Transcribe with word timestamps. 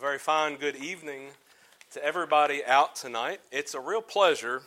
very 0.00 0.18
fine 0.18 0.56
good 0.56 0.76
evening 0.76 1.24
to 1.92 2.02
everybody 2.02 2.64
out 2.64 2.96
tonight. 2.96 3.38
It's 3.52 3.74
a 3.74 3.80
real 3.80 4.00
pleasure 4.00 4.62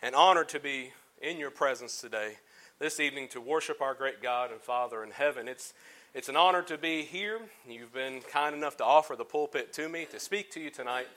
and 0.00 0.14
honor 0.14 0.44
to 0.44 0.60
be 0.60 0.92
in 1.20 1.36
your 1.36 1.50
presence 1.50 2.00
today, 2.00 2.34
this 2.78 3.00
evening, 3.00 3.26
to 3.30 3.40
worship 3.40 3.80
our 3.80 3.92
great 3.92 4.22
God 4.22 4.52
and 4.52 4.60
Father 4.60 5.02
in 5.02 5.10
heaven. 5.10 5.48
It's, 5.48 5.74
it's 6.14 6.28
an 6.28 6.36
honor 6.36 6.62
to 6.62 6.78
be 6.78 7.02
here. 7.02 7.40
You've 7.68 7.92
been 7.92 8.20
kind 8.20 8.54
enough 8.54 8.76
to 8.76 8.84
offer 8.84 9.16
the 9.16 9.24
pulpit 9.24 9.72
to 9.72 9.88
me 9.88 10.06
to 10.12 10.20
speak 10.20 10.52
to 10.52 10.60
you 10.60 10.70
tonight, 10.70 11.08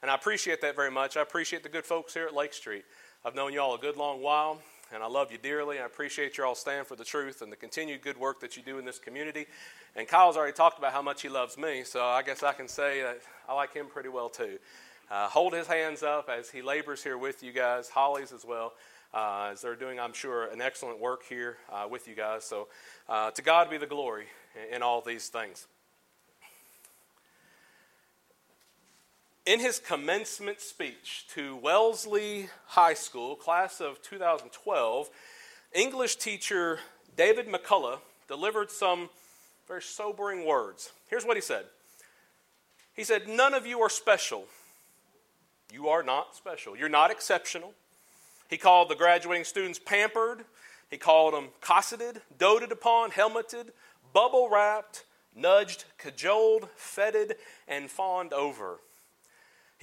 and 0.00 0.10
I 0.10 0.14
appreciate 0.14 0.62
that 0.62 0.74
very 0.74 0.90
much. 0.90 1.18
I 1.18 1.20
appreciate 1.20 1.62
the 1.62 1.68
good 1.68 1.84
folks 1.84 2.14
here 2.14 2.24
at 2.24 2.34
Lake 2.34 2.54
Street. 2.54 2.86
I've 3.22 3.34
known 3.34 3.52
you 3.52 3.60
all 3.60 3.74
a 3.74 3.78
good 3.78 3.98
long 3.98 4.22
while, 4.22 4.62
and 4.94 5.02
I 5.02 5.08
love 5.08 5.32
you 5.32 5.38
dearly. 5.38 5.80
I 5.80 5.86
appreciate 5.86 6.38
you 6.38 6.44
all 6.44 6.54
stand 6.54 6.86
for 6.86 6.94
the 6.94 7.04
truth 7.04 7.42
and 7.42 7.50
the 7.50 7.56
continued 7.56 8.00
good 8.02 8.16
work 8.16 8.40
that 8.40 8.56
you 8.56 8.62
do 8.62 8.78
in 8.78 8.84
this 8.84 8.98
community. 8.98 9.46
And 9.96 10.06
Kyle's 10.06 10.36
already 10.36 10.52
talked 10.52 10.78
about 10.78 10.92
how 10.92 11.02
much 11.02 11.22
he 11.22 11.28
loves 11.28 11.58
me, 11.58 11.82
so 11.84 12.04
I 12.04 12.22
guess 12.22 12.42
I 12.42 12.52
can 12.52 12.68
say 12.68 13.02
that 13.02 13.18
I 13.48 13.54
like 13.54 13.74
him 13.74 13.86
pretty 13.86 14.08
well 14.08 14.28
too. 14.28 14.58
Uh, 15.10 15.28
hold 15.28 15.52
his 15.52 15.66
hands 15.66 16.02
up 16.02 16.28
as 16.28 16.48
he 16.48 16.62
labors 16.62 17.02
here 17.02 17.18
with 17.18 17.42
you 17.42 17.52
guys, 17.52 17.88
Holly's 17.88 18.32
as 18.32 18.44
well, 18.44 18.72
uh, 19.12 19.50
as 19.52 19.62
they're 19.62 19.76
doing, 19.76 20.00
I'm 20.00 20.12
sure, 20.12 20.46
an 20.46 20.62
excellent 20.62 21.00
work 21.00 21.24
here 21.28 21.58
uh, 21.72 21.86
with 21.90 22.08
you 22.08 22.14
guys. 22.14 22.44
So 22.44 22.68
uh, 23.08 23.30
to 23.32 23.42
God 23.42 23.68
be 23.70 23.76
the 23.76 23.86
glory 23.86 24.26
in, 24.70 24.76
in 24.76 24.82
all 24.82 25.00
these 25.00 25.28
things. 25.28 25.66
In 29.46 29.60
his 29.60 29.78
commencement 29.78 30.62
speech 30.62 31.26
to 31.34 31.56
Wellesley 31.56 32.48
High 32.64 32.94
School, 32.94 33.36
class 33.36 33.78
of 33.78 34.00
2012, 34.00 35.10
English 35.74 36.16
teacher 36.16 36.78
David 37.14 37.48
McCullough 37.48 37.98
delivered 38.26 38.70
some 38.70 39.10
very 39.68 39.82
sobering 39.82 40.46
words. 40.46 40.92
Here's 41.10 41.26
what 41.26 41.36
he 41.36 41.42
said 41.42 41.66
He 42.94 43.04
said, 43.04 43.28
None 43.28 43.52
of 43.52 43.66
you 43.66 43.82
are 43.82 43.90
special. 43.90 44.46
You 45.70 45.88
are 45.88 46.02
not 46.02 46.34
special. 46.34 46.74
You're 46.74 46.88
not 46.88 47.10
exceptional. 47.10 47.74
He 48.48 48.56
called 48.56 48.88
the 48.88 48.94
graduating 48.94 49.44
students 49.44 49.78
pampered. 49.78 50.46
He 50.88 50.96
called 50.96 51.34
them 51.34 51.48
cosseted, 51.60 52.22
doted 52.38 52.72
upon, 52.72 53.10
helmeted, 53.10 53.72
bubble 54.14 54.48
wrapped, 54.48 55.04
nudged, 55.36 55.84
cajoled, 55.98 56.70
feted, 56.76 57.36
and 57.68 57.90
fawned 57.90 58.32
over. 58.32 58.78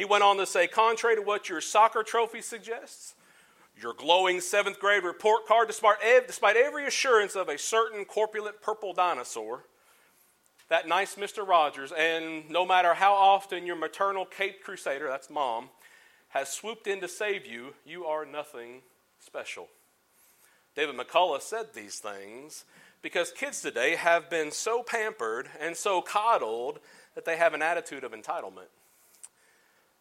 He 0.02 0.06
went 0.06 0.24
on 0.24 0.38
to 0.38 0.48
say, 0.48 0.66
contrary 0.66 1.16
to 1.16 1.22
what 1.22 1.48
your 1.48 1.62
soccer 1.62 2.02
trophy 2.02 2.42
suggests, 2.42 3.14
your 3.80 3.94
glowing 3.94 4.42
seventh 4.42 4.80
grade 4.80 5.04
report 5.04 5.46
card, 5.46 5.68
despite, 5.68 6.58
every 6.58 6.88
assurance 6.88 7.36
of 7.36 7.50
a 7.50 7.60
certain 7.60 8.04
corpulent 8.06 8.64
purple 8.64 8.94
dinosaur, 8.94 9.64
that 10.70 10.88
nice 10.88 11.18
Mr. 11.18 11.48
Rogers, 11.48 11.92
and 11.92 12.50
no 12.50 12.66
matter 12.66 12.96
how 12.96 13.14
often 13.14 13.68
your 13.68 13.76
maternal 13.76 14.26
Cape 14.26 14.64
Crusader, 14.64 15.08
that's 15.08 15.30
mom, 15.30 15.70
has 16.30 16.50
swooped 16.50 16.88
in 16.88 17.00
to 17.02 17.08
save 17.08 17.46
you, 17.46 17.76
you 17.86 18.06
are 18.06 18.26
nothing 18.26 18.82
special. 19.20 19.68
David 20.76 20.98
McCullough 20.98 21.44
said 21.44 21.76
these 21.76 22.00
things 22.00 22.66
because 23.04 23.32
kids 23.32 23.62
today 23.62 23.98
have 23.98 24.32
been 24.32 24.52
so 24.52 24.82
pampered 24.82 25.48
and 25.60 25.78
so 25.78 26.02
coddled 26.02 26.80
that 27.14 27.24
they 27.24 27.38
have 27.38 27.54
an 27.54 27.62
attitude 27.62 28.04
of 28.04 28.14
entitlement. 28.14 28.72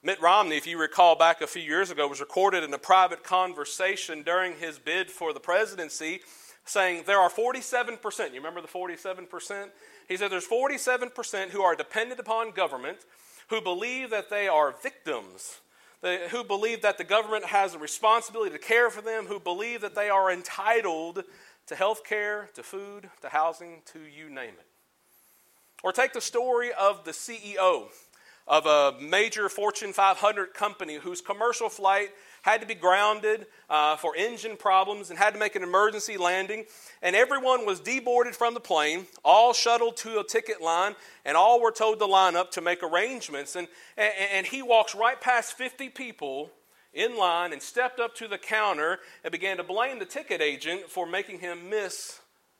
Mitt 0.03 0.19
Romney, 0.23 0.57
if 0.57 0.67
you 0.67 0.81
recall 0.81 1.15
back 1.15 1.43
a 1.43 1.47
few 1.47 1.61
years 1.61 1.91
ago, 1.91 2.09
was 2.09 2.21
recorded 2.21 2.65
in 2.65 2.73
a 2.73 2.79
private 2.79 3.23
conversation 3.23 4.23
during 4.23 4.57
his 4.57 4.79
bid 4.79 5.11
for 5.11 5.35
the 5.35 5.41
presidency 5.41 6.21
saying 6.65 7.05
there 7.07 7.19
are 7.19 7.29
47%. 7.29 8.29
You 8.29 8.37
remember 8.37 8.63
the 8.63 8.69
47%? 8.69 9.69
He 10.09 10.17
said 10.17 10.31
there's 10.31 10.49
47% 10.49 11.51
who 11.51 11.61
are 11.61 11.77
dependent 11.77 12.19
upon 12.19 12.53
government, 12.53 13.01
who 13.49 13.61
believe 13.61 14.09
that 14.09 14.31
they 14.31 14.49
are 14.49 14.75
victims, 14.83 15.61
who 16.31 16.45
believe 16.45 16.81
that 16.81 16.97
the 16.97 17.05
government 17.05 17.45
has 17.45 17.75
a 17.75 17.79
responsibility 17.79 18.53
to 18.53 18.59
care 18.59 18.89
for 18.89 19.03
them, 19.03 19.27
who 19.27 19.39
believe 19.39 19.83
that 19.83 19.95
they 19.95 20.09
are 20.09 20.33
entitled 20.33 21.25
to 21.67 21.75
health 21.75 22.05
care, 22.05 22.49
to 22.55 22.63
food, 22.63 23.11
to 23.21 23.29
housing, 23.29 23.83
to 23.93 23.99
you 23.99 24.31
name 24.31 24.55
it. 24.59 24.67
Or 25.83 25.93
take 25.93 26.15
the 26.15 26.23
story 26.23 26.71
of 26.73 27.05
the 27.05 27.11
CEO 27.11 27.89
of 28.51 28.67
a 28.67 29.01
major 29.01 29.49
Fortune 29.49 29.93
500 29.93 30.53
company 30.55 30.97
whose 30.97 31.21
commercial 31.21 31.69
flight 31.69 32.09
had 32.43 32.61
to 32.61 32.67
be 32.67 32.75
grounded 32.75 33.47
uh, 33.69 33.95
for 33.97 34.17
engine 34.17 34.57
problems 34.57 35.09
and 35.09 35.19
had 35.19 35.35
to 35.35 35.39
make 35.39 35.55
an 35.55 35.63
emergency 35.63 36.17
landing. 36.17 36.65
And 37.01 37.15
everyone 37.15 37.65
was 37.65 37.81
deboarded 37.81 38.35
from 38.35 38.55
the 38.55 38.61
plane, 38.61 39.07
all 39.25 39.53
shuttled 39.53 39.97
to 39.99 40.19
a 40.19 40.25
ticket 40.25 40.61
line, 40.61 40.97
and 41.25 41.37
all 41.37 41.63
were 41.63 41.71
told 41.71 42.01
to 42.01 42.07
line 42.07 42.35
up 42.35 42.51
to 42.53 42.61
make 42.61 42.83
arrangements. 42.83 43.55
And, 43.55 43.69
and, 43.97 44.13
and 44.33 44.47
he 44.47 44.63
walks 44.63 44.97
right 44.97 45.21
past 45.21 45.53
50 45.53 45.91
people 45.91 46.51
in 46.93 47.17
line 47.17 47.53
and 47.53 47.63
stepped 47.63 48.01
up 48.01 48.17
to 48.17 48.27
the 48.27 48.39
counter 48.39 48.99
and 49.23 49.31
began 49.31 49.59
to 49.59 49.63
blame 49.63 50.01
the 50.01 50.05
ticket 50.05 50.41
agent 50.41 50.91
for 50.91 51.07
making 51.07 51.39
him 51.39 51.71
miss 51.71 52.19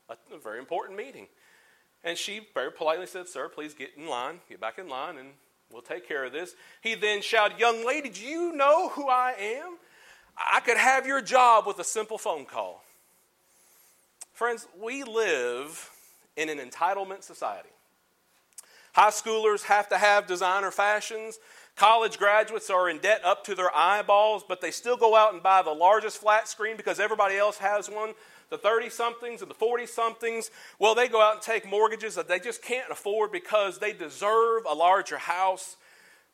a, 0.09 0.15
a 0.33 0.39
very 0.39 0.61
important 0.61 0.97
meeting. 0.97 1.27
And 2.05 2.17
she 2.17 2.43
very 2.55 2.71
politely 2.71 3.07
said, 3.07 3.27
Sir, 3.27 3.49
please 3.49 3.75
get 3.75 3.91
in 3.97 4.07
line, 4.07 4.39
get 4.49 4.61
back 4.61 4.79
in 4.79 4.89
line, 4.89 5.19
and 5.19 5.31
We'll 5.73 5.83
take 5.83 6.07
care 6.09 6.25
of 6.25 6.33
this. 6.33 6.55
He 6.81 6.95
then 6.95 7.23
shouted, 7.23 7.59
Young 7.59 7.87
lady, 7.87 8.09
do 8.09 8.25
you 8.25 8.53
know 8.53 8.89
who 8.91 9.09
I 9.09 9.35
am? 9.39 9.77
I 10.37 10.61
could 10.61 10.77
have 10.77 11.07
your 11.07 11.21
job 11.21 11.67
with 11.67 11.79
a 11.79 11.85
simple 11.85 12.19
phone 12.19 12.45
call. 12.45 12.83
Friends, 14.33 14.67
we 14.81 15.05
live 15.05 15.91
in 16.37 16.49
an 16.49 16.59
entitlement 16.59 17.23
society. 17.23 17.69
High 18.95 19.11
schoolers 19.11 19.65
have 19.65 19.89
to 19.91 19.99
have 19.99 20.27
designer 20.27 20.71
fashions. 20.71 21.39
College 21.77 22.19
graduates 22.19 22.71
are 22.71 22.89
in 22.89 22.99
debt 22.99 23.21
up 23.25 23.45
to 23.45 23.55
their 23.55 23.75
eyeballs, 23.75 24.43
but 24.47 24.61
they 24.61 24.71
still 24.71 24.97
go 24.97 25.15
out 25.15 25.33
and 25.33 25.43
buy 25.43 25.63
the 25.63 25.71
largest 25.71 26.19
flat 26.19 26.49
screen 26.49 26.77
because 26.77 26.99
everybody 26.99 27.37
else 27.37 27.59
has 27.59 27.89
one 27.89 28.15
the 28.51 28.59
30 28.59 28.91
somethings 28.91 29.43
and 29.43 29.51
the 29.51 29.55
40 29.55 29.87
somethings, 29.87 30.51
well, 30.79 30.95
they 30.95 31.09
go 31.09 31.23
out 31.23 31.35
and 31.35 31.43
take 31.43 31.69
mortgages 31.69 32.17
that 32.17 32.29
they 32.29 32.39
just 32.39 32.63
can't 32.63 32.91
afford 32.91 33.33
because 33.33 33.79
they 33.79 33.93
deserve 33.93 34.65
a 34.69 34.75
larger 34.75 35.19
house. 35.19 35.77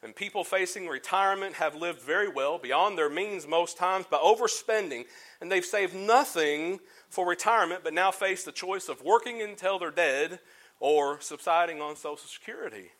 And 0.03 0.15
people 0.15 0.45
facing 0.45 0.89
retirement 0.89 1.55
have 1.55 1.75
lived 1.75 2.01
very 2.01 2.29
well 2.29 2.59
beyond 2.59 2.97
their 2.97 3.11
means 3.11 3.47
most 3.47 3.77
times 3.77 4.07
by 4.07 4.19
overspending, 4.19 5.05
and 5.41 5.51
they've 5.51 5.65
saved 5.65 5.95
nothing 5.95 6.81
for 7.09 7.27
retirement, 7.27 7.83
but 7.83 7.95
now 7.95 8.11
face 8.11 8.45
the 8.45 8.53
choice 8.53 8.89
of 8.89 9.03
working 9.03 9.41
until 9.43 9.79
they're 9.79 9.91
dead 9.91 10.39
or 10.81 11.21
subsiding 11.21 11.81
on 11.81 11.97
Social 11.97 12.29
Security. 12.29 12.91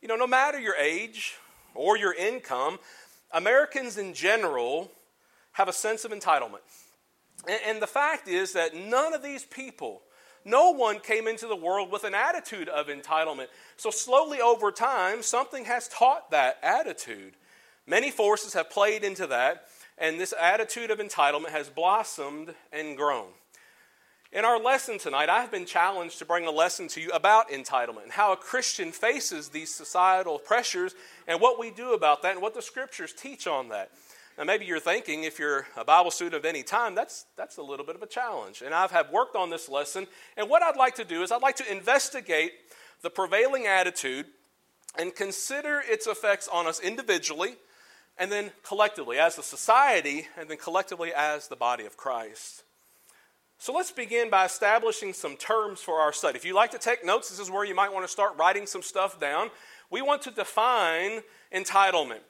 You 0.00 0.08
know, 0.08 0.16
no 0.16 0.26
matter 0.26 0.58
your 0.58 0.76
age 0.76 1.36
or 1.74 1.96
your 1.96 2.14
income, 2.14 2.78
Americans 3.32 3.98
in 3.98 4.14
general 4.14 4.90
have 5.52 5.68
a 5.68 5.72
sense 5.72 6.04
of 6.04 6.12
entitlement. 6.12 6.60
And, 7.48 7.82
the 7.82 7.86
fact 7.86 8.28
is 8.28 8.52
that 8.52 8.74
none 8.74 9.14
of 9.14 9.22
these 9.22 9.44
people, 9.44 10.02
no 10.44 10.70
one 10.70 11.00
came 11.00 11.26
into 11.26 11.46
the 11.46 11.56
world 11.56 11.90
with 11.90 12.04
an 12.04 12.14
attitude 12.14 12.68
of 12.68 12.86
entitlement. 12.86 13.46
So, 13.76 13.90
slowly 13.90 14.40
over 14.40 14.70
time, 14.70 15.22
something 15.22 15.64
has 15.64 15.88
taught 15.88 16.30
that 16.30 16.58
attitude. 16.62 17.34
Many 17.86 18.10
forces 18.10 18.54
have 18.54 18.70
played 18.70 19.02
into 19.02 19.26
that, 19.26 19.66
and 19.98 20.20
this 20.20 20.32
attitude 20.40 20.90
of 20.90 20.98
entitlement 20.98 21.50
has 21.50 21.68
blossomed 21.68 22.54
and 22.72 22.96
grown. 22.96 23.28
In 24.32 24.46
our 24.46 24.58
lesson 24.58 24.98
tonight, 24.98 25.28
I 25.28 25.42
have 25.42 25.50
been 25.50 25.66
challenged 25.66 26.18
to 26.20 26.24
bring 26.24 26.46
a 26.46 26.50
lesson 26.50 26.88
to 26.88 27.02
you 27.02 27.10
about 27.10 27.50
entitlement 27.50 28.04
and 28.04 28.12
how 28.12 28.32
a 28.32 28.36
Christian 28.36 28.90
faces 28.90 29.50
these 29.50 29.74
societal 29.74 30.38
pressures 30.38 30.94
and 31.28 31.38
what 31.38 31.58
we 31.58 31.70
do 31.70 31.92
about 31.92 32.22
that 32.22 32.32
and 32.32 32.40
what 32.40 32.54
the 32.54 32.62
scriptures 32.62 33.12
teach 33.12 33.46
on 33.46 33.68
that. 33.68 33.90
Now, 34.38 34.44
maybe 34.44 34.64
you're 34.64 34.80
thinking, 34.80 35.24
if 35.24 35.38
you're 35.38 35.66
a 35.76 35.84
Bible 35.84 36.10
student 36.10 36.34
of 36.36 36.44
any 36.44 36.62
time, 36.62 36.94
that's, 36.94 37.26
that's 37.36 37.58
a 37.58 37.62
little 37.62 37.84
bit 37.84 37.96
of 37.96 38.02
a 38.02 38.06
challenge. 38.06 38.62
And 38.62 38.74
I've 38.74 38.90
have 38.90 39.10
worked 39.10 39.36
on 39.36 39.50
this 39.50 39.68
lesson. 39.68 40.06
And 40.36 40.48
what 40.48 40.62
I'd 40.62 40.76
like 40.76 40.94
to 40.96 41.04
do 41.04 41.22
is 41.22 41.30
I'd 41.30 41.42
like 41.42 41.56
to 41.56 41.70
investigate 41.70 42.52
the 43.02 43.10
prevailing 43.10 43.66
attitude 43.66 44.26
and 44.98 45.14
consider 45.14 45.82
its 45.86 46.06
effects 46.06 46.48
on 46.48 46.66
us 46.66 46.80
individually 46.80 47.56
and 48.18 48.30
then 48.30 48.52
collectively 48.62 49.18
as 49.18 49.38
a 49.38 49.42
society 49.42 50.26
and 50.38 50.48
then 50.48 50.56
collectively 50.56 51.12
as 51.14 51.48
the 51.48 51.56
body 51.56 51.84
of 51.84 51.96
Christ. 51.96 52.62
So 53.58 53.72
let's 53.72 53.92
begin 53.92 54.28
by 54.28 54.44
establishing 54.44 55.12
some 55.12 55.36
terms 55.36 55.80
for 55.80 56.00
our 56.00 56.12
study. 56.12 56.36
If 56.36 56.44
you 56.44 56.54
like 56.54 56.72
to 56.72 56.78
take 56.78 57.04
notes, 57.04 57.30
this 57.30 57.38
is 57.38 57.50
where 57.50 57.64
you 57.64 57.74
might 57.74 57.92
want 57.92 58.04
to 58.04 58.10
start 58.10 58.36
writing 58.36 58.66
some 58.66 58.82
stuff 58.82 59.20
down. 59.20 59.50
We 59.90 60.02
want 60.02 60.22
to 60.22 60.30
define 60.30 61.20
entitlement. 61.54 62.20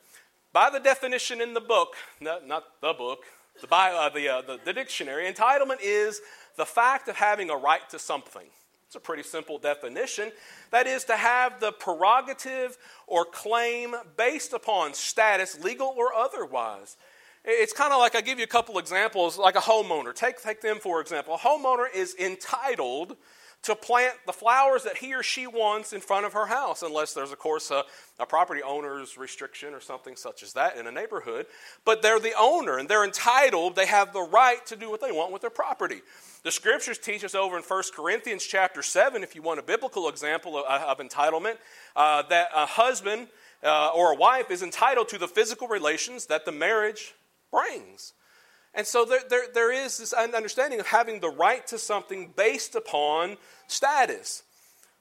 By 0.52 0.69
the 0.69 0.81
definition 0.81 1.40
in 1.40 1.54
the 1.54 1.60
book, 1.60 1.94
not, 2.20 2.46
not 2.46 2.64
the 2.82 2.93
book, 2.93 3.25
the, 3.60 3.75
uh, 3.75 4.08
the, 4.10 4.28
uh, 4.28 4.43
the, 4.43 4.60
the 4.64 4.72
dictionary, 4.72 5.31
entitlement 5.31 5.78
is 5.82 6.20
the 6.56 6.66
fact 6.66 7.08
of 7.08 7.16
having 7.16 7.49
a 7.49 7.56
right 7.56 7.88
to 7.90 7.99
something. 7.99 8.46
It's 8.87 8.96
a 8.96 9.00
pretty 9.00 9.22
simple 9.22 9.56
definition. 9.56 10.31
That 10.70 10.87
is 10.87 11.04
to 11.04 11.16
have 11.16 11.60
the 11.60 11.72
prerogative 11.72 12.76
or 13.06 13.25
claim 13.25 13.94
based 14.19 14.52
upon 14.52 14.93
status, 14.93 15.58
legal 15.64 15.94
or 15.96 16.12
otherwise. 16.12 16.99
It's 17.44 17.72
kind 17.72 17.94
of 17.94 17.99
like 17.99 18.14
I 18.14 18.20
give 18.20 18.38
you 18.38 18.44
a 18.44 18.49
couple 18.49 18.78
examples, 18.78 19.38
like 19.38 19.56
a 19.56 19.60
homeowner. 19.60 20.14
Take, 20.14 20.43
take 20.43 20.60
them 20.60 20.78
for 20.78 21.00
example. 21.00 21.34
A 21.34 21.38
homeowner 21.38 21.87
is 21.93 22.14
entitled 22.16 23.16
to 23.62 23.76
plant 23.76 24.14
the 24.26 24.32
flowers 24.32 24.82
that 24.82 24.97
he 24.97 25.14
or 25.14 25.23
she 25.23 25.47
wants 25.47 25.93
in 25.93 26.00
front 26.00 26.26
of 26.26 26.32
her 26.32 26.47
house, 26.47 26.82
unless 26.82 27.14
there's, 27.14 27.31
of 27.31 27.38
course, 27.38 27.70
a, 27.70 27.85
a, 28.19 28.26
property 28.26 28.61
owner's 28.61 29.17
restriction 29.17 29.73
or 29.73 29.81
something 29.81 30.17
such 30.17 30.43
as 30.43 30.53
that 30.55 30.76
in 30.76 30.88
a 30.88 30.91
neighborhood. 30.91 31.47
But 31.85 32.03
they're 32.03 32.19
the 32.19 32.35
owner 32.37 32.79
and 32.79 32.88
they're 32.88 33.05
entitled, 33.05 33.76
they 33.76 33.87
have 33.87 34.12
the 34.12 34.23
right 34.23 34.64
to 34.67 34.75
do 34.76 34.91
what 34.91 35.00
they 35.00 35.12
want 35.12 35.32
with 35.32 35.43
their 35.43 35.50
property. 35.50 36.03
The 36.43 36.50
scriptures 36.50 36.99
teach 36.99 37.23
us 37.23 37.37
over 37.37 37.56
in 37.56 37.62
1 37.62 37.82
Corinthians 37.94 38.44
chapter 38.44 38.82
7, 38.82 39.23
if 39.23 39.37
you 39.37 39.43
want 39.43 39.61
a 39.61 39.62
biblical 39.62 40.09
example 40.09 40.59
of, 40.59 40.64
of 40.64 40.99
entitlement, 40.99 41.56
uh, 41.94 42.23
that 42.23 42.49
a 42.55 42.67
husband 42.67 43.29
uh, 43.62 43.91
or 43.94 44.12
a 44.12 44.17
wife 44.17 44.50
is 44.50 44.62
entitled 44.62 45.09
to 45.11 45.19
the 45.19 45.29
physical 45.29 45.69
relations 45.69 46.26
that 46.26 46.44
the 46.44 46.53
marriage 46.53 47.14
brings. 47.53 48.12
And 48.74 48.86
so 48.86 49.04
there, 49.04 49.20
there, 49.28 49.44
there 49.52 49.72
is 49.72 49.98
this 49.98 50.12
understanding 50.12 50.80
of 50.80 50.86
having 50.86 51.20
the 51.20 51.28
right 51.28 51.66
to 51.66 51.78
something 51.78 52.32
based 52.36 52.74
upon 52.74 53.36
status. 53.66 54.42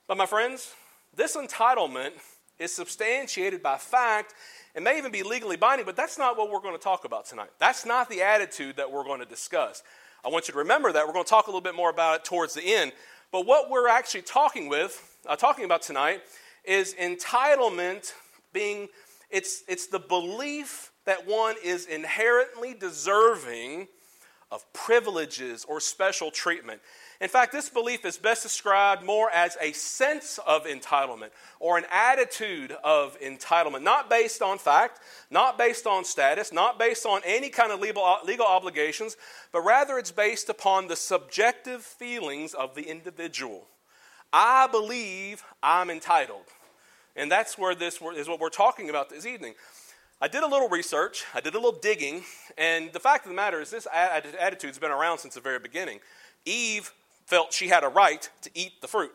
But, 0.07 0.17
my 0.17 0.25
friends, 0.25 0.73
this 1.15 1.37
entitlement 1.37 2.11
is 2.59 2.73
substantiated 2.73 3.63
by 3.63 3.77
fact 3.77 4.33
and 4.75 4.83
may 4.83 4.97
even 4.97 5.11
be 5.11 5.23
legally 5.23 5.57
binding, 5.57 5.85
but 5.85 5.95
that's 5.95 6.17
not 6.17 6.37
what 6.37 6.49
we're 6.49 6.61
going 6.61 6.75
to 6.75 6.83
talk 6.83 7.05
about 7.05 7.25
tonight. 7.25 7.49
That's 7.59 7.85
not 7.85 8.09
the 8.09 8.21
attitude 8.21 8.77
that 8.77 8.91
we're 8.91 9.03
going 9.03 9.19
to 9.19 9.25
discuss. 9.25 9.83
I 10.23 10.29
want 10.29 10.47
you 10.47 10.53
to 10.53 10.59
remember 10.59 10.91
that. 10.91 11.07
We're 11.07 11.13
going 11.13 11.25
to 11.25 11.29
talk 11.29 11.47
a 11.47 11.49
little 11.49 11.61
bit 11.61 11.75
more 11.75 11.89
about 11.89 12.17
it 12.17 12.25
towards 12.25 12.53
the 12.53 12.63
end. 12.63 12.93
But 13.31 13.45
what 13.45 13.69
we're 13.69 13.87
actually 13.87 14.21
talking 14.21 14.69
with, 14.69 15.17
uh, 15.27 15.35
talking 15.35 15.65
about 15.65 15.81
tonight, 15.81 16.21
is 16.63 16.93
entitlement 16.95 18.13
being 18.53 18.87
it's, 19.29 19.63
it's 19.67 19.87
the 19.87 19.99
belief 19.99 20.90
that 21.05 21.27
one 21.27 21.55
is 21.63 21.85
inherently 21.85 22.73
deserving 22.73 23.87
of 24.51 24.71
privileges 24.73 25.65
or 25.67 25.79
special 25.79 26.29
treatment. 26.29 26.81
In 27.21 27.29
fact, 27.29 27.53
this 27.53 27.69
belief 27.69 28.03
is 28.03 28.17
best 28.17 28.43
described 28.43 29.03
more 29.03 29.29
as 29.31 29.55
a 29.61 29.71
sense 29.71 30.39
of 30.45 30.65
entitlement 30.65 31.29
or 31.59 31.77
an 31.77 31.85
attitude 31.91 32.75
of 32.83 33.17
entitlement, 33.21 33.83
not 33.83 34.09
based 34.09 34.41
on 34.41 34.57
fact, 34.57 34.99
not 35.29 35.57
based 35.57 35.87
on 35.87 36.03
status, 36.03 36.51
not 36.51 36.77
based 36.77 37.05
on 37.05 37.21
any 37.23 37.49
kind 37.49 37.71
of 37.71 37.79
legal, 37.79 38.17
legal 38.25 38.45
obligations, 38.45 39.15
but 39.53 39.61
rather 39.61 39.97
it's 39.97 40.11
based 40.11 40.49
upon 40.49 40.87
the 40.87 40.95
subjective 40.95 41.83
feelings 41.83 42.53
of 42.53 42.75
the 42.75 42.83
individual. 42.83 43.67
I 44.33 44.67
believe 44.67 45.43
I'm 45.63 45.89
entitled. 45.89 46.45
And 47.15 47.31
that's 47.31 47.57
where 47.57 47.75
this 47.75 48.01
is 48.15 48.27
what 48.27 48.39
we're 48.39 48.49
talking 48.49 48.89
about 48.89 49.09
this 49.09 49.25
evening. 49.25 49.53
I 50.23 50.27
did 50.27 50.43
a 50.43 50.47
little 50.47 50.69
research, 50.69 51.25
I 51.33 51.41
did 51.41 51.55
a 51.55 51.57
little 51.57 51.79
digging, 51.79 52.21
and 52.55 52.93
the 52.93 52.99
fact 52.99 53.25
of 53.25 53.31
the 53.31 53.35
matter 53.35 53.59
is 53.59 53.71
this 53.71 53.87
attitude's 53.91 54.77
been 54.77 54.91
around 54.91 55.17
since 55.17 55.33
the 55.33 55.41
very 55.41 55.57
beginning. 55.57 55.99
Eve 56.45 56.91
felt 57.25 57.51
she 57.51 57.69
had 57.69 57.83
a 57.83 57.87
right 57.87 58.29
to 58.43 58.51
eat 58.53 58.81
the 58.81 58.87
fruit. 58.87 59.11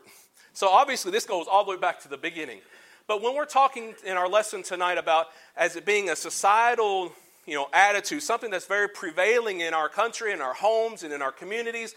So 0.51 0.67
obviously, 0.67 1.13
this 1.13 1.25
goes 1.25 1.45
all 1.49 1.63
the 1.63 1.71
way 1.71 1.77
back 1.77 2.01
to 2.01 2.09
the 2.09 2.17
beginning. 2.17 2.59
But 3.07 3.21
when 3.21 3.35
we're 3.35 3.45
talking 3.45 3.95
in 4.05 4.17
our 4.17 4.27
lesson 4.27 4.63
tonight 4.63 4.97
about 4.97 5.27
as 5.55 5.77
it 5.77 5.85
being 5.85 6.09
a 6.09 6.15
societal 6.15 7.13
you 7.45 7.53
know, 7.53 7.69
attitude, 7.71 8.21
something 8.21 8.51
that's 8.51 8.65
very 8.65 8.89
prevailing 8.89 9.61
in 9.61 9.73
our 9.73 9.87
country, 9.87 10.33
in 10.33 10.41
our 10.41 10.55
homes, 10.55 11.03
and 11.03 11.13
in 11.13 11.21
our 11.21 11.31
communities, 11.31 11.95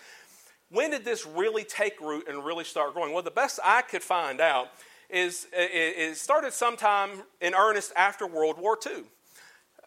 when 0.70 0.92
did 0.92 1.04
this 1.04 1.26
really 1.26 1.64
take 1.64 2.00
root 2.00 2.28
and 2.28 2.44
really 2.44 2.62
start 2.62 2.94
growing? 2.94 3.12
Well, 3.12 3.24
the 3.24 3.32
best 3.32 3.58
I 3.64 3.82
could 3.82 4.04
find 4.04 4.40
out 4.40 4.68
is, 5.12 5.46
it 5.52 6.16
started 6.16 6.52
sometime 6.52 7.10
in 7.40 7.54
earnest 7.54 7.92
after 7.96 8.26
World 8.26 8.58
War 8.58 8.78
II. 8.84 9.04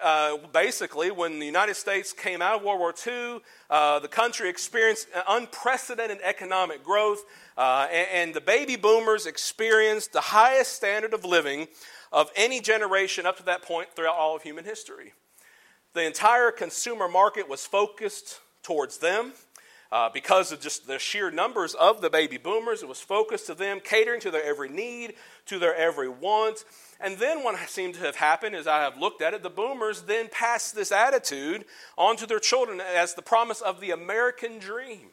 Uh, 0.01 0.37
basically, 0.51 1.11
when 1.11 1.39
the 1.39 1.45
United 1.45 1.75
States 1.75 2.11
came 2.11 2.41
out 2.41 2.55
of 2.55 2.63
World 2.63 2.79
War 2.79 2.93
II, 3.07 3.39
uh, 3.69 3.99
the 3.99 4.07
country 4.07 4.49
experienced 4.49 5.07
unprecedented 5.29 6.19
economic 6.23 6.83
growth, 6.83 7.23
uh, 7.57 7.87
and, 7.91 8.07
and, 8.11 8.33
the 8.33 8.41
baby 8.41 8.75
boomers 8.75 9.25
experienced 9.25 10.11
the 10.11 10.19
highest 10.19 10.73
standard 10.73 11.13
of 11.13 11.23
living 11.23 11.67
of 12.11 12.31
any 12.35 12.59
generation 12.59 13.25
up 13.25 13.37
to 13.37 13.43
that 13.43 13.61
point 13.61 13.87
throughout 13.95 14.15
all 14.15 14.35
of 14.35 14.41
human 14.41 14.65
history. 14.65 15.13
The 15.93 16.03
entire 16.03 16.51
consumer 16.51 17.07
market 17.07 17.47
was 17.47 17.65
focused 17.65 18.39
towards 18.63 18.97
them. 18.97 19.33
Uh, 19.93 20.09
because 20.11 20.51
of 20.51 20.59
just 20.59 20.87
the 20.87 20.97
sheer 20.97 21.29
numbers 21.29 21.75
of 21.75 22.01
the 22.01 22.09
baby 22.09 22.37
boomers, 22.37 22.81
it 22.81 22.89
was 22.89 22.99
focused 22.99 23.45
to 23.45 23.53
them, 23.53 23.79
catering 23.79 24.19
to 24.19 24.31
their 24.31 24.43
every 24.43 24.67
need, 24.67 25.13
to 25.45 25.59
their 25.59 25.75
every 25.75 26.09
want. 26.09 26.65
And 26.99 27.15
then 27.19 27.43
what 27.43 27.59
seemed 27.69 27.93
to 27.93 27.99
have 27.99 28.15
happened, 28.15 28.55
as 28.55 28.65
I 28.65 28.79
have 28.79 28.97
looked 28.97 29.21
at 29.21 29.35
it, 29.35 29.43
the 29.43 29.51
boomers 29.51 30.01
then 30.01 30.29
passed 30.31 30.73
this 30.73 30.91
attitude 30.91 31.65
onto 31.95 32.25
their 32.25 32.39
children 32.39 32.81
as 32.81 33.13
the 33.13 33.21
promise 33.21 33.61
of 33.61 33.81
the 33.81 33.91
American 33.91 34.57
dream. 34.57 35.09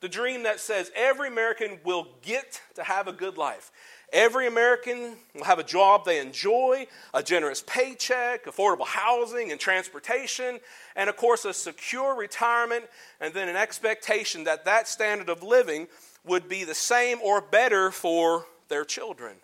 The 0.00 0.08
dream 0.08 0.42
that 0.42 0.58
says 0.58 0.90
every 0.96 1.28
American 1.28 1.78
will 1.84 2.08
get 2.20 2.60
to 2.74 2.82
have 2.82 3.06
a 3.06 3.12
good 3.12 3.38
life. 3.38 3.70
Every 4.12 4.46
American 4.46 5.16
will 5.34 5.44
have 5.44 5.58
a 5.58 5.64
job 5.64 6.04
they 6.04 6.20
enjoy, 6.20 6.86
a 7.12 7.22
generous 7.22 7.64
paycheck, 7.66 8.44
affordable 8.44 8.86
housing 8.86 9.50
and 9.50 9.60
transportation, 9.60 10.60
and 10.94 11.10
of 11.10 11.16
course, 11.16 11.44
a 11.44 11.52
secure 11.52 12.14
retirement, 12.14 12.84
and 13.20 13.34
then 13.34 13.48
an 13.48 13.56
expectation 13.56 14.44
that 14.44 14.64
that 14.66 14.86
standard 14.86 15.28
of 15.28 15.42
living 15.42 15.88
would 16.24 16.48
be 16.48 16.64
the 16.64 16.74
same 16.74 17.18
or 17.22 17.40
better 17.40 17.90
for 17.90 18.46
their 18.68 18.84
children. 18.84 19.36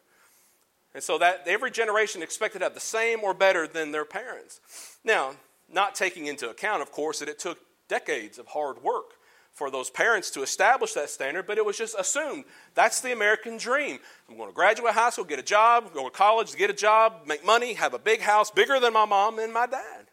And 0.95 1.03
so 1.03 1.19
that 1.19 1.45
every 1.47 1.71
generation 1.71 2.23
expected 2.23 2.61
to 2.61 2.65
have 2.65 2.75
the 2.75 2.81
same 2.81 3.21
or 3.23 3.35
better 3.35 3.67
than 3.67 3.93
their 3.93 4.05
parents. 4.05 4.61
Now, 5.05 5.33
not 5.73 5.95
taking 5.95 6.27
into 6.27 6.51
account, 6.51 6.83
of 6.83 6.91
course, 6.91 7.21
that 7.21 7.29
it 7.29 7.39
took 7.39 7.59
decades 7.89 8.39
of 8.39 8.49
hard 8.49 8.83
work 8.83 9.15
for 9.53 9.71
those 9.71 9.91
parents 9.91 10.31
to 10.31 10.43
establish 10.43 10.95
that 10.95 11.11
standard, 11.11 11.47
but 11.47 11.59
it 11.59 11.65
was 11.65 11.77
just 11.77 11.95
assumed 11.99 12.45
that's 12.75 13.01
the 13.01 13.13
American 13.13 13.57
dream. 13.57 13.99
I'm 14.29 14.37
going 14.37 14.49
to 14.49 14.55
graduate 14.55 14.95
high 14.95 15.11
school, 15.11 15.25
get 15.25 15.39
a 15.39 15.43
job, 15.43 15.93
go 15.93 16.09
to 16.09 16.11
college, 16.11 16.57
get 16.57 16.71
a 16.71 16.75
job, 16.75 17.23
make 17.27 17.45
money, 17.45 17.75
have 17.75 17.93
a 17.93 17.99
big 17.99 18.21
house 18.21 18.51
bigger 18.51 18.81
than 18.81 18.93
my 18.93 19.05
mom 19.05 19.39
and 19.39 19.53
my 19.53 19.67
dad. 19.67 20.07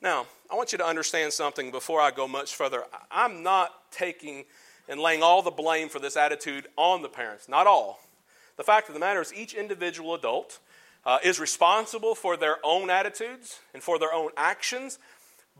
Now, 0.00 0.26
I 0.50 0.54
want 0.54 0.72
you 0.72 0.78
to 0.78 0.86
understand 0.86 1.32
something 1.32 1.70
before 1.70 2.00
I 2.00 2.10
go 2.10 2.26
much 2.26 2.54
further. 2.54 2.84
I'm 3.10 3.42
not 3.42 3.70
taking 3.90 4.44
and 4.88 4.98
laying 4.98 5.22
all 5.22 5.42
the 5.42 5.50
blame 5.50 5.88
for 5.88 5.98
this 5.98 6.16
attitude 6.16 6.66
on 6.76 7.02
the 7.02 7.08
parents, 7.08 7.48
not 7.48 7.66
all. 7.66 8.00
The 8.56 8.64
fact 8.64 8.88
of 8.88 8.94
the 8.94 9.00
matter 9.00 9.20
is, 9.20 9.32
each 9.32 9.54
individual 9.54 10.14
adult 10.14 10.58
uh, 11.04 11.18
is 11.22 11.38
responsible 11.38 12.14
for 12.14 12.36
their 12.36 12.56
own 12.64 12.90
attitudes 12.90 13.60
and 13.72 13.82
for 13.82 13.98
their 13.98 14.12
own 14.12 14.30
actions, 14.36 14.98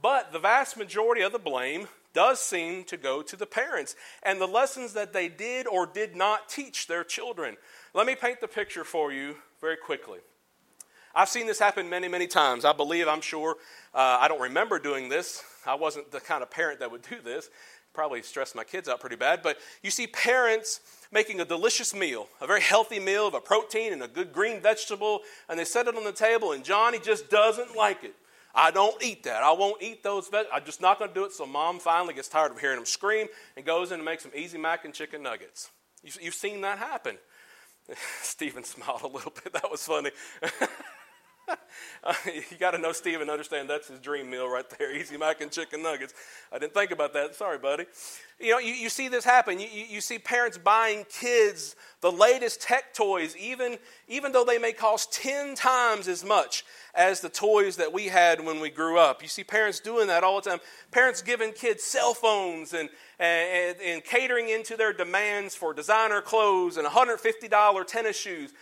but 0.03 0.33
the 0.33 0.39
vast 0.39 0.77
majority 0.77 1.23
of 1.23 1.33
the 1.33 1.39
blame 1.39 1.89
does 2.13 2.41
seem 2.41 2.85
to 2.85 2.97
go 2.97 3.23
to 3.23 3.37
the 3.37 3.47
parents 3.47 3.97
and 4.23 4.41
the 4.41 4.47
lessons 4.47 4.93
that 4.95 5.13
they 5.13 5.29
did 5.29 5.67
or 5.67 5.87
did 5.87 6.17
not 6.17 6.49
teach 6.49 6.87
their 6.87 7.05
children. 7.05 7.57
Let 7.95 8.07
me 8.07 8.15
paint 8.15 8.41
the 8.41 8.49
picture 8.49 8.85
for 8.85 9.13
you 9.13 9.37
very 9.61 9.77
quickly. 9.77 10.19
I've 11.15 11.29
seen 11.29 11.47
this 11.47 11.59
happen 11.59 11.89
many, 11.89 12.09
many 12.09 12.27
times. 12.27 12.65
I 12.65 12.73
believe, 12.73 13.09
I'm 13.09 13.21
sure, 13.21 13.57
uh, 13.95 14.19
I 14.21 14.29
don't 14.29 14.41
remember 14.41 14.79
doing 14.79 15.09
this. 15.09 15.43
I 15.67 15.75
wasn't 15.75 16.11
the 16.13 16.21
kind 16.21 16.43
of 16.43 16.51
parent 16.51 16.81
that 16.81 16.91
would 16.91 17.03
do 17.03 17.21
this. 17.23 17.51
Probably 17.93 18.23
stressed 18.23 18.55
my 18.55 18.63
kids 18.63 18.89
out 18.89 19.01
pretty 19.01 19.17
bad. 19.17 19.43
But 19.43 19.59
you 19.83 19.91
see 19.91 20.07
parents 20.07 20.81
making 21.11 21.41
a 21.41 21.45
delicious 21.45 21.93
meal, 21.93 22.29
a 22.41 22.47
very 22.47 22.61
healthy 22.61 23.01
meal 23.01 23.27
of 23.27 23.35
a 23.35 23.41
protein 23.41 23.93
and 23.93 24.03
a 24.03 24.09
good 24.09 24.33
green 24.33 24.61
vegetable, 24.61 25.23
and 25.49 25.59
they 25.59 25.65
set 25.65 25.89
it 25.89 25.97
on 25.97 26.05
the 26.05 26.13
table, 26.13 26.53
and 26.53 26.63
Johnny 26.63 27.01
just 27.01 27.29
doesn't 27.29 27.77
like 27.77 28.05
it. 28.05 28.15
I 28.55 28.71
don't 28.71 29.01
eat 29.03 29.23
that. 29.25 29.43
I 29.43 29.53
won't 29.53 29.83
eat 29.83 30.03
those 30.03 30.29
vegetables. 30.29 30.53
I'm 30.55 30.65
just 30.65 30.81
not 30.81 30.99
going 30.99 31.11
to 31.11 31.15
do 31.15 31.25
it. 31.25 31.33
So 31.33 31.47
mom 31.47 31.79
finally 31.79 32.15
gets 32.15 32.29
tired 32.29 32.51
of 32.51 32.59
hearing 32.59 32.79
him 32.79 32.85
scream 32.85 33.29
and 33.57 33.65
goes 33.65 33.93
in 33.93 33.97
and 33.97 34.05
makes 34.05 34.23
some 34.23 34.33
easy 34.35 34.59
mac 34.59 34.85
and 34.85 34.93
chicken 34.93 35.23
nuggets. 35.23 35.71
You've 36.03 36.35
seen 36.35 36.63
that 36.63 36.79
happen. 36.79 37.17
Stephen 38.23 38.65
smiled 38.65 39.03
a 39.03 39.07
little 39.07 39.33
bit. 39.33 39.53
That 39.53 39.71
was 39.71 39.85
funny. 39.85 40.11
you 42.27 42.57
got 42.59 42.73
to 42.73 42.79
know 42.79 42.93
Steve 42.93 43.21
and 43.21 43.31
understand 43.31 43.69
that's 43.69 43.89
his 43.89 44.01
dream 44.01 44.31
meal 44.31 44.49
right 44.49 44.69
there 44.79 44.95
easy 44.97 45.17
mac 45.17 45.41
and 45.41 45.51
chicken 45.51 45.83
nuggets. 45.83 46.15
I 46.53 46.59
didn't 46.59 46.75
think 46.75 46.91
about 46.91 47.13
that. 47.15 47.35
Sorry, 47.35 47.59
buddy. 47.59 47.87
You 48.39 48.53
know, 48.53 48.59
you, 48.59 48.73
you 48.73 48.89
see 48.89 49.09
this 49.09 49.25
happen. 49.25 49.61
You, 49.61 49.69
you, 49.71 49.85
you 49.89 50.01
see 50.01 50.19
parents 50.19 50.57
buying 50.57 51.05
kids 51.11 51.77
the 52.01 52.11
latest 52.11 52.63
tech 52.63 52.95
toys, 52.95 53.37
even, 53.37 53.77
even 54.09 54.33
though 54.33 54.45
they 54.45 54.59
may 54.59 54.73
cost 54.73 55.13
10 55.13 55.55
times 55.55 56.09
as 56.09 56.25
much 56.25 56.65
as 56.95 57.21
the 57.21 57.29
toys 57.29 57.77
that 57.77 57.93
we 57.93 58.07
had 58.07 58.45
when 58.45 58.61
we 58.61 58.71
grew 58.71 58.99
up. 58.99 59.23
You 59.23 59.29
see 59.29 59.45
parents 59.45 59.81
doing 59.81 60.07
that 60.07 60.25
all 60.25 60.41
the 60.41 60.51
time. 60.51 60.61
Parents 60.91 61.21
giving 61.21 61.53
kids 61.53 61.85
cell 61.85 62.15
phones 62.15 62.73
and, 62.73 62.89
and, 63.19 63.77
and 63.85 64.03
catering 64.03 64.49
into 64.49 64.77
their 64.77 64.95
demands 64.95 65.55
for 65.55 65.75
designer 65.75 66.23
clothes 66.23 66.79
and 66.79 66.87
$150 66.87 67.87
tennis 67.87 68.19
shoes. 68.19 68.53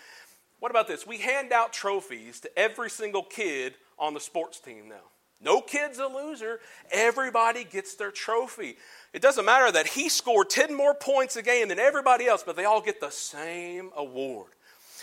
What 0.60 0.70
about 0.70 0.88
this? 0.88 1.06
We 1.06 1.18
hand 1.18 1.52
out 1.52 1.72
trophies 1.72 2.40
to 2.40 2.58
every 2.58 2.90
single 2.90 3.22
kid 3.22 3.74
on 3.98 4.14
the 4.14 4.20
sports 4.20 4.60
team 4.60 4.88
now. 4.88 5.04
No 5.40 5.60
kid's 5.60 5.98
a 5.98 6.06
loser. 6.06 6.58
Everybody 6.90 7.64
gets 7.64 7.94
their 7.94 8.10
trophy. 8.10 8.76
It 9.12 9.22
doesn't 9.22 9.44
matter 9.44 9.70
that 9.70 9.86
he 9.86 10.08
scored 10.08 10.50
10 10.50 10.74
more 10.74 10.94
points 10.94 11.36
a 11.36 11.42
game 11.42 11.68
than 11.68 11.78
everybody 11.78 12.26
else, 12.26 12.42
but 12.44 12.56
they 12.56 12.64
all 12.64 12.80
get 12.80 13.00
the 13.00 13.10
same 13.10 13.90
award. 13.96 14.50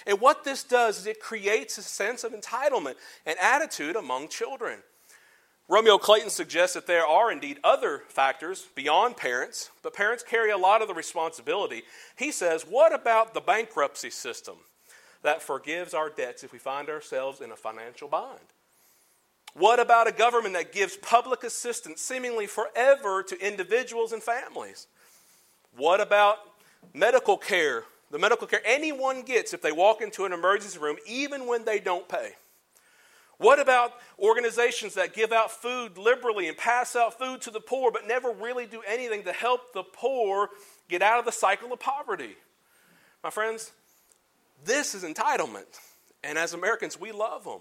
And 0.06 0.20
what 0.20 0.44
this 0.44 0.64
does 0.64 1.00
is 1.00 1.08
it 1.08 1.22
creates 1.22 1.78
a 1.78 1.82
sense 1.82 2.24
of 2.24 2.34
entitlement 2.34 2.96
and 3.26 3.38
attitude 3.42 3.96
among 3.96 4.28
children. 4.28 4.80
Romeo 5.68 5.98
Clayton 5.98 6.30
suggests 6.30 6.76
that 6.76 6.86
there 6.86 7.08
are 7.08 7.32
indeed 7.32 7.60
other 7.64 8.04
factors 8.10 8.68
beyond 8.76 9.18
parents, 9.18 9.72
but 9.82 9.96
parents 9.96 10.24
carry 10.24 10.52
a 10.52 10.58
lot 10.58 10.82
of 10.84 10.88
the 10.88 10.94
responsibility. 10.94 11.82
He 12.18 12.32
says, 12.32 12.64
What 12.64 12.94
about 12.94 13.34
the 13.34 13.42
bankruptcy 13.42 14.12
system 14.12 14.58
that 15.26 15.42
forgives 15.42 15.94
our 15.94 16.10
debts 16.10 16.44
if 16.44 16.52
we 16.52 16.60
find 16.60 16.90
ourselves 16.90 17.42
in 17.42 17.52
a 17.52 17.56
financial 17.56 18.08
bind? 18.08 18.40
What 19.54 19.80
about 19.80 20.08
a 20.08 20.12
government 20.12 20.54
that 20.56 20.74
gives 20.74 20.98
public 20.98 21.44
assistance 21.44 22.02
seemingly 22.02 22.46
forever 22.46 23.24
to 23.24 23.46
individuals 23.46 24.12
and 24.12 24.22
families? 24.22 24.88
What 25.78 26.02
about 26.02 26.38
medical 26.94 27.38
care? 27.38 27.84
The 28.12 28.20
medical 28.20 28.48
care 28.48 28.62
anyone 28.66 29.22
gets 29.22 29.54
if 29.54 29.62
they 29.62 29.72
walk 29.72 30.02
into 30.02 30.26
an 30.26 30.34
emergency 30.34 30.78
room, 30.78 30.98
even 31.08 31.48
when 31.48 31.66
they 31.66 31.80
don't 31.80 32.08
pay. 32.08 32.34
What 33.38 33.60
about 33.60 33.94
organizations 34.20 34.94
that 34.94 35.14
give 35.14 35.32
out 35.32 35.52
food 35.52 35.98
liberally 35.98 36.48
and 36.48 36.58
pass 36.58 36.96
out 36.96 37.18
food 37.18 37.42
to 37.42 37.52
the 37.52 37.60
poor, 37.60 37.92
but 37.92 38.08
never 38.08 38.32
really 38.32 38.66
do 38.66 38.82
anything 38.88 39.24
to 39.24 39.34
help 39.34 39.74
the 39.74 39.84
poor 39.84 40.50
get 40.88 41.02
out 41.02 41.20
of 41.20 41.26
the 41.26 41.32
cycle 41.32 41.74
of 41.74 41.80
poverty? 41.80 42.36
My 43.24 43.30
friends, 43.30 43.72
this 44.64 44.96
is 44.96 45.04
entitlement. 45.04 45.80
And 46.24 46.38
as 46.38 46.54
Americans, 46.54 47.00
we 47.00 47.12
love 47.12 47.44
them. 47.44 47.60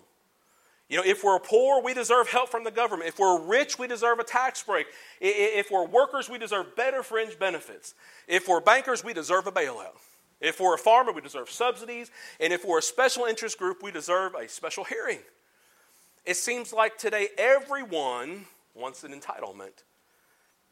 You 0.89 0.99
know, 0.99 1.05
if 1.05 1.25
we're 1.25 1.39
poor, 1.39 1.83
we 1.83 1.95
deserve 1.95 2.29
help 2.29 2.51
from 2.51 2.65
the 2.65 2.71
government. 2.71 3.09
If 3.09 3.19
we're 3.19 3.41
rich, 3.41 3.79
we 3.79 3.87
deserve 3.87 4.19
a 4.19 4.25
tax 4.25 4.63
break. 4.63 4.87
If 5.21 5.71
we're 5.71 5.87
workers, 5.87 6.29
we 6.29 6.39
deserve 6.39 6.77
better 6.77 7.03
fringe 7.03 7.39
benefits. 7.39 7.95
If 8.29 8.49
we're 8.49 8.61
bankers, 8.61 9.03
we 9.03 9.15
deserve 9.15 9.47
a 9.47 9.53
bailout. 9.53 9.97
If 10.41 10.61
we're 10.61 10.75
a 10.75 10.79
farmer, 10.79 11.13
we 11.13 11.23
deserve 11.23 11.49
subsidies. 11.49 12.11
And 12.39 12.53
if 12.53 12.65
we're 12.67 12.81
a 12.81 12.83
special 12.83 13.25
interest 13.25 13.59
group, 13.59 13.83
we 13.83 13.93
deserve 13.93 14.35
a 14.35 14.47
special 14.47 14.85
hearing. 14.85 15.21
It 16.27 16.37
seems 16.37 16.73
like 16.73 16.99
today 16.99 17.29
everyone 17.39 18.45
wants 18.75 19.05
an 19.05 19.19
entitlement. 19.19 19.85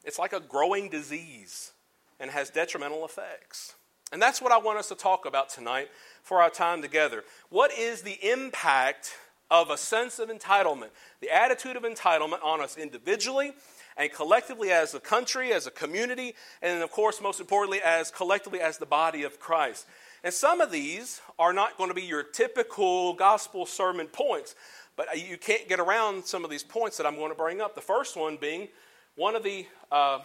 It's 0.04 0.18
like 0.18 0.32
a 0.32 0.40
growing 0.40 0.88
disease 0.88 1.72
and 2.20 2.30
has 2.30 2.50
detrimental 2.50 3.04
effects. 3.04 3.74
And 4.12 4.20
that's 4.20 4.42
what 4.42 4.52
I 4.52 4.58
want 4.58 4.78
us 4.78 4.88
to 4.88 4.94
talk 4.94 5.24
about 5.24 5.48
tonight 5.48 5.88
for 6.22 6.42
our 6.42 6.50
time 6.50 6.82
together. 6.82 7.24
What 7.48 7.72
is 7.72 8.02
the 8.02 8.18
impact 8.22 9.14
of 9.50 9.70
a 9.70 9.78
sense 9.78 10.18
of 10.18 10.28
entitlement, 10.28 10.90
the 11.20 11.30
attitude 11.30 11.76
of 11.76 11.82
entitlement 11.82 12.44
on 12.44 12.60
us 12.60 12.76
individually 12.76 13.52
and 13.96 14.12
collectively 14.12 14.70
as 14.70 14.94
a 14.94 15.00
country, 15.00 15.52
as 15.52 15.66
a 15.66 15.70
community, 15.70 16.34
and 16.60 16.82
of 16.82 16.90
course, 16.90 17.20
most 17.22 17.40
importantly, 17.40 17.80
as 17.82 18.10
collectively 18.10 18.60
as 18.60 18.76
the 18.76 18.86
body 18.86 19.22
of 19.22 19.40
Christ? 19.40 19.86
And 20.22 20.32
some 20.32 20.60
of 20.60 20.70
these 20.70 21.22
are 21.38 21.54
not 21.54 21.78
going 21.78 21.88
to 21.88 21.94
be 21.94 22.02
your 22.02 22.22
typical 22.22 23.14
gospel 23.14 23.64
sermon 23.64 24.06
points. 24.06 24.54
But 24.94 25.26
you 25.26 25.38
can't 25.38 25.68
get 25.70 25.80
around 25.80 26.26
some 26.26 26.44
of 26.44 26.50
these 26.50 26.62
points 26.62 26.98
that 26.98 27.06
I'm 27.06 27.16
going 27.16 27.30
to 27.30 27.36
bring 27.36 27.62
up. 27.62 27.74
The 27.74 27.80
first 27.80 28.14
one 28.14 28.36
being 28.36 28.68
one 29.16 29.34
of 29.36 29.42
the. 29.42 29.66
Uh, 29.90 30.18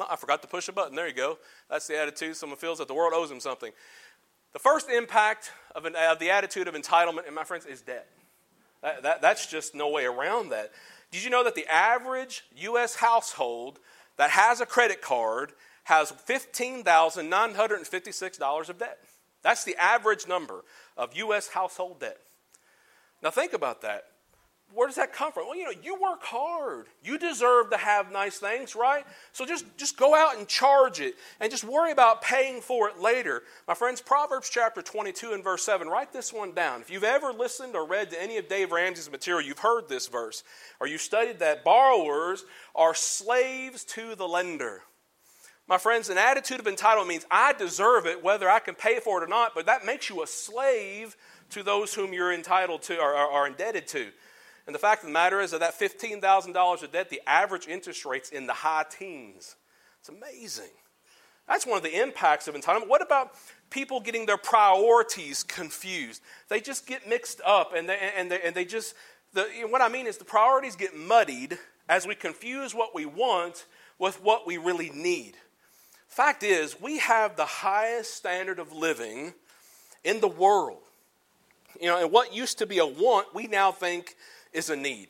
oh, 0.00 0.06
I 0.10 0.16
forgot 0.16 0.42
to 0.42 0.48
push 0.48 0.68
a 0.68 0.72
button. 0.72 0.94
There 0.94 1.08
you 1.08 1.14
go. 1.14 1.38
That's 1.70 1.86
the 1.86 1.98
attitude. 1.98 2.36
Someone 2.36 2.58
feels 2.58 2.78
that 2.78 2.88
the 2.88 2.94
world 2.94 3.12
owes 3.14 3.28
them 3.28 3.40
something. 3.40 3.72
The 4.52 4.58
first 4.58 4.88
impact 4.88 5.52
of, 5.74 5.84
an, 5.84 5.94
of 5.96 6.18
the 6.18 6.30
attitude 6.30 6.66
of 6.68 6.74
entitlement, 6.74 7.26
and 7.26 7.34
my 7.34 7.44
friends, 7.44 7.66
is 7.66 7.82
debt. 7.82 8.08
That, 8.82 9.02
that, 9.02 9.20
that's 9.20 9.46
just 9.46 9.74
no 9.74 9.88
way 9.88 10.04
around 10.04 10.50
that. 10.50 10.70
Did 11.10 11.24
you 11.24 11.30
know 11.30 11.42
that 11.44 11.54
the 11.54 11.66
average 11.66 12.44
U.S. 12.56 12.96
household 12.96 13.78
that 14.16 14.30
has 14.30 14.60
a 14.60 14.66
credit 14.66 15.00
card 15.02 15.52
has 15.84 16.12
$15,956 16.12 18.68
of 18.68 18.78
debt? 18.78 18.98
That's 19.42 19.64
the 19.64 19.76
average 19.76 20.28
number 20.28 20.64
of 20.96 21.16
U.S. 21.16 21.48
household 21.48 22.00
debt. 22.00 22.18
Now, 23.22 23.30
think 23.30 23.52
about 23.52 23.82
that. 23.82 24.06
Where 24.74 24.86
does 24.86 24.96
that 24.96 25.14
come 25.14 25.32
from? 25.32 25.46
Well, 25.46 25.56
you 25.56 25.64
know, 25.64 25.72
you 25.82 25.94
work 25.94 26.22
hard. 26.22 26.86
You 27.02 27.18
deserve 27.18 27.70
to 27.70 27.78
have 27.78 28.12
nice 28.12 28.38
things, 28.38 28.76
right? 28.76 29.04
So 29.32 29.46
just, 29.46 29.64
just 29.78 29.96
go 29.96 30.14
out 30.14 30.36
and 30.36 30.46
charge 30.46 31.00
it 31.00 31.14
and 31.40 31.50
just 31.50 31.64
worry 31.64 31.90
about 31.90 32.20
paying 32.20 32.60
for 32.60 32.88
it 32.88 33.00
later. 33.00 33.44
My 33.66 33.72
friends, 33.72 34.02
Proverbs 34.02 34.50
chapter 34.50 34.82
22 34.82 35.32
and 35.32 35.42
verse 35.42 35.64
7, 35.64 35.88
write 35.88 36.12
this 36.12 36.34
one 36.34 36.52
down. 36.52 36.82
If 36.82 36.90
you've 36.90 37.02
ever 37.02 37.32
listened 37.32 37.76
or 37.76 37.86
read 37.86 38.10
to 38.10 38.22
any 38.22 38.36
of 38.36 38.48
Dave 38.48 38.70
Ramsey's 38.70 39.10
material, 39.10 39.46
you've 39.46 39.58
heard 39.60 39.88
this 39.88 40.06
verse, 40.06 40.44
or 40.80 40.86
you 40.86 40.98
studied 40.98 41.38
that 41.38 41.64
borrowers 41.64 42.44
are 42.74 42.94
slaves 42.94 43.84
to 43.84 44.14
the 44.16 44.28
lender. 44.28 44.82
My 45.66 45.78
friends, 45.78 46.08
an 46.08 46.18
attitude 46.18 46.60
of 46.60 46.66
entitlement 46.66 47.08
means 47.08 47.26
I 47.30 47.52
deserve 47.52 48.06
it 48.06 48.22
whether 48.22 48.48
I 48.48 48.58
can 48.58 48.74
pay 48.74 49.00
for 49.00 49.20
it 49.20 49.24
or 49.24 49.28
not, 49.28 49.54
but 49.54 49.66
that 49.66 49.86
makes 49.86 50.08
you 50.10 50.22
a 50.22 50.26
slave 50.26 51.16
to 51.50 51.62
those 51.62 51.94
whom 51.94 52.12
you're 52.12 52.32
entitled 52.32 52.82
to 52.82 52.98
or 52.98 53.14
are 53.14 53.46
indebted 53.46 53.86
to. 53.88 54.08
And 54.68 54.74
the 54.74 54.78
fact 54.78 55.02
of 55.02 55.06
the 55.06 55.14
matter 55.14 55.40
is 55.40 55.52
that 55.52 55.60
that 55.60 55.80
$15,000 55.80 56.82
of 56.82 56.92
debt, 56.92 57.08
the 57.08 57.22
average 57.26 57.66
interest 57.66 58.04
rate's 58.04 58.28
in 58.28 58.46
the 58.46 58.52
high 58.52 58.84
teens. 58.90 59.56
It's 59.98 60.10
amazing. 60.10 60.68
That's 61.48 61.66
one 61.66 61.78
of 61.78 61.82
the 61.82 61.98
impacts 61.98 62.48
of 62.48 62.54
entitlement. 62.54 62.86
What 62.86 63.00
about 63.00 63.32
people 63.70 63.98
getting 63.98 64.26
their 64.26 64.36
priorities 64.36 65.42
confused? 65.42 66.20
They 66.50 66.60
just 66.60 66.86
get 66.86 67.08
mixed 67.08 67.40
up 67.46 67.72
and 67.74 67.88
they, 67.88 67.98
and 68.14 68.30
they, 68.30 68.42
and 68.42 68.54
they 68.54 68.66
just, 68.66 68.94
the, 69.32 69.46
what 69.70 69.80
I 69.80 69.88
mean 69.88 70.06
is 70.06 70.18
the 70.18 70.26
priorities 70.26 70.76
get 70.76 70.94
muddied 70.94 71.56
as 71.88 72.06
we 72.06 72.14
confuse 72.14 72.74
what 72.74 72.94
we 72.94 73.06
want 73.06 73.64
with 73.98 74.22
what 74.22 74.46
we 74.46 74.58
really 74.58 74.90
need. 74.90 75.32
Fact 76.08 76.42
is, 76.42 76.78
we 76.78 76.98
have 76.98 77.36
the 77.36 77.46
highest 77.46 78.16
standard 78.16 78.58
of 78.58 78.70
living 78.74 79.32
in 80.04 80.20
the 80.20 80.28
world. 80.28 80.82
You 81.80 81.86
know, 81.86 82.02
and 82.02 82.12
what 82.12 82.34
used 82.34 82.58
to 82.58 82.66
be 82.66 82.78
a 82.78 82.86
want, 82.86 83.34
we 83.34 83.46
now 83.46 83.72
think 83.72 84.14
is 84.52 84.70
a 84.70 84.76
need. 84.76 85.08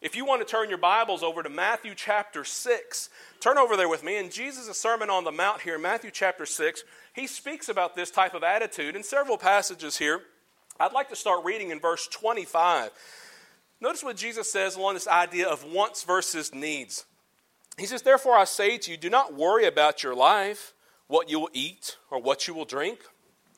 If 0.00 0.14
you 0.14 0.24
want 0.24 0.46
to 0.46 0.50
turn 0.50 0.68
your 0.68 0.78
Bibles 0.78 1.22
over 1.22 1.42
to 1.42 1.48
Matthew 1.48 1.94
chapter 1.94 2.44
6, 2.44 3.08
turn 3.40 3.58
over 3.58 3.76
there 3.76 3.88
with 3.88 4.04
me. 4.04 4.18
In 4.18 4.30
Jesus' 4.30 4.78
Sermon 4.78 5.10
on 5.10 5.24
the 5.24 5.32
Mount 5.32 5.62
here, 5.62 5.78
Matthew 5.78 6.10
chapter 6.10 6.46
6, 6.46 6.84
he 7.14 7.26
speaks 7.26 7.68
about 7.68 7.96
this 7.96 8.10
type 8.10 8.34
of 8.34 8.42
attitude 8.42 8.94
in 8.94 9.02
several 9.02 9.38
passages 9.38 9.96
here. 9.98 10.20
I'd 10.78 10.92
like 10.92 11.08
to 11.08 11.16
start 11.16 11.44
reading 11.44 11.70
in 11.70 11.80
verse 11.80 12.06
25. 12.08 12.90
Notice 13.80 14.04
what 14.04 14.16
Jesus 14.16 14.52
says 14.52 14.76
along 14.76 14.94
this 14.94 15.08
idea 15.08 15.48
of 15.48 15.64
wants 15.64 16.02
versus 16.04 16.54
needs. 16.54 17.06
He 17.78 17.86
says, 17.86 18.02
Therefore 18.02 18.36
I 18.36 18.44
say 18.44 18.78
to 18.78 18.90
you, 18.90 18.96
do 18.96 19.10
not 19.10 19.34
worry 19.34 19.66
about 19.66 20.02
your 20.02 20.14
life, 20.14 20.74
what 21.08 21.30
you 21.30 21.40
will 21.40 21.50
eat 21.52 21.96
or 22.10 22.20
what 22.20 22.46
you 22.46 22.54
will 22.54 22.64
drink, 22.64 23.00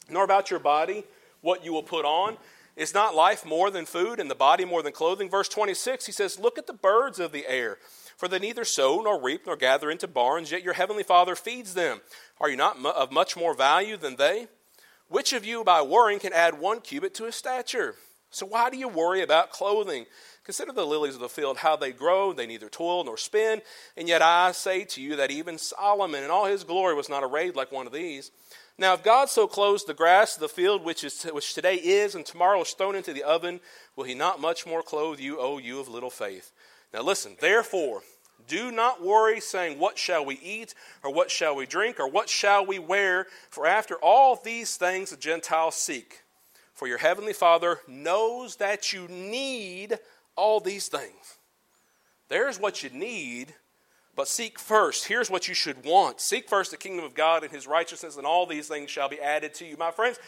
nor 0.08 0.24
about 0.24 0.50
your 0.50 0.60
body 0.60 1.04
what 1.40 1.64
you 1.64 1.72
will 1.72 1.82
put 1.82 2.04
on. 2.04 2.36
Is 2.78 2.94
not 2.94 3.12
life 3.12 3.44
more 3.44 3.72
than 3.72 3.86
food 3.86 4.20
and 4.20 4.30
the 4.30 4.36
body 4.36 4.64
more 4.64 4.84
than 4.84 4.92
clothing? 4.92 5.28
Verse 5.28 5.48
26, 5.48 6.06
he 6.06 6.12
says, 6.12 6.38
Look 6.38 6.58
at 6.58 6.68
the 6.68 6.72
birds 6.72 7.18
of 7.18 7.32
the 7.32 7.44
air, 7.48 7.78
for 8.16 8.28
they 8.28 8.38
neither 8.38 8.64
sow 8.64 9.00
nor 9.02 9.20
reap 9.20 9.46
nor 9.46 9.56
gather 9.56 9.90
into 9.90 10.06
barns, 10.06 10.52
yet 10.52 10.62
your 10.62 10.74
heavenly 10.74 11.02
Father 11.02 11.34
feeds 11.34 11.74
them. 11.74 12.00
Are 12.40 12.48
you 12.48 12.56
not 12.56 12.78
of 12.86 13.10
much 13.10 13.36
more 13.36 13.52
value 13.52 13.96
than 13.96 14.14
they? 14.14 14.46
Which 15.08 15.32
of 15.32 15.44
you, 15.44 15.64
by 15.64 15.82
worrying, 15.82 16.20
can 16.20 16.32
add 16.32 16.60
one 16.60 16.80
cubit 16.80 17.14
to 17.14 17.24
his 17.24 17.34
stature? 17.34 17.96
So 18.30 18.46
why 18.46 18.70
do 18.70 18.76
you 18.76 18.86
worry 18.86 19.22
about 19.22 19.50
clothing? 19.50 20.06
Consider 20.48 20.72
the 20.72 20.86
lilies 20.86 21.12
of 21.14 21.20
the 21.20 21.28
field, 21.28 21.58
how 21.58 21.76
they 21.76 21.92
grow, 21.92 22.32
they 22.32 22.46
neither 22.46 22.70
toil 22.70 23.04
nor 23.04 23.18
spin. 23.18 23.60
And 23.98 24.08
yet 24.08 24.22
I 24.22 24.52
say 24.52 24.86
to 24.86 25.02
you 25.02 25.14
that 25.16 25.30
even 25.30 25.58
Solomon 25.58 26.24
in 26.24 26.30
all 26.30 26.46
his 26.46 26.64
glory 26.64 26.94
was 26.94 27.10
not 27.10 27.22
arrayed 27.22 27.54
like 27.54 27.70
one 27.70 27.86
of 27.86 27.92
these. 27.92 28.30
Now, 28.78 28.94
if 28.94 29.02
God 29.02 29.28
so 29.28 29.46
clothes 29.46 29.84
the 29.84 29.92
grass 29.92 30.36
of 30.36 30.40
the 30.40 30.48
field, 30.48 30.86
which, 30.86 31.04
is, 31.04 31.22
which 31.24 31.52
today 31.52 31.74
is 31.74 32.14
and 32.14 32.24
tomorrow 32.24 32.62
is 32.62 32.70
thrown 32.70 32.94
into 32.94 33.12
the 33.12 33.24
oven, 33.24 33.60
will 33.94 34.04
he 34.04 34.14
not 34.14 34.40
much 34.40 34.66
more 34.66 34.80
clothe 34.82 35.20
you, 35.20 35.38
O 35.38 35.58
you 35.58 35.80
of 35.80 35.88
little 35.90 36.08
faith? 36.08 36.50
Now, 36.94 37.02
listen, 37.02 37.36
therefore, 37.38 38.00
do 38.46 38.72
not 38.72 39.04
worry, 39.04 39.40
saying, 39.40 39.78
What 39.78 39.98
shall 39.98 40.24
we 40.24 40.36
eat, 40.36 40.74
or 41.04 41.12
what 41.12 41.30
shall 41.30 41.56
we 41.56 41.66
drink, 41.66 42.00
or 42.00 42.08
what 42.08 42.30
shall 42.30 42.64
we 42.64 42.78
wear? 42.78 43.26
For 43.50 43.66
after 43.66 43.96
all 43.96 44.40
these 44.42 44.78
things 44.78 45.10
the 45.10 45.18
Gentiles 45.18 45.74
seek. 45.74 46.22
For 46.72 46.86
your 46.88 46.98
heavenly 46.98 47.32
Father 47.32 47.80
knows 47.86 48.56
that 48.56 48.92
you 48.92 49.08
need 49.08 49.98
all 50.38 50.60
these 50.60 50.88
things. 50.88 51.38
There's 52.28 52.58
what 52.58 52.82
you 52.82 52.90
need 52.90 53.54
but 54.18 54.26
seek 54.26 54.58
first. 54.58 55.06
Here's 55.06 55.30
what 55.30 55.46
you 55.46 55.54
should 55.54 55.84
want 55.84 56.20
seek 56.20 56.48
first 56.48 56.72
the 56.72 56.76
kingdom 56.76 57.04
of 57.04 57.14
God 57.14 57.44
and 57.44 57.52
his 57.52 57.68
righteousness, 57.68 58.16
and 58.16 58.26
all 58.26 58.46
these 58.46 58.66
things 58.66 58.90
shall 58.90 59.08
be 59.08 59.20
added 59.20 59.54
to 59.54 59.64
you. 59.64 59.76
My 59.76 59.92
friends, 59.92 60.18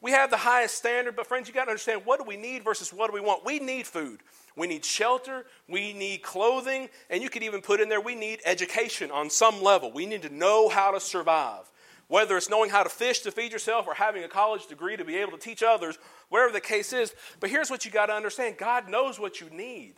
we 0.00 0.12
have 0.12 0.30
the 0.30 0.36
highest 0.36 0.76
standard, 0.76 1.16
but 1.16 1.26
friends, 1.26 1.48
you 1.48 1.54
got 1.54 1.64
to 1.64 1.70
understand 1.70 2.02
what 2.04 2.20
do 2.20 2.24
we 2.24 2.36
need 2.36 2.62
versus 2.62 2.92
what 2.92 3.08
do 3.08 3.14
we 3.14 3.20
want? 3.20 3.44
We 3.44 3.58
need 3.58 3.86
food. 3.86 4.20
We 4.56 4.68
need 4.68 4.84
shelter. 4.84 5.44
We 5.68 5.92
need 5.92 6.22
clothing. 6.22 6.88
And 7.10 7.20
you 7.20 7.30
could 7.30 7.42
even 7.42 7.62
put 7.62 7.80
in 7.80 7.88
there, 7.88 8.00
we 8.00 8.14
need 8.14 8.40
education 8.44 9.10
on 9.10 9.28
some 9.28 9.60
level. 9.60 9.90
We 9.90 10.06
need 10.06 10.22
to 10.22 10.32
know 10.32 10.68
how 10.68 10.92
to 10.92 11.00
survive. 11.00 11.70
Whether 12.12 12.36
it's 12.36 12.50
knowing 12.50 12.68
how 12.68 12.82
to 12.82 12.90
fish 12.90 13.20
to 13.20 13.30
feed 13.30 13.52
yourself 13.52 13.86
or 13.86 13.94
having 13.94 14.22
a 14.22 14.28
college 14.28 14.66
degree 14.66 14.98
to 14.98 15.04
be 15.04 15.16
able 15.16 15.32
to 15.32 15.38
teach 15.38 15.62
others, 15.62 15.96
wherever 16.28 16.52
the 16.52 16.60
case 16.60 16.92
is. 16.92 17.14
But 17.40 17.48
here's 17.48 17.70
what 17.70 17.86
you 17.86 17.90
got 17.90 18.06
to 18.06 18.12
understand 18.12 18.58
God 18.58 18.90
knows 18.90 19.18
what 19.18 19.40
you 19.40 19.48
need 19.48 19.94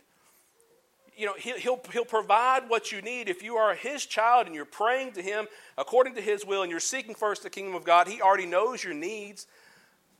you 1.17 1.25
know, 1.25 1.33
he'll, 1.37 1.57
he'll, 1.57 1.81
he'll 1.91 2.05
provide 2.05 2.69
what 2.69 2.91
you 2.91 3.01
need. 3.01 3.27
If 3.29 3.43
you 3.43 3.55
are 3.55 3.73
his 3.73 4.05
child 4.05 4.47
and 4.47 4.55
you're 4.55 4.65
praying 4.65 5.13
to 5.13 5.21
him 5.21 5.47
according 5.77 6.15
to 6.15 6.21
his 6.21 6.45
will 6.45 6.61
and 6.61 6.71
you're 6.71 6.79
seeking 6.79 7.15
first 7.15 7.43
the 7.43 7.49
kingdom 7.49 7.75
of 7.75 7.83
God, 7.83 8.07
he 8.07 8.21
already 8.21 8.45
knows 8.45 8.83
your 8.83 8.93
needs 8.93 9.47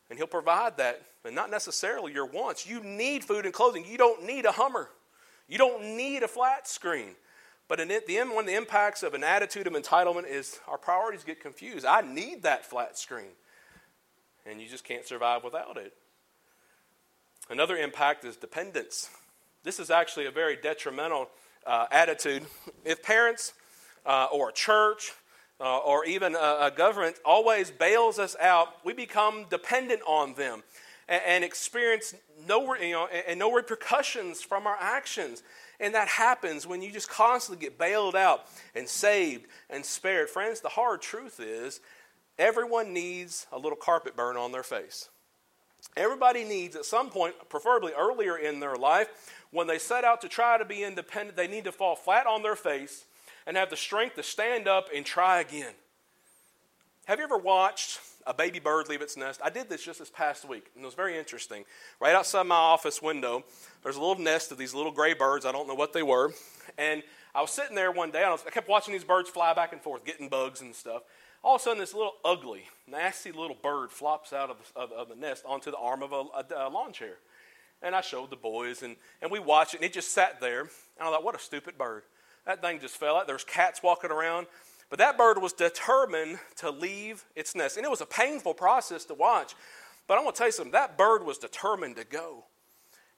and 0.09 0.17
he'll 0.17 0.27
provide 0.27 0.77
that, 0.77 1.01
but 1.23 1.33
not 1.33 1.49
necessarily 1.49 2.13
your 2.13 2.25
wants. 2.25 2.67
You 2.67 2.81
need 2.81 3.23
food 3.23 3.45
and 3.45 3.53
clothing. 3.53 3.85
You 3.85 3.97
don't 3.97 4.25
need 4.25 4.45
a 4.45 4.51
Hummer. 4.51 4.89
You 5.47 5.57
don't 5.57 5.97
need 5.97 6.23
a 6.23 6.27
flat 6.27 6.67
screen. 6.67 7.15
But 7.67 7.79
in 7.79 7.89
it, 7.89 8.05
the, 8.05 8.17
one 8.17 8.39
of 8.39 8.45
the 8.45 8.55
impacts 8.55 9.01
of 9.01 9.13
an 9.13 9.23
attitude 9.23 9.67
of 9.67 9.73
entitlement 9.73 10.29
is 10.29 10.59
our 10.67 10.77
priorities 10.77 11.23
get 11.23 11.41
confused. 11.41 11.85
I 11.85 12.01
need 12.01 12.43
that 12.43 12.65
flat 12.65 12.97
screen. 12.97 13.33
And 14.45 14.61
you 14.61 14.67
just 14.67 14.83
can't 14.83 15.05
survive 15.05 15.43
without 15.43 15.77
it. 15.77 15.93
Another 17.49 17.75
impact 17.75 18.23
is 18.23 18.35
dependence. 18.35 19.09
This 19.63 19.79
is 19.79 19.89
actually 19.89 20.27
a 20.27 20.31
very 20.31 20.55
detrimental 20.55 21.29
uh, 21.65 21.87
attitude. 21.91 22.43
If 22.83 23.01
parents 23.01 23.53
uh, 24.05 24.27
or 24.31 24.49
a 24.49 24.53
church 24.53 25.13
uh, 25.59 25.77
or 25.79 26.05
even 26.05 26.35
a, 26.35 26.57
a, 26.61 26.71
government 26.75 27.15
always 27.25 27.71
bails 27.71 28.19
us 28.19 28.35
out, 28.39 28.67
we 28.83 28.93
become 28.93 29.45
dependent 29.49 30.01
on 30.05 30.35
them 30.35 30.63
and, 31.07 31.21
and 31.25 31.43
experience 31.43 32.15
no, 32.47 32.75
you 32.75 32.91
know, 32.91 33.07
and 33.07 33.39
no 33.39 33.51
repercussions 33.51 34.41
from 34.41 34.67
our 34.67 34.77
actions. 34.79 35.43
And 35.79 35.93
that 35.93 36.07
happens 36.07 36.65
when 36.65 36.81
you 36.81 36.91
just 36.91 37.09
constantly 37.09 37.63
get 37.63 37.77
bailed 37.77 38.15
out 38.15 38.45
and 38.75 38.87
saved 38.87 39.47
and 39.69 39.85
spared. 39.85 40.29
Friends, 40.29 40.61
the 40.61 40.69
hard 40.69 41.01
truth 41.01 41.39
is 41.39 41.81
everyone 42.37 42.93
needs 42.93 43.47
a 43.51 43.57
little 43.57 43.77
carpet 43.77 44.15
burn 44.15 44.37
on 44.37 44.51
their 44.51 44.63
face. 44.63 45.09
Everybody 45.97 46.43
needs, 46.43 46.75
at 46.75 46.85
some 46.85 47.09
point, 47.09 47.35
preferably 47.47 47.93
earlier 47.97 48.37
in 48.37 48.59
their 48.59 48.75
life, 48.75 49.07
when 49.51 49.67
they 49.67 49.77
set 49.77 50.03
out 50.03 50.21
to 50.21 50.27
try 50.27 50.57
to 50.57 50.65
be 50.65 50.83
independent, 50.83 51.37
they 51.37 51.47
need 51.47 51.63
to 51.65 51.71
fall 51.71 51.95
flat 51.95 52.27
on 52.27 52.41
their 52.41 52.55
face 52.55 53.05
and 53.47 53.55
have 53.55 53.69
the 53.69 53.77
strength 53.77 54.15
to 54.15 54.23
stand 54.23 54.67
up 54.67 54.89
and 54.93 55.05
try 55.05 55.39
again. 55.39 55.73
Have 57.05 57.19
you 57.19 57.25
ever 57.25 57.37
watched 57.37 57.99
a 58.25 58.33
baby 58.33 58.59
bird 58.59 58.89
leave 58.89 59.01
its 59.01 59.17
nest? 59.17 59.39
I 59.43 59.49
did 59.49 59.69
this 59.69 59.83
just 59.83 59.99
this 59.99 60.09
past 60.09 60.47
week, 60.47 60.71
and 60.75 60.83
it 60.83 60.85
was 60.85 60.95
very 60.95 61.17
interesting. 61.17 61.65
Right 61.99 62.15
outside 62.15 62.43
my 62.43 62.55
office 62.55 63.01
window, 63.01 63.43
there's 63.83 63.97
a 63.97 63.99
little 63.99 64.21
nest 64.23 64.51
of 64.51 64.57
these 64.57 64.73
little 64.73 64.91
gray 64.91 65.13
birds. 65.13 65.45
I 65.45 65.51
don't 65.51 65.67
know 65.67 65.75
what 65.75 65.93
they 65.93 66.03
were. 66.03 66.33
And 66.77 67.03
I 67.33 67.41
was 67.41 67.51
sitting 67.51 67.75
there 67.75 67.91
one 67.91 68.11
day, 68.11 68.19
and 68.19 68.27
I, 68.27 68.31
was, 68.31 68.43
I 68.47 68.49
kept 68.49 68.69
watching 68.69 68.93
these 68.93 69.03
birds 69.03 69.29
fly 69.29 69.53
back 69.53 69.73
and 69.73 69.81
forth, 69.81 70.05
getting 70.05 70.29
bugs 70.29 70.61
and 70.61 70.73
stuff. 70.73 71.03
All 71.43 71.55
of 71.55 71.61
a 71.61 71.63
sudden, 71.63 71.79
this 71.79 71.93
little 71.93 72.15
ugly, 72.23 72.63
nasty 72.87 73.31
little 73.31 73.57
bird 73.61 73.91
flops 73.91 74.33
out 74.33 74.49
of 74.49 74.57
of, 74.75 74.91
of 74.91 75.09
the 75.09 75.15
nest 75.15 75.43
onto 75.45 75.69
the 75.69 75.77
arm 75.77 76.01
of 76.01 76.11
a, 76.11 76.23
a, 76.55 76.67
a 76.67 76.69
lawn 76.69 76.91
chair. 76.91 77.17
And 77.83 77.95
I 77.95 78.01
showed 78.01 78.31
the 78.31 78.35
boys, 78.35 78.81
and, 78.81 78.95
and 79.21 79.29
we 79.29 79.37
watched 79.37 79.75
it, 79.75 79.77
and 79.77 79.85
it 79.85 79.93
just 79.93 80.11
sat 80.11 80.39
there. 80.39 80.61
And 80.61 80.69
I 81.01 81.11
thought, 81.11 81.23
what 81.23 81.35
a 81.35 81.39
stupid 81.39 81.77
bird. 81.77 82.03
That 82.45 82.61
thing 82.61 82.79
just 82.79 82.97
fell 82.97 83.17
out. 83.17 83.27
There's 83.27 83.43
cats 83.43 83.83
walking 83.83 84.11
around. 84.11 84.47
But 84.89 84.99
that 84.99 85.17
bird 85.17 85.41
was 85.41 85.53
determined 85.53 86.39
to 86.57 86.69
leave 86.69 87.25
its 87.35 87.55
nest. 87.55 87.77
And 87.77 87.85
it 87.85 87.89
was 87.89 88.01
a 88.01 88.05
painful 88.05 88.53
process 88.53 89.05
to 89.05 89.13
watch. 89.13 89.55
But 90.07 90.17
I 90.17 90.23
want 90.23 90.35
to 90.35 90.39
tell 90.39 90.47
you 90.47 90.51
something 90.51 90.71
that 90.73 90.97
bird 90.97 91.25
was 91.25 91.37
determined 91.37 91.95
to 91.95 92.03
go. 92.03 92.45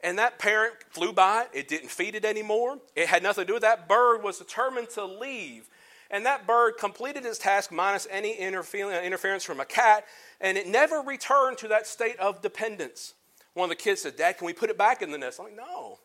And 0.02 0.20
that 0.20 0.40
parent 0.40 0.76
flew 0.92 1.12
by 1.12 1.44
it. 1.44 1.50
It 1.54 1.68
didn't 1.68 1.90
feed 1.90 2.16
it 2.16 2.24
anymore. 2.24 2.78
It 2.96 3.08
had 3.08 3.24
nothing 3.24 3.44
to 3.44 3.48
do 3.48 3.54
with 3.54 3.64
that. 3.64 3.88
bird 3.88 4.24
was 4.24 4.38
determined 4.38 4.90
to 4.92 5.06
leave. 5.06 5.70
And 6.10 6.26
that 6.26 6.48
bird 6.48 6.78
completed 6.78 7.26
its 7.26 7.38
task 7.38 7.72
minus 7.72 8.08
any 8.10 8.34
uh, 8.38 9.02
interference 9.02 9.44
from 9.44 9.60
a 9.60 9.66
cat, 9.66 10.06
and 10.40 10.58
it 10.58 10.68
never 10.68 11.02
returned 11.02 11.58
to 11.60 11.68
that 11.68 11.86
state 11.86 12.18
of 12.18 12.42
dependence. 12.42 13.14
One 13.54 13.66
of 13.66 13.78
the 13.78 13.84
kids 13.84 14.04
said, 14.04 14.16
Dad, 14.16 14.38
can 14.38 14.46
we 14.46 14.54
put 14.54 14.70
it 14.70 14.78
back 14.78 15.02
in 15.02 15.12
the 15.12 15.18
nest? 15.18 15.40
I'm 15.40 15.48
like, 15.48 15.58
no. 15.58 16.00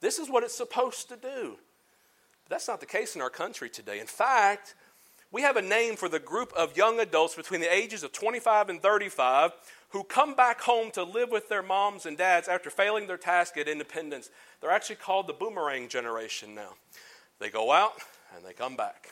This 0.00 0.18
is 0.18 0.28
what 0.28 0.42
it's 0.42 0.56
supposed 0.56 1.08
to 1.10 1.16
do. 1.16 1.56
But 2.44 2.50
that's 2.50 2.66
not 2.66 2.80
the 2.80 2.86
case 2.86 3.14
in 3.14 3.22
our 3.22 3.30
country 3.30 3.70
today. 3.70 4.00
In 4.00 4.06
fact, 4.06 4.74
we 5.34 5.42
have 5.42 5.56
a 5.56 5.62
name 5.62 5.96
for 5.96 6.08
the 6.08 6.20
group 6.20 6.52
of 6.52 6.76
young 6.76 7.00
adults 7.00 7.34
between 7.34 7.60
the 7.60 7.74
ages 7.74 8.04
of 8.04 8.12
25 8.12 8.68
and 8.68 8.80
35 8.80 9.50
who 9.88 10.04
come 10.04 10.36
back 10.36 10.60
home 10.60 10.92
to 10.92 11.02
live 11.02 11.32
with 11.32 11.48
their 11.48 11.60
moms 11.62 12.06
and 12.06 12.16
dads 12.16 12.46
after 12.46 12.70
failing 12.70 13.08
their 13.08 13.16
task 13.16 13.56
at 13.56 13.66
independence. 13.66 14.30
They're 14.60 14.70
actually 14.70 14.94
called 14.94 15.26
the 15.26 15.32
boomerang 15.32 15.88
generation 15.88 16.54
now. 16.54 16.74
They 17.40 17.50
go 17.50 17.72
out 17.72 17.94
and 18.36 18.46
they 18.46 18.52
come 18.52 18.76
back. 18.76 19.08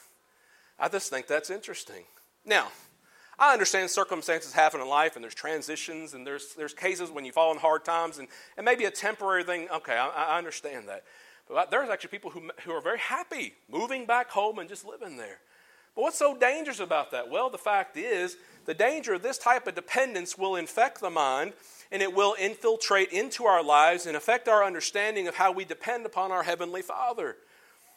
I 0.78 0.88
just 0.88 1.10
think 1.10 1.26
that's 1.26 1.50
interesting. 1.50 2.04
Now, 2.46 2.68
I 3.36 3.52
understand 3.52 3.90
circumstances 3.90 4.52
happen 4.52 4.80
in 4.80 4.88
life 4.88 5.16
and 5.16 5.24
there's 5.24 5.34
transitions 5.34 6.14
and 6.14 6.24
there's, 6.24 6.54
there's 6.54 6.72
cases 6.72 7.10
when 7.10 7.24
you 7.24 7.32
fall 7.32 7.50
in 7.50 7.58
hard 7.58 7.84
times 7.84 8.18
and, 8.18 8.28
and 8.56 8.64
maybe 8.64 8.84
a 8.84 8.92
temporary 8.92 9.42
thing. 9.42 9.66
Okay, 9.74 9.96
I, 9.96 10.34
I 10.34 10.38
understand 10.38 10.88
that. 10.88 11.02
But 11.48 11.72
there's 11.72 11.90
actually 11.90 12.10
people 12.10 12.30
who, 12.30 12.48
who 12.64 12.70
are 12.70 12.80
very 12.80 13.00
happy 13.00 13.54
moving 13.68 14.06
back 14.06 14.30
home 14.30 14.60
and 14.60 14.68
just 14.68 14.86
living 14.86 15.16
there. 15.16 15.38
But 15.94 16.02
what's 16.02 16.18
so 16.18 16.36
dangerous 16.36 16.80
about 16.80 17.10
that? 17.10 17.30
Well, 17.30 17.50
the 17.50 17.58
fact 17.58 17.96
is, 17.96 18.36
the 18.64 18.74
danger 18.74 19.14
of 19.14 19.22
this 19.22 19.38
type 19.38 19.66
of 19.66 19.74
dependence 19.74 20.38
will 20.38 20.56
infect 20.56 21.00
the 21.00 21.10
mind 21.10 21.52
and 21.90 22.00
it 22.00 22.14
will 22.14 22.34
infiltrate 22.38 23.10
into 23.10 23.44
our 23.44 23.62
lives 23.62 24.06
and 24.06 24.16
affect 24.16 24.48
our 24.48 24.64
understanding 24.64 25.28
of 25.28 25.34
how 25.34 25.52
we 25.52 25.64
depend 25.64 26.06
upon 26.06 26.32
our 26.32 26.42
Heavenly 26.42 26.80
Father. 26.80 27.36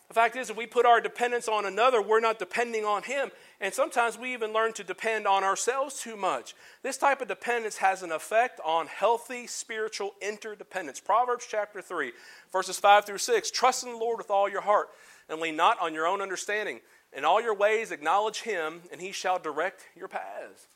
The 0.10 0.14
fact 0.14 0.36
is, 0.36 0.50
if 0.50 0.58
we 0.58 0.68
put 0.68 0.86
our 0.86 1.02
dependence 1.02 1.48
on 1.48 1.66
another, 1.66 2.02
we're 2.02 2.20
not 2.20 2.38
depending 2.38 2.86
on 2.86 3.04
Him. 3.04 3.32
And 3.60 3.74
sometimes 3.74 4.20
we 4.20 4.34
even 4.34 4.54
learn 4.54 4.74
to 4.74 4.84
depend 4.84 5.26
on 5.26 5.44
ourselves 5.44 6.00
too 6.00 6.16
much. 6.16 6.54
This 6.84 6.98
type 6.98 7.22
of 7.22 7.28
dependence 7.28 7.78
has 7.78 8.04
an 8.04 8.12
effect 8.12 8.60
on 8.64 8.86
healthy 8.88 9.48
spiritual 9.48 10.14
interdependence. 10.22 11.00
Proverbs 11.00 11.48
chapter 11.50 11.82
3, 11.82 12.12
verses 12.52 12.78
5 12.78 13.06
through 13.06 13.18
6 13.18 13.50
Trust 13.50 13.84
in 13.84 13.92
the 13.92 13.98
Lord 13.98 14.20
with 14.20 14.30
all 14.30 14.48
your 14.48 14.62
heart, 14.62 14.90
and 15.28 15.40
lean 15.40 15.56
not 15.56 15.80
on 15.82 15.94
your 15.94 16.06
own 16.06 16.22
understanding. 16.22 16.82
In 17.16 17.24
all 17.24 17.42
your 17.42 17.56
ways, 17.56 17.92
acknowledge 17.92 18.42
Him, 18.42 18.82
and 18.92 19.00
He 19.00 19.12
shall 19.12 19.40
direct 19.40 19.86
your 19.96 20.08
paths. 20.08 20.68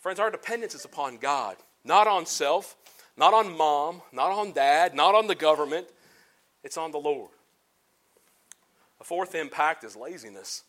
Friends, 0.00 0.18
our 0.18 0.30
dependence 0.30 0.74
is 0.74 0.84
upon 0.84 1.18
God, 1.18 1.56
not 1.84 2.08
on 2.08 2.26
self, 2.26 2.76
not 3.16 3.32
on 3.32 3.56
mom, 3.56 4.02
not 4.12 4.32
on 4.32 4.52
dad, 4.52 4.94
not 4.94 5.14
on 5.14 5.28
the 5.28 5.34
government. 5.34 5.86
It's 6.64 6.76
on 6.76 6.90
the 6.90 6.98
Lord. 6.98 7.30
A 9.00 9.04
fourth 9.04 9.34
impact 9.34 9.84
is 9.84 9.96
laziness. 9.96 10.64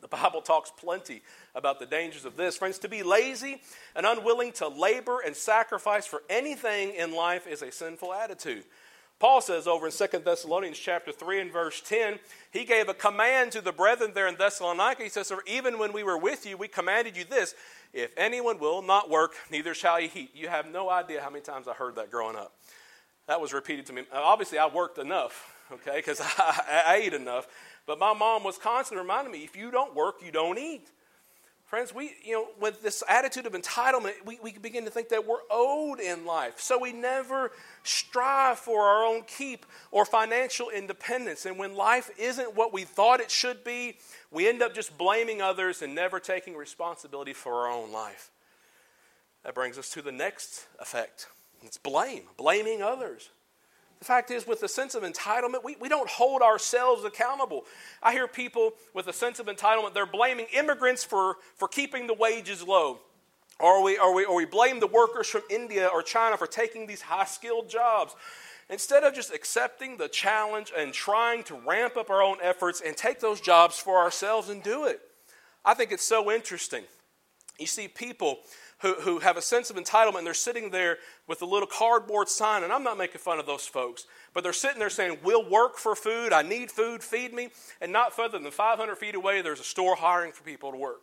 The 0.00 0.08
Bible 0.08 0.40
talks 0.40 0.70
plenty 0.70 1.22
about 1.54 1.78
the 1.78 1.86
dangers 1.86 2.24
of 2.24 2.36
this. 2.36 2.56
Friends, 2.56 2.78
to 2.78 2.88
be 2.88 3.02
lazy 3.02 3.60
and 3.94 4.06
unwilling 4.06 4.52
to 4.52 4.68
labor 4.68 5.20
and 5.20 5.36
sacrifice 5.36 6.06
for 6.06 6.22
anything 6.30 6.94
in 6.94 7.14
life 7.14 7.46
is 7.46 7.60
a 7.60 7.70
sinful 7.70 8.12
attitude. 8.14 8.64
Paul 9.20 9.40
says 9.42 9.68
over 9.68 9.86
in 9.86 9.92
2 9.92 10.18
Thessalonians 10.24 10.78
chapter 10.78 11.12
3 11.12 11.42
and 11.42 11.52
verse 11.52 11.80
10, 11.82 12.18
he 12.50 12.64
gave 12.64 12.88
a 12.88 12.94
command 12.94 13.52
to 13.52 13.60
the 13.60 13.70
brethren 13.70 14.12
there 14.14 14.26
in 14.26 14.34
Thessalonica. 14.34 15.02
He 15.02 15.10
says, 15.10 15.30
Even 15.46 15.78
when 15.78 15.92
we 15.92 16.02
were 16.02 16.18
with 16.18 16.46
you, 16.46 16.56
we 16.56 16.66
commanded 16.66 17.16
you 17.16 17.24
this 17.24 17.54
if 17.92 18.10
anyone 18.16 18.58
will 18.58 18.82
not 18.82 19.10
work, 19.10 19.34
neither 19.50 19.74
shall 19.74 19.98
he 19.98 20.10
eat. 20.18 20.30
You 20.34 20.48
have 20.48 20.66
no 20.66 20.90
idea 20.90 21.20
how 21.20 21.30
many 21.30 21.42
times 21.42 21.68
I 21.68 21.74
heard 21.74 21.96
that 21.96 22.10
growing 22.10 22.34
up. 22.34 22.52
That 23.28 23.40
was 23.40 23.52
repeated 23.52 23.86
to 23.86 23.92
me. 23.92 24.02
Obviously, 24.12 24.58
I 24.58 24.66
worked 24.66 24.98
enough 24.98 25.54
okay, 25.72 25.96
because 25.96 26.20
I, 26.38 26.82
I 26.86 26.94
ate 26.96 27.14
enough. 27.14 27.46
But 27.86 27.98
my 27.98 28.12
mom 28.12 28.44
was 28.44 28.58
constantly 28.58 29.02
reminding 29.02 29.32
me 29.32 29.44
if 29.44 29.56
you 29.56 29.70
don't 29.70 29.94
work, 29.94 30.16
you 30.24 30.32
don't 30.32 30.58
eat. 30.58 30.90
Friends, 31.70 31.94
we, 31.94 32.14
you 32.24 32.32
know, 32.32 32.48
with 32.60 32.82
this 32.82 33.04
attitude 33.08 33.46
of 33.46 33.52
entitlement, 33.52 34.14
we, 34.26 34.40
we 34.42 34.50
begin 34.50 34.84
to 34.86 34.90
think 34.90 35.08
that 35.10 35.24
we're 35.24 35.38
owed 35.52 36.00
in 36.00 36.26
life. 36.26 36.58
So 36.58 36.76
we 36.80 36.92
never 36.92 37.52
strive 37.84 38.58
for 38.58 38.82
our 38.88 39.04
own 39.04 39.22
keep 39.22 39.64
or 39.92 40.04
financial 40.04 40.68
independence. 40.68 41.46
And 41.46 41.56
when 41.60 41.76
life 41.76 42.10
isn't 42.18 42.56
what 42.56 42.72
we 42.72 42.82
thought 42.82 43.20
it 43.20 43.30
should 43.30 43.62
be, 43.62 43.98
we 44.32 44.48
end 44.48 44.62
up 44.62 44.74
just 44.74 44.98
blaming 44.98 45.40
others 45.40 45.80
and 45.80 45.94
never 45.94 46.18
taking 46.18 46.56
responsibility 46.56 47.32
for 47.32 47.52
our 47.52 47.70
own 47.70 47.92
life. 47.92 48.32
That 49.44 49.54
brings 49.54 49.78
us 49.78 49.90
to 49.90 50.02
the 50.02 50.10
next 50.10 50.66
effect 50.80 51.28
it's 51.62 51.78
blame, 51.78 52.22
blaming 52.36 52.82
others. 52.82 53.28
The 54.00 54.06
fact 54.06 54.30
is, 54.30 54.46
with 54.46 54.62
a 54.62 54.68
sense 54.68 54.94
of 54.94 55.02
entitlement, 55.02 55.62
we, 55.62 55.76
we 55.76 55.90
don't 55.90 56.08
hold 56.08 56.40
ourselves 56.40 57.04
accountable. 57.04 57.66
I 58.02 58.12
hear 58.12 58.26
people 58.26 58.72
with 58.94 59.06
a 59.08 59.12
sense 59.12 59.38
of 59.38 59.46
entitlement, 59.46 59.92
they're 59.92 60.06
blaming 60.06 60.46
immigrants 60.54 61.04
for, 61.04 61.36
for 61.56 61.68
keeping 61.68 62.06
the 62.06 62.14
wages 62.14 62.62
low. 62.62 63.00
Or 63.58 63.82
we, 63.82 63.98
or, 63.98 64.14
we, 64.14 64.24
or 64.24 64.36
we 64.36 64.46
blame 64.46 64.80
the 64.80 64.86
workers 64.86 65.28
from 65.28 65.42
India 65.50 65.86
or 65.86 66.02
China 66.02 66.38
for 66.38 66.46
taking 66.46 66.86
these 66.86 67.02
high 67.02 67.26
skilled 67.26 67.68
jobs. 67.68 68.16
Instead 68.70 69.04
of 69.04 69.14
just 69.14 69.34
accepting 69.34 69.98
the 69.98 70.08
challenge 70.08 70.72
and 70.74 70.94
trying 70.94 71.42
to 71.44 71.60
ramp 71.66 71.98
up 71.98 72.08
our 72.08 72.22
own 72.22 72.38
efforts 72.40 72.80
and 72.80 72.96
take 72.96 73.20
those 73.20 73.40
jobs 73.40 73.78
for 73.78 73.98
ourselves 73.98 74.48
and 74.48 74.62
do 74.62 74.86
it. 74.86 75.00
I 75.62 75.74
think 75.74 75.92
it's 75.92 76.04
so 76.04 76.30
interesting. 76.30 76.84
You 77.58 77.66
see 77.66 77.86
people 77.86 78.38
who, 78.80 78.94
who 78.94 79.18
have 79.18 79.36
a 79.36 79.42
sense 79.42 79.70
of 79.70 79.76
entitlement 79.76 80.18
and 80.18 80.26
they're 80.26 80.34
sitting 80.34 80.70
there 80.70 80.98
with 81.26 81.42
a 81.42 81.46
little 81.46 81.66
cardboard 81.66 82.28
sign, 82.28 82.62
and 82.62 82.72
I'm 82.72 82.82
not 82.82 82.98
making 82.98 83.20
fun 83.20 83.38
of 83.38 83.46
those 83.46 83.66
folks, 83.66 84.06
but 84.32 84.42
they're 84.42 84.52
sitting 84.52 84.78
there 84.78 84.90
saying, 84.90 85.18
We'll 85.22 85.48
work 85.48 85.76
for 85.76 85.94
food, 85.94 86.32
I 86.32 86.42
need 86.42 86.70
food, 86.70 87.02
feed 87.02 87.32
me. 87.32 87.50
And 87.80 87.92
not 87.92 88.14
further 88.14 88.38
than 88.38 88.50
500 88.50 88.96
feet 88.96 89.14
away, 89.14 89.42
there's 89.42 89.60
a 89.60 89.64
store 89.64 89.96
hiring 89.96 90.32
for 90.32 90.42
people 90.42 90.72
to 90.72 90.78
work. 90.78 91.02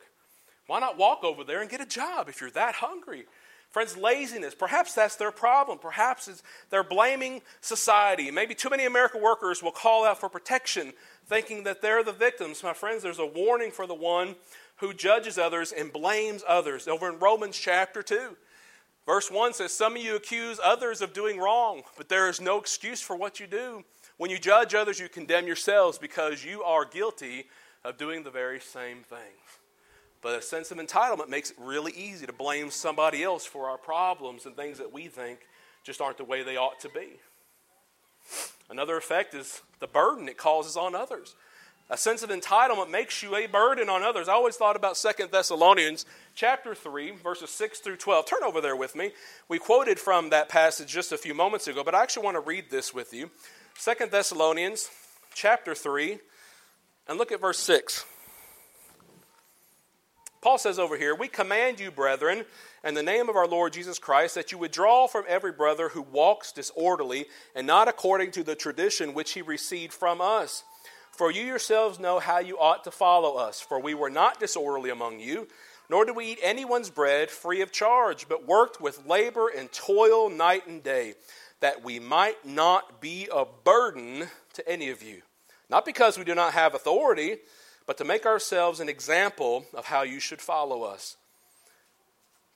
Why 0.65 0.79
not 0.79 0.97
walk 0.97 1.23
over 1.23 1.43
there 1.43 1.61
and 1.61 1.69
get 1.69 1.81
a 1.81 1.85
job 1.85 2.27
if 2.29 2.41
you're 2.41 2.51
that 2.51 2.75
hungry? 2.75 3.25
Friends, 3.69 3.97
laziness, 3.97 4.55
perhaps 4.55 4.93
that's 4.93 5.17
their 5.17 5.31
problem. 5.31 5.77
Perhaps 5.77 6.41
they're 6.69 6.83
blaming 6.83 7.41
society. 7.61 8.31
Maybe 8.31 8.55
too 8.55 8.69
many 8.69 8.85
American 8.85 9.21
workers 9.21 9.61
will 9.61 9.71
call 9.71 10.05
out 10.05 10.19
for 10.19 10.29
protection, 10.29 10.93
thinking 11.27 11.63
that 11.63 11.81
they're 11.81 12.03
the 12.03 12.13
victims. 12.13 12.63
My 12.63 12.73
friends, 12.73 13.03
there's 13.03 13.19
a 13.19 13.25
warning 13.25 13.71
for 13.71 13.85
the 13.85 13.93
one 13.93 14.35
who 14.77 14.93
judges 14.93 15.37
others 15.37 15.71
and 15.71 15.91
blames 15.91 16.43
others. 16.47 16.87
Over 16.87 17.09
in 17.09 17.19
Romans 17.19 17.57
chapter 17.57 18.01
2, 18.03 18.35
verse 19.05 19.29
1 19.31 19.53
says, 19.53 19.73
Some 19.73 19.95
of 19.95 20.01
you 20.01 20.15
accuse 20.15 20.59
others 20.63 21.01
of 21.01 21.13
doing 21.13 21.39
wrong, 21.39 21.83
but 21.97 22.09
there 22.09 22.29
is 22.29 22.41
no 22.41 22.59
excuse 22.59 23.01
for 23.01 23.15
what 23.15 23.39
you 23.39 23.47
do. 23.47 23.83
When 24.17 24.31
you 24.31 24.39
judge 24.39 24.73
others, 24.73 24.99
you 24.99 25.09
condemn 25.09 25.47
yourselves 25.47 25.97
because 25.97 26.43
you 26.43 26.63
are 26.63 26.85
guilty 26.85 27.45
of 27.83 27.97
doing 27.97 28.23
the 28.23 28.31
very 28.31 28.59
same 28.59 29.03
thing. 29.03 29.33
But 30.21 30.39
a 30.39 30.41
sense 30.41 30.71
of 30.71 30.77
entitlement 30.77 31.29
makes 31.29 31.51
it 31.51 31.57
really 31.59 31.91
easy 31.93 32.25
to 32.25 32.33
blame 32.33 32.71
somebody 32.71 33.23
else 33.23 33.45
for 33.45 33.69
our 33.69 33.77
problems 33.77 34.45
and 34.45 34.55
things 34.55 34.79
that 34.79 34.91
we 34.91 35.07
think 35.07 35.39
just 35.83 36.01
aren't 36.01 36.17
the 36.17 36.23
way 36.23 36.43
they 36.43 36.57
ought 36.57 36.79
to 36.81 36.89
be. 36.89 37.19
Another 38.69 38.97
effect 38.97 39.33
is 39.33 39.61
the 39.79 39.87
burden 39.87 40.27
it 40.27 40.37
causes 40.37 40.75
on 40.75 40.95
others. 40.95 41.35
A 41.89 41.97
sense 41.97 42.21
of 42.21 42.29
entitlement 42.29 42.89
makes 42.89 43.23
you 43.23 43.35
a 43.35 43.47
burden 43.47 43.87
on 43.87 44.03
others. 44.03 44.27
I 44.27 44.33
always 44.33 44.57
thought 44.57 44.75
about 44.75 44.97
Second 44.97 45.31
Thessalonians 45.31 46.05
chapter 46.35 46.75
3, 46.75 47.11
verses 47.11 47.49
6 47.51 47.79
through 47.79 47.95
12. 47.95 48.25
Turn 48.25 48.43
over 48.43 48.59
there 48.59 48.75
with 48.75 48.93
me. 48.93 49.11
We 49.47 49.57
quoted 49.57 49.97
from 49.97 50.29
that 50.31 50.49
passage 50.49 50.89
just 50.89 51.13
a 51.13 51.17
few 51.17 51.33
moments 51.33 51.67
ago, 51.67 51.85
but 51.85 51.95
I 51.95 52.03
actually 52.03 52.25
want 52.25 52.35
to 52.35 52.41
read 52.41 52.65
this 52.69 52.93
with 52.93 53.13
you. 53.13 53.31
Second 53.77 54.11
Thessalonians 54.11 54.89
chapter 55.33 55.73
3, 55.73 56.19
and 57.07 57.17
look 57.17 57.31
at 57.31 57.39
verse 57.39 57.59
6. 57.59 58.03
Paul 60.41 60.57
says 60.57 60.79
over 60.79 60.97
here, 60.97 61.15
We 61.15 61.29
command 61.29 61.79
you, 61.79 61.89
brethren, 61.89 62.43
in 62.83 62.95
the 62.95 63.03
name 63.03 63.29
of 63.29 63.37
our 63.37 63.47
Lord 63.47 63.71
Jesus 63.71 63.97
Christ, 63.97 64.35
that 64.35 64.51
you 64.51 64.57
withdraw 64.57 65.07
from 65.07 65.23
every 65.27 65.51
brother 65.53 65.89
who 65.89 66.01
walks 66.01 66.51
disorderly 66.51 67.27
and 67.55 67.65
not 67.65 67.87
according 67.87 68.31
to 68.31 68.43
the 68.43 68.55
tradition 68.55 69.13
which 69.13 69.31
he 69.31 69.41
received 69.41 69.93
from 69.93 70.19
us. 70.19 70.63
For 71.17 71.31
you 71.31 71.43
yourselves 71.43 71.99
know 71.99 72.19
how 72.19 72.37
you 72.37 72.59
ought 72.59 72.83
to 72.83 72.91
follow 72.91 73.37
us. 73.37 73.59
For 73.59 73.79
we 73.79 73.95
were 73.95 74.11
not 74.11 74.39
disorderly 74.39 74.91
among 74.91 75.19
you, 75.19 75.47
nor 75.89 76.05
did 76.05 76.15
we 76.15 76.27
eat 76.27 76.39
anyone's 76.43 76.91
bread 76.91 77.31
free 77.31 77.61
of 77.61 77.71
charge, 77.71 78.29
but 78.29 78.47
worked 78.47 78.79
with 78.79 79.07
labor 79.07 79.47
and 79.47 79.71
toil 79.71 80.29
night 80.29 80.67
and 80.67 80.83
day, 80.83 81.15
that 81.59 81.83
we 81.83 81.97
might 81.99 82.45
not 82.45 83.01
be 83.01 83.27
a 83.33 83.45
burden 83.63 84.27
to 84.53 84.69
any 84.69 84.89
of 84.89 85.01
you. 85.01 85.23
Not 85.71 85.85
because 85.85 86.19
we 86.19 86.23
do 86.23 86.35
not 86.35 86.53
have 86.53 86.75
authority, 86.75 87.37
but 87.87 87.97
to 87.97 88.05
make 88.05 88.27
ourselves 88.27 88.79
an 88.79 88.87
example 88.87 89.65
of 89.73 89.85
how 89.85 90.03
you 90.03 90.19
should 90.19 90.39
follow 90.39 90.83
us. 90.83 91.17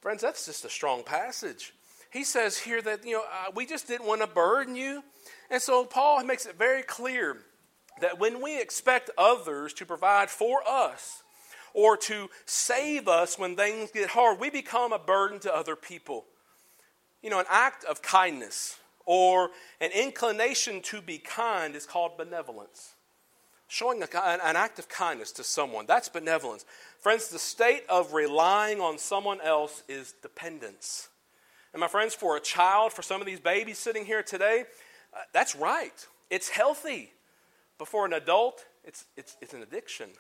Friends, 0.01 0.21
that's 0.21 0.45
just 0.45 0.65
a 0.65 0.69
strong 0.69 1.01
passage. 1.03 1.73
He 2.11 2.23
says 2.23 2.59
here 2.59 2.81
that, 2.83 3.07
you 3.07 3.13
know, 3.13 3.23
uh, 3.23 3.51
we 3.55 3.65
just 3.65 3.87
didn't 3.87 4.05
want 4.05 4.21
to 4.21 4.27
burden 4.27 4.75
you. 4.75 5.03
And 5.49 5.59
so 5.59 5.83
Paul 5.83 6.23
makes 6.25 6.45
it 6.45 6.59
very 6.59 6.83
clear 6.83 7.37
that 8.01 8.19
when 8.19 8.41
we 8.41 8.59
expect 8.61 9.09
others 9.17 9.73
to 9.73 9.85
provide 9.85 10.29
for 10.29 10.61
us 10.67 11.23
or 11.73 11.95
to 11.97 12.29
save 12.45 13.07
us 13.07 13.39
when 13.39 13.55
things 13.55 13.91
get 13.91 14.09
hard, 14.09 14.39
we 14.39 14.49
become 14.49 14.91
a 14.91 14.99
burden 14.99 15.39
to 15.39 15.55
other 15.55 15.75
people. 15.75 16.25
You 17.23 17.29
know, 17.29 17.39
an 17.39 17.45
act 17.49 17.83
of 17.85 18.01
kindness 18.01 18.77
or 19.05 19.51
an 19.79 19.91
inclination 19.91 20.81
to 20.83 21.01
be 21.01 21.17
kind 21.17 21.75
is 21.75 21.85
called 21.85 22.17
benevolence 22.17 22.95
showing 23.71 24.03
a, 24.03 24.17
an 24.17 24.57
act 24.57 24.79
of 24.79 24.89
kindness 24.89 25.31
to 25.31 25.45
someone. 25.45 25.85
That's 25.85 26.09
benevolence. 26.09 26.65
Friends, 26.99 27.29
the 27.29 27.39
state 27.39 27.83
of 27.87 28.11
relying 28.11 28.81
on 28.81 28.97
someone 28.97 29.39
else 29.39 29.83
is 29.87 30.13
dependence. 30.21 31.07
And 31.71 31.79
my 31.79 31.87
friends, 31.87 32.13
for 32.13 32.35
a 32.35 32.41
child, 32.41 32.91
for 32.91 33.01
some 33.01 33.21
of 33.21 33.27
these 33.27 33.39
babies 33.39 33.77
sitting 33.77 34.05
here 34.05 34.23
today, 34.23 34.65
uh, 35.13 35.19
that's 35.31 35.55
right. 35.55 35.93
It's 36.29 36.49
healthy. 36.49 37.13
But 37.81 37.87
for 37.87 38.05
an 38.05 38.13
adult, 38.13 38.63
it's, 38.83 39.05
it's, 39.17 39.37
it's 39.41 39.55
an 39.55 39.63
addiction. 39.63 40.11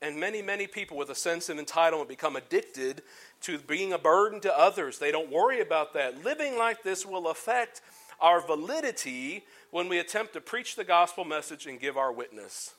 And 0.00 0.20
many, 0.20 0.42
many 0.42 0.68
people 0.68 0.96
with 0.96 1.10
a 1.10 1.14
sense 1.16 1.48
of 1.48 1.58
entitlement 1.58 2.06
become 2.06 2.36
addicted 2.36 3.02
to 3.40 3.58
being 3.58 3.92
a 3.92 3.98
burden 3.98 4.38
to 4.42 4.56
others. 4.56 5.00
They 5.00 5.10
don't 5.10 5.28
worry 5.28 5.60
about 5.60 5.92
that. 5.94 6.22
Living 6.22 6.56
like 6.56 6.84
this 6.84 7.04
will 7.04 7.30
affect 7.30 7.80
our 8.20 8.40
validity 8.40 9.42
when 9.72 9.88
we 9.88 9.98
attempt 9.98 10.34
to 10.34 10.40
preach 10.40 10.76
the 10.76 10.84
gospel 10.84 11.24
message 11.24 11.66
and 11.66 11.80
give 11.80 11.96
our 11.96 12.12
witness. 12.12 12.74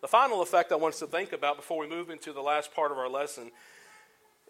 The 0.00 0.08
final 0.08 0.40
effect 0.40 0.72
I 0.72 0.76
want 0.76 0.94
us 0.94 1.00
to 1.00 1.06
think 1.06 1.34
about 1.34 1.58
before 1.58 1.80
we 1.80 1.86
move 1.86 2.08
into 2.08 2.32
the 2.32 2.40
last 2.40 2.74
part 2.74 2.92
of 2.92 2.96
our 2.96 3.10
lesson 3.10 3.50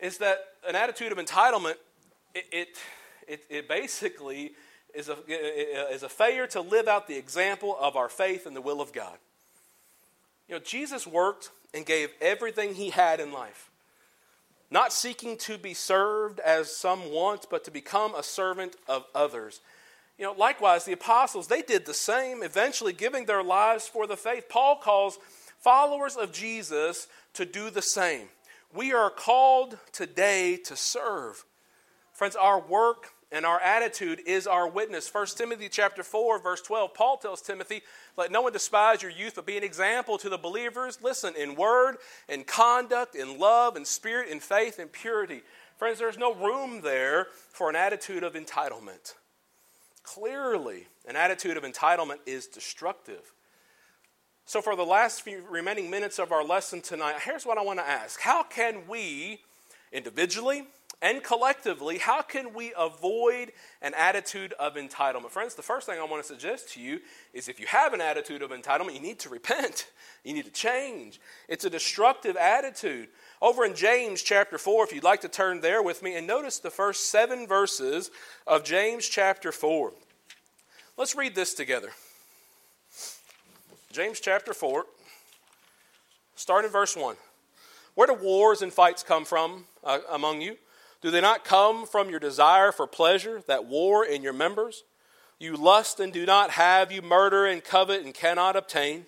is 0.00 0.18
that 0.18 0.38
an 0.68 0.76
attitude 0.76 1.10
of 1.10 1.18
entitlement, 1.18 1.74
it, 2.36 2.44
it, 2.52 2.68
it, 3.26 3.44
it 3.50 3.68
basically 3.68 4.52
is 4.94 5.09
a, 5.09 5.16
is 5.92 6.03
a 6.03 6.09
failure 6.09 6.46
to 6.48 6.61
live 6.61 6.88
out 6.88 7.07
the 7.07 7.16
example 7.16 7.76
of 7.81 7.96
our 7.96 8.09
faith 8.09 8.46
and 8.46 8.55
the 8.55 8.61
will 8.61 8.81
of 8.81 8.92
God. 8.92 9.16
You 10.48 10.57
know, 10.57 10.61
Jesus 10.61 11.07
worked 11.07 11.50
and 11.72 11.87
gave 11.87 12.11
everything 12.20 12.74
he 12.74 12.90
had 12.90 13.20
in 13.20 13.33
life, 13.33 13.70
not 14.70 14.92
seeking 14.92 15.37
to 15.38 15.59
be 15.59 15.74
served 15.74 16.40
as 16.40 16.74
some 16.74 17.12
want, 17.12 17.46
but 17.50 17.64
to 17.64 17.70
become 17.70 18.14
a 18.14 18.22
servant 18.22 18.76
of 18.88 19.05
others. 19.14 19.61
You 20.18 20.26
know, 20.26 20.33
likewise, 20.33 20.85
the 20.85 20.92
apostles, 20.92 21.46
they 21.46 21.62
did 21.62 21.87
the 21.87 21.94
same, 21.94 22.42
eventually 22.42 22.92
giving 22.92 23.24
their 23.24 23.42
lives 23.42 23.88
for 23.88 24.07
the 24.07 24.16
faith. 24.16 24.48
Paul 24.48 24.76
calls 24.76 25.18
followers 25.61 26.16
of 26.16 26.33
Jesus 26.33 27.07
to 27.35 27.44
do 27.44 27.70
the 27.70 27.83
same. 27.83 28.29
We 28.74 28.92
are 28.92 29.11
called 29.11 29.79
today 29.92 30.57
to 30.64 30.76
serve. 30.76 31.44
Friends, 32.12 32.37
our 32.37 32.61
work 32.61 33.14
and 33.32 33.46
our 33.46 33.60
attitude 33.60 34.20
is 34.26 34.46
our 34.46 34.68
witness. 34.68 35.12
1 35.12 35.26
Timothy 35.36 35.68
chapter 35.68 36.02
4 36.02 36.38
verse 36.38 36.60
12 36.62 36.94
Paul 36.94 37.16
tells 37.16 37.40
Timothy, 37.40 37.82
"Let 38.16 38.30
no 38.30 38.42
one 38.42 38.52
despise 38.52 39.02
your 39.02 39.10
youth, 39.10 39.34
but 39.36 39.46
be 39.46 39.56
an 39.56 39.64
example 39.64 40.18
to 40.18 40.28
the 40.28 40.38
believers. 40.38 41.00
Listen 41.00 41.34
in 41.36 41.54
word, 41.54 41.98
in 42.28 42.44
conduct, 42.44 43.14
in 43.14 43.38
love, 43.38 43.76
in 43.76 43.84
spirit, 43.84 44.28
in 44.28 44.40
faith, 44.40 44.78
in 44.78 44.88
purity." 44.88 45.42
Friends, 45.78 45.98
there's 45.98 46.18
no 46.18 46.34
room 46.34 46.82
there 46.82 47.28
for 47.52 47.70
an 47.70 47.76
attitude 47.76 48.22
of 48.22 48.34
entitlement. 48.34 49.14
Clearly, 50.02 50.88
an 51.06 51.16
attitude 51.16 51.56
of 51.56 51.62
entitlement 51.62 52.18
is 52.26 52.46
destructive. 52.46 53.32
So, 54.44 54.60
for 54.60 54.74
the 54.74 54.84
last 54.84 55.22
few 55.22 55.44
remaining 55.48 55.88
minutes 55.88 56.18
of 56.18 56.32
our 56.32 56.42
lesson 56.42 56.82
tonight, 56.82 57.20
here's 57.22 57.46
what 57.46 57.56
I 57.56 57.62
want 57.62 57.78
to 57.78 57.88
ask 57.88 58.20
How 58.20 58.42
can 58.42 58.88
we, 58.88 59.40
individually 59.92 60.66
and 61.02 61.22
collectively, 61.22 61.96
how 61.96 62.20
can 62.20 62.52
we 62.52 62.74
avoid 62.76 63.52
an 63.80 63.94
attitude 63.94 64.52
of 64.54 64.74
entitlement? 64.74 65.30
Friends, 65.30 65.54
the 65.54 65.62
first 65.62 65.86
thing 65.86 65.98
I 65.98 66.04
want 66.04 66.22
to 66.22 66.28
suggest 66.28 66.74
to 66.74 66.80
you 66.80 67.00
is 67.32 67.48
if 67.48 67.58
you 67.58 67.66
have 67.66 67.94
an 67.94 68.02
attitude 68.02 68.42
of 68.42 68.50
entitlement, 68.50 68.94
you 68.94 69.00
need 69.00 69.18
to 69.20 69.28
repent. 69.28 69.88
You 70.22 70.34
need 70.34 70.44
to 70.44 70.50
change. 70.50 71.18
It's 71.48 71.64
a 71.64 71.70
destructive 71.70 72.36
attitude. 72.36 73.08
Over 73.40 73.64
in 73.64 73.74
James 73.74 74.20
chapter 74.20 74.58
4, 74.58 74.84
if 74.84 74.92
you'd 74.92 75.02
like 75.02 75.22
to 75.22 75.30
turn 75.30 75.62
there 75.62 75.82
with 75.82 76.02
me, 76.02 76.14
and 76.14 76.26
notice 76.26 76.58
the 76.58 76.68
first 76.68 77.08
seven 77.08 77.46
verses 77.46 78.10
of 78.46 78.62
James 78.62 79.08
chapter 79.08 79.50
4. 79.50 79.94
Let's 80.98 81.14
read 81.14 81.34
this 81.34 81.54
together. 81.54 81.88
James 83.90 84.20
chapter 84.20 84.52
4, 84.52 84.84
start 86.36 86.66
in 86.66 86.70
verse 86.70 86.94
1. 86.94 87.16
Where 87.94 88.06
do 88.06 88.12
wars 88.12 88.60
and 88.60 88.70
fights 88.70 89.02
come 89.02 89.24
from 89.24 89.64
uh, 89.82 90.00
among 90.10 90.42
you? 90.42 90.58
Do 91.00 91.10
they 91.10 91.20
not 91.20 91.44
come 91.44 91.86
from 91.86 92.10
your 92.10 92.20
desire 92.20 92.72
for 92.72 92.86
pleasure 92.86 93.42
that 93.46 93.64
war 93.64 94.04
in 94.04 94.22
your 94.22 94.32
members? 94.32 94.84
You 95.38 95.56
lust 95.56 96.00
and 96.00 96.12
do 96.12 96.26
not 96.26 96.50
have, 96.50 96.92
you 96.92 97.00
murder 97.00 97.46
and 97.46 97.64
covet 97.64 98.04
and 98.04 98.12
cannot 98.12 98.56
obtain. 98.56 99.06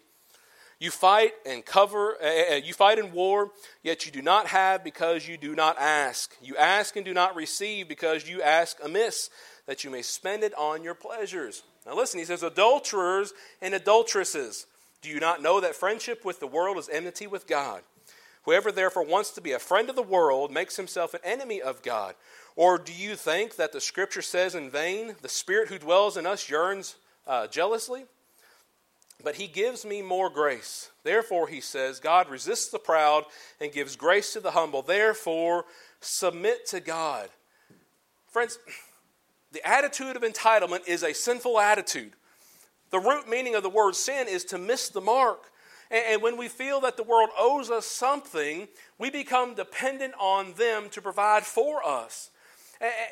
You 0.81 0.91
fight 0.91 1.33
and 1.47 1.65
cover, 1.65 2.17
uh, 2.21 2.57
you 2.57 2.73
fight 2.73 2.99
in 2.99 3.13
war, 3.13 3.53
yet 3.83 4.05
you 4.05 4.11
do 4.11 4.23
not 4.23 4.49
have 4.49 4.83
because 4.83 5.29
you 5.29 5.37
do 5.37 5.55
not 5.55 5.79
ask. 5.79 6.35
You 6.43 6.57
ask 6.57 6.97
and 6.97 7.05
do 7.05 7.15
not 7.15 7.37
receive 7.37 7.87
because 7.87 8.29
you 8.29 8.43
ask 8.43 8.79
amiss, 8.83 9.31
that 9.67 9.85
you 9.85 9.91
may 9.91 10.03
spend 10.03 10.43
it 10.43 10.55
on 10.59 10.83
your 10.83 10.95
pleasures. 10.95 11.63
Now 11.87 11.95
listen, 11.95 12.19
he 12.19 12.25
says, 12.25 12.43
adulterers 12.43 13.33
and 13.61 13.75
adulteresses, 13.75 14.67
do 15.03 15.09
you 15.09 15.21
not 15.21 15.43
know 15.43 15.61
that 15.61 15.77
friendship 15.77 16.25
with 16.25 16.41
the 16.41 16.47
world 16.47 16.79
is 16.79 16.89
enmity 16.89 17.27
with 17.27 17.47
God? 17.47 17.83
Whoever 18.45 18.73
therefore 18.73 19.05
wants 19.05 19.31
to 19.33 19.41
be 19.41 19.53
a 19.53 19.59
friend 19.59 19.89
of 19.89 19.97
the 19.97 20.03
world 20.03 20.53
makes 20.53 20.77
himself 20.77 21.15
an 21.15 21.21
enemy 21.23 21.63
of 21.63 21.83
God. 21.83 22.15
Or 22.57 22.77
do 22.77 22.93
you 22.93 23.15
think 23.15 23.57
that 23.57 23.73
the 23.73 23.81
scripture 23.81 24.23
says 24.23 24.55
in 24.55 24.71
vain, 24.71 25.15
the 25.23 25.29
spirit 25.29 25.69
who 25.69 25.79
dwells 25.79 26.17
in 26.17 26.27
us 26.27 26.51
yearns 26.51 26.97
uh, 27.27 27.47
jealously? 27.47 28.05
But 29.23 29.37
he 29.37 29.47
gives 29.47 29.85
me 29.85 30.03
more 30.03 30.29
grace. 30.29 30.91
Therefore, 31.05 31.47
he 31.47 31.61
says, 31.61 32.01
God 32.01 32.29
resists 32.29 32.69
the 32.69 32.79
proud 32.81 33.25
and 33.61 33.73
gives 33.73 33.95
grace 33.95 34.33
to 34.33 34.41
the 34.41 34.51
humble. 34.51 34.83
Therefore, 34.83 35.67
submit 36.01 36.67
to 36.67 36.81
God. 36.81 37.29
Friends, 38.27 38.59
the 39.53 39.65
attitude 39.67 40.17
of 40.17 40.23
entitlement 40.23 40.89
is 40.89 41.05
a 41.05 41.13
sinful 41.13 41.61
attitude. 41.61 42.13
The 42.91 42.99
root 42.99 43.29
meaning 43.29 43.55
of 43.55 43.63
the 43.63 43.71
word 43.71 43.95
sin 43.95 44.27
is 44.27 44.45
to 44.47 44.59
miss 44.59 44.89
the 44.89 45.01
mark. 45.01 45.52
And 45.93 46.23
when 46.23 46.37
we 46.37 46.49
feel 46.49 46.81
that 46.81 46.97
the 46.97 47.03
world 47.03 47.31
owes 47.39 47.71
us 47.71 47.87
something, 47.87 48.67
we 48.99 49.11
become 49.11 49.55
dependent 49.55 50.15
on 50.19 50.55
them 50.55 50.89
to 50.91 51.03
provide 51.03 51.45
for 51.45 51.87
us. 51.87 52.31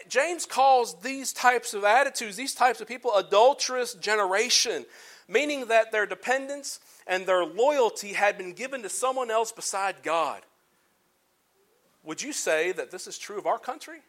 James 0.08 0.46
calls 0.46 1.00
these 1.00 1.32
types 1.32 1.74
of 1.74 1.84
attitudes, 1.84 2.36
these 2.36 2.54
types 2.54 2.80
of 2.80 2.88
people, 2.88 3.14
adulterous 3.14 3.94
generation 3.94 4.84
meaning 5.30 5.66
that 5.66 5.92
their 5.92 6.06
dependence 6.06 6.80
and 7.06 7.24
their 7.24 7.44
loyalty 7.44 8.12
had 8.12 8.36
been 8.36 8.52
given 8.52 8.82
to 8.82 8.88
someone 8.88 9.30
else 9.30 9.52
beside 9.52 10.02
God. 10.02 10.42
Would 12.02 12.20
you 12.20 12.32
say 12.32 12.72
that 12.72 12.90
this 12.90 13.06
is 13.06 13.16
true 13.16 13.38
of 13.38 13.46
our 13.46 13.58
country? 13.58 14.00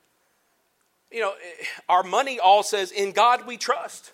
You 1.12 1.22
know, 1.22 1.32
eh, 1.32 1.66
our 1.88 2.04
money 2.04 2.40
all 2.40 2.64
says, 2.64 2.92
In 2.92 3.12
God 3.12 3.46
we 3.46 3.58
trust. 3.58 4.14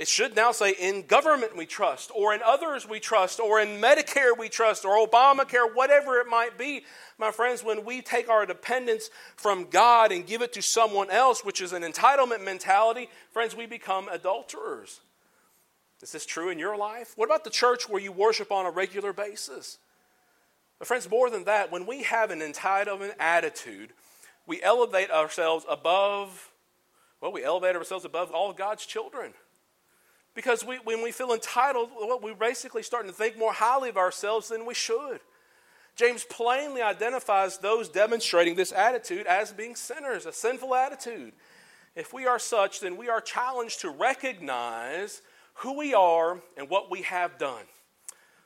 It 0.00 0.08
should 0.08 0.34
now 0.34 0.50
say, 0.50 0.70
in 0.70 1.02
government 1.02 1.54
we 1.54 1.66
trust, 1.66 2.10
or 2.14 2.32
in 2.32 2.40
others 2.42 2.88
we 2.88 3.00
trust, 3.00 3.38
or 3.38 3.60
in 3.60 3.82
Medicare 3.82 4.30
we 4.36 4.48
trust, 4.48 4.86
or 4.86 4.96
Obamacare, 5.06 5.74
whatever 5.74 6.18
it 6.20 6.26
might 6.26 6.56
be. 6.56 6.86
My 7.18 7.30
friends, 7.30 7.62
when 7.62 7.84
we 7.84 8.00
take 8.00 8.30
our 8.30 8.46
dependence 8.46 9.10
from 9.36 9.66
God 9.66 10.10
and 10.10 10.26
give 10.26 10.40
it 10.40 10.54
to 10.54 10.62
someone 10.62 11.10
else, 11.10 11.44
which 11.44 11.60
is 11.60 11.74
an 11.74 11.82
entitlement 11.82 12.42
mentality, 12.42 13.10
friends, 13.30 13.54
we 13.54 13.66
become 13.66 14.08
adulterers. 14.08 15.00
Is 16.00 16.12
this 16.12 16.24
true 16.24 16.48
in 16.48 16.58
your 16.58 16.78
life? 16.78 17.12
What 17.16 17.26
about 17.26 17.44
the 17.44 17.50
church 17.50 17.86
where 17.86 18.00
you 18.00 18.10
worship 18.10 18.50
on 18.50 18.64
a 18.64 18.70
regular 18.70 19.12
basis? 19.12 19.76
But, 20.78 20.88
friends, 20.88 21.10
more 21.10 21.28
than 21.28 21.44
that, 21.44 21.70
when 21.70 21.84
we 21.84 22.04
have 22.04 22.30
an 22.30 22.40
entitlement 22.40 23.12
attitude, 23.20 23.92
we 24.46 24.62
elevate 24.62 25.10
ourselves 25.10 25.66
above, 25.68 26.52
well, 27.20 27.32
we 27.32 27.44
elevate 27.44 27.76
ourselves 27.76 28.06
above 28.06 28.30
all 28.30 28.54
God's 28.54 28.86
children. 28.86 29.34
Because 30.34 30.64
we, 30.64 30.76
when 30.84 31.02
we 31.02 31.10
feel 31.10 31.32
entitled, 31.32 31.90
well, 31.98 32.20
we're 32.22 32.34
basically 32.34 32.82
starting 32.82 33.10
to 33.10 33.16
think 33.16 33.36
more 33.38 33.52
highly 33.52 33.88
of 33.88 33.96
ourselves 33.96 34.48
than 34.48 34.64
we 34.64 34.74
should. 34.74 35.20
James 35.96 36.24
plainly 36.24 36.82
identifies 36.82 37.58
those 37.58 37.88
demonstrating 37.88 38.54
this 38.54 38.72
attitude 38.72 39.26
as 39.26 39.52
being 39.52 39.74
sinners, 39.74 40.24
a 40.26 40.32
sinful 40.32 40.74
attitude. 40.74 41.32
If 41.96 42.14
we 42.14 42.26
are 42.26 42.38
such, 42.38 42.80
then 42.80 42.96
we 42.96 43.08
are 43.08 43.20
challenged 43.20 43.80
to 43.80 43.90
recognize 43.90 45.22
who 45.54 45.76
we 45.76 45.92
are 45.92 46.40
and 46.56 46.70
what 46.70 46.90
we 46.90 47.02
have 47.02 47.38
done. 47.38 47.64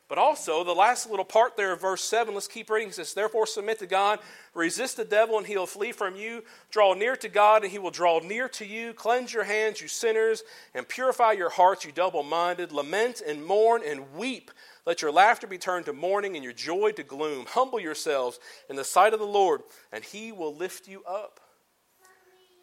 But 0.07 0.19
also, 0.19 0.65
the 0.65 0.73
last 0.73 1.09
little 1.09 1.25
part 1.25 1.57
there 1.57 1.73
of 1.73 1.81
verse 1.81 2.05
7, 2.05 2.35
let's 2.35 2.47
keep 2.47 2.69
reading. 2.69 2.91
It 2.91 2.95
says, 2.95 3.15
Therefore, 3.15 3.47
submit 3.47 3.79
to 3.79 3.87
God, 3.87 4.19
resist 4.53 4.99
the 4.99 5.05
devil, 5.05 5.39
and 5.39 5.47
he'll 5.47 5.65
flee 5.65 5.93
from 5.93 6.15
you. 6.15 6.45
Draw 6.71 6.95
near 6.95 7.17
to 7.17 7.29
God, 7.29 7.63
and 7.63 7.73
he 7.73 7.79
will 7.79 7.91
draw 7.91 8.19
near 8.19 8.47
to 8.51 8.67
you. 8.67 8.93
Cleanse 8.93 9.33
your 9.33 9.45
hands, 9.45 9.81
you 9.81 9.89
sinners, 9.89 10.43
and 10.75 10.87
purify 10.87 11.33
your 11.33 11.49
hearts, 11.49 11.87
you 11.87 11.93
double 11.93 12.23
minded. 12.23 12.71
Lament 12.71 13.23
and 13.27 13.47
mourn 13.47 13.81
and 13.85 14.13
weep. 14.15 14.51
Let 14.85 15.01
your 15.01 15.11
laughter 15.11 15.47
be 15.47 15.57
turned 15.57 15.87
to 15.87 15.95
mourning, 15.95 16.35
and 16.35 16.45
your 16.45 16.53
joy 16.53 16.93
to 16.93 17.03
gloom. 17.03 17.47
Humble 17.49 17.81
yourselves 17.81 18.39
in 18.69 18.77
the 18.77 18.85
sight 18.85 19.15
of 19.15 19.21
the 19.21 19.27
Lord, 19.27 19.63
and 19.91 20.05
he 20.05 20.33
will 20.33 20.55
lift 20.55 20.87
you 20.87 21.03
up. 21.05 21.41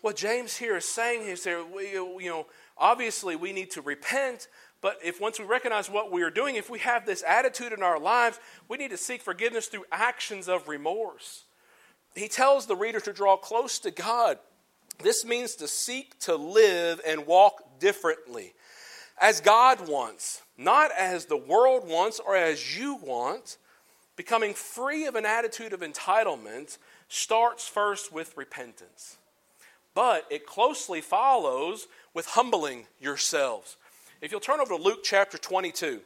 What 0.02 0.16
James 0.16 0.58
here 0.58 0.78
is 0.78 0.86
saying 0.86 1.28
is 1.28 1.44
there, 1.44 1.60
you 1.60 2.30
know, 2.30 2.48
obviously 2.78 3.36
we 3.36 3.54
need 3.54 3.72
to 3.72 3.82
repent, 3.82 4.48
but 4.82 4.98
if 5.04 5.22
once 5.22 5.40
we 5.40 5.46
recognize 5.46 5.90
what 5.90 6.12
we 6.12 6.24
are 6.24 6.32
doing, 6.32 6.56
if 6.56 6.70
we 6.70 6.80
have 6.80 7.06
this 7.06 7.24
attitude 7.28 7.72
in 7.72 7.84
our 7.84 8.00
lives, 8.00 8.40
we 8.68 8.78
need 8.78 8.90
to 8.90 8.98
seek 8.98 9.22
forgiveness 9.22 9.68
through 9.68 9.86
actions 9.92 10.50
of 10.50 10.68
remorse. 10.68 11.44
He 12.16 12.28
tells 12.28 12.66
the 12.66 12.76
reader 12.76 13.00
to 13.02 13.14
draw 13.14 13.38
close 13.38 13.80
to 13.80 13.92
God. 13.92 14.40
This 15.02 15.24
means 15.24 15.56
to 15.56 15.68
seek 15.68 16.20
to 16.22 16.36
live 16.36 17.00
and 17.08 17.26
walk 17.26 17.80
differently, 17.80 18.54
as 19.20 19.40
God 19.40 19.88
wants, 19.88 20.42
not 20.58 20.92
as 20.98 21.26
the 21.26 21.38
world 21.38 21.88
wants 21.88 22.20
or 22.20 22.36
as 22.36 22.78
you 22.78 22.96
want. 22.96 23.58
Becoming 24.16 24.54
free 24.54 25.06
of 25.06 25.16
an 25.16 25.26
attitude 25.26 25.74
of 25.74 25.80
entitlement 25.80 26.78
starts 27.08 27.68
first 27.68 28.12
with 28.12 28.38
repentance, 28.38 29.18
but 29.96 30.26
it 30.30 30.46
closely 30.46 31.02
follows 31.02 31.88
with 32.14 32.28
humbling 32.28 32.88
yourselves. 33.00 33.78
If 34.22 34.32
you'll 34.32 34.40
turn 34.40 34.60
over 34.60 34.78
to 34.78 34.84
Luke 34.84 35.00
chapter 35.04 35.40
22, 35.40 36.00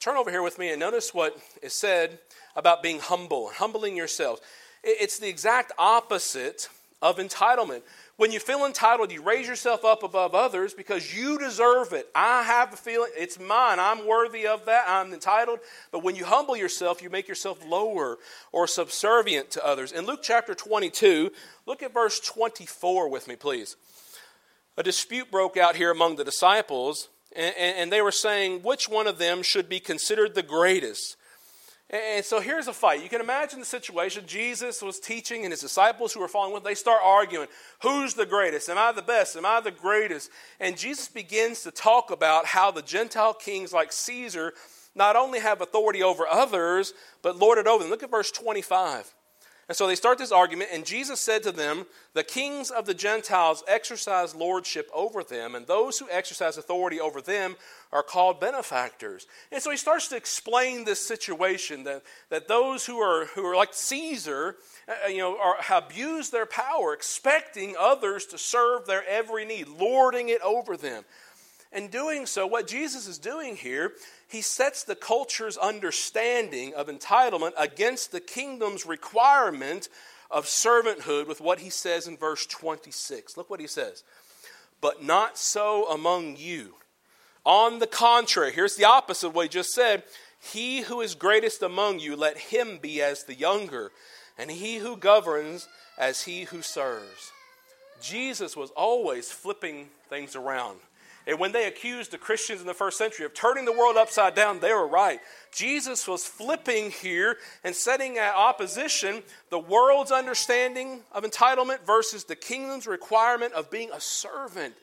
turn 0.00 0.16
over 0.18 0.30
here 0.30 0.42
with 0.42 0.58
me 0.58 0.70
and 0.70 0.78
notice 0.78 1.14
what 1.14 1.34
is 1.62 1.72
said 1.72 2.18
about 2.54 2.82
being 2.82 2.98
humble, 2.98 3.48
humbling 3.54 3.96
yourselves. 3.96 4.42
It's 4.84 5.18
the 5.18 5.26
exact 5.26 5.72
opposite 5.78 6.68
of 7.00 7.16
entitlement. 7.16 7.80
When 8.18 8.32
you 8.32 8.38
feel 8.38 8.66
entitled, 8.66 9.12
you 9.12 9.22
raise 9.22 9.48
yourself 9.48 9.82
up 9.82 10.02
above 10.02 10.34
others 10.34 10.74
because 10.74 11.16
you 11.16 11.38
deserve 11.38 11.94
it. 11.94 12.06
I 12.14 12.42
have 12.42 12.74
a 12.74 12.76
feeling 12.76 13.12
it's 13.16 13.40
mine. 13.40 13.80
I'm 13.80 14.06
worthy 14.06 14.46
of 14.46 14.66
that. 14.66 14.84
I'm 14.86 15.14
entitled. 15.14 15.60
But 15.92 16.04
when 16.04 16.16
you 16.16 16.26
humble 16.26 16.54
yourself, 16.54 17.00
you 17.00 17.08
make 17.08 17.28
yourself 17.28 17.66
lower 17.66 18.18
or 18.52 18.66
subservient 18.66 19.50
to 19.52 19.66
others. 19.66 19.92
In 19.92 20.04
Luke 20.04 20.20
chapter 20.22 20.54
22, 20.54 21.32
look 21.64 21.82
at 21.82 21.94
verse 21.94 22.20
24 22.20 23.08
with 23.08 23.26
me, 23.26 23.36
please 23.36 23.76
a 24.80 24.82
dispute 24.82 25.30
broke 25.30 25.58
out 25.58 25.76
here 25.76 25.90
among 25.90 26.16
the 26.16 26.24
disciples, 26.24 27.10
and, 27.36 27.54
and, 27.54 27.92
they 27.92 28.00
were 28.00 28.10
saying 28.10 28.62
which 28.62 28.88
one 28.88 29.06
of 29.06 29.18
them 29.18 29.42
should 29.42 29.68
be 29.68 29.78
considered 29.78 30.34
the 30.34 30.42
greatest. 30.42 31.16
And 31.90 32.24
so 32.24 32.40
here's 32.40 32.66
a 32.66 32.72
fight. 32.72 33.02
You 33.02 33.10
can 33.10 33.20
imagine 33.20 33.60
the 33.60 33.66
situation. 33.66 34.24
Jesus 34.26 34.80
was 34.80 34.98
teaching, 34.98 35.44
and 35.44 35.52
his 35.52 35.60
disciples 35.60 36.14
who 36.14 36.20
were 36.20 36.28
following 36.28 36.54
with, 36.54 36.64
they 36.64 36.74
start 36.74 37.02
arguing. 37.04 37.48
Who's 37.82 38.14
the 38.14 38.24
greatest? 38.24 38.70
Am 38.70 38.78
I 38.78 38.90
the 38.92 39.02
best? 39.02 39.36
Am 39.36 39.44
I 39.44 39.60
the 39.60 39.70
greatest? 39.70 40.30
And 40.58 40.78
Jesus 40.78 41.08
begins 41.08 41.62
to 41.64 41.70
talk 41.70 42.10
about 42.10 42.46
how 42.46 42.70
the 42.70 42.82
Gentile 42.82 43.34
kings 43.34 43.74
like 43.74 43.92
Caesar 43.92 44.54
not 44.94 45.14
only 45.14 45.40
have 45.40 45.60
authority 45.60 46.02
over 46.02 46.26
others, 46.26 46.94
but 47.20 47.36
lord 47.36 47.58
it 47.58 47.66
over 47.66 47.82
them. 47.82 47.90
Look 47.90 48.02
at 48.02 48.10
verse 48.10 48.30
25. 48.30 49.14
And 49.70 49.76
so 49.76 49.86
they 49.86 49.94
start 49.94 50.18
this 50.18 50.32
argument, 50.32 50.70
and 50.72 50.84
Jesus 50.84 51.20
said 51.20 51.44
to 51.44 51.52
them, 51.52 51.86
The 52.14 52.24
kings 52.24 52.72
of 52.72 52.86
the 52.86 52.92
Gentiles 52.92 53.62
exercise 53.68 54.34
lordship 54.34 54.90
over 54.92 55.22
them, 55.22 55.54
and 55.54 55.64
those 55.64 55.96
who 55.96 56.08
exercise 56.10 56.58
authority 56.58 56.98
over 56.98 57.20
them 57.20 57.54
are 57.92 58.02
called 58.02 58.40
benefactors. 58.40 59.28
And 59.52 59.62
so 59.62 59.70
he 59.70 59.76
starts 59.76 60.08
to 60.08 60.16
explain 60.16 60.84
this 60.84 60.98
situation 60.98 61.84
that, 61.84 62.02
that 62.30 62.48
those 62.48 62.84
who 62.84 62.98
are, 62.98 63.26
who 63.26 63.46
are 63.46 63.54
like 63.54 63.72
Caesar, 63.72 64.56
uh, 64.88 65.06
you 65.06 65.18
know, 65.18 65.38
are, 65.38 65.58
abuse 65.70 66.30
their 66.30 66.46
power, 66.46 66.92
expecting 66.92 67.76
others 67.78 68.26
to 68.26 68.38
serve 68.38 68.86
their 68.86 69.06
every 69.08 69.44
need, 69.44 69.68
lording 69.68 70.30
it 70.30 70.40
over 70.40 70.76
them. 70.76 71.04
And 71.72 71.90
doing 71.90 72.26
so, 72.26 72.46
what 72.46 72.66
Jesus 72.66 73.06
is 73.06 73.18
doing 73.18 73.56
here 73.56 73.92
he 74.30 74.42
sets 74.42 74.84
the 74.84 74.94
culture's 74.94 75.56
understanding 75.56 76.72
of 76.74 76.86
entitlement 76.86 77.52
against 77.58 78.12
the 78.12 78.20
kingdom's 78.20 78.86
requirement 78.86 79.88
of 80.30 80.46
servanthood 80.46 81.26
with 81.26 81.40
what 81.40 81.58
he 81.58 81.68
says 81.68 82.06
in 82.06 82.16
verse 82.16 82.46
26. 82.46 83.36
Look 83.36 83.50
what 83.50 83.58
he 83.58 83.66
says. 83.66 84.04
But 84.80 85.02
not 85.02 85.36
so 85.36 85.90
among 85.90 86.36
you. 86.36 86.74
On 87.44 87.80
the 87.80 87.88
contrary, 87.88 88.52
here's 88.52 88.76
the 88.76 88.84
opposite 88.84 89.28
of 89.28 89.34
what 89.34 89.46
he 89.46 89.48
just 89.48 89.72
said. 89.72 90.04
He 90.40 90.82
who 90.82 91.00
is 91.00 91.16
greatest 91.16 91.60
among 91.60 91.98
you, 91.98 92.14
let 92.14 92.38
him 92.38 92.78
be 92.80 93.02
as 93.02 93.24
the 93.24 93.34
younger, 93.34 93.90
and 94.38 94.48
he 94.48 94.76
who 94.76 94.96
governs 94.96 95.68
as 95.98 96.22
he 96.22 96.44
who 96.44 96.62
serves. 96.62 97.32
Jesus 98.00 98.56
was 98.56 98.70
always 98.70 99.32
flipping 99.32 99.88
things 100.08 100.36
around. 100.36 100.78
And 101.30 101.38
when 101.38 101.52
they 101.52 101.68
accused 101.68 102.10
the 102.10 102.18
Christians 102.18 102.60
in 102.60 102.66
the 102.66 102.74
first 102.74 102.98
century 102.98 103.24
of 103.24 103.32
turning 103.32 103.64
the 103.64 103.72
world 103.72 103.96
upside 103.96 104.34
down, 104.34 104.58
they 104.58 104.72
were 104.72 104.88
right. 104.88 105.20
Jesus 105.52 106.08
was 106.08 106.24
flipping 106.24 106.90
here 106.90 107.36
and 107.62 107.72
setting 107.72 108.18
at 108.18 108.34
opposition 108.34 109.22
the 109.48 109.58
world's 109.60 110.10
understanding 110.10 111.02
of 111.12 111.22
entitlement 111.22 111.86
versus 111.86 112.24
the 112.24 112.34
kingdom's 112.34 112.88
requirement 112.88 113.52
of 113.52 113.70
being 113.70 113.92
a 113.92 114.00
servant. 114.00 114.74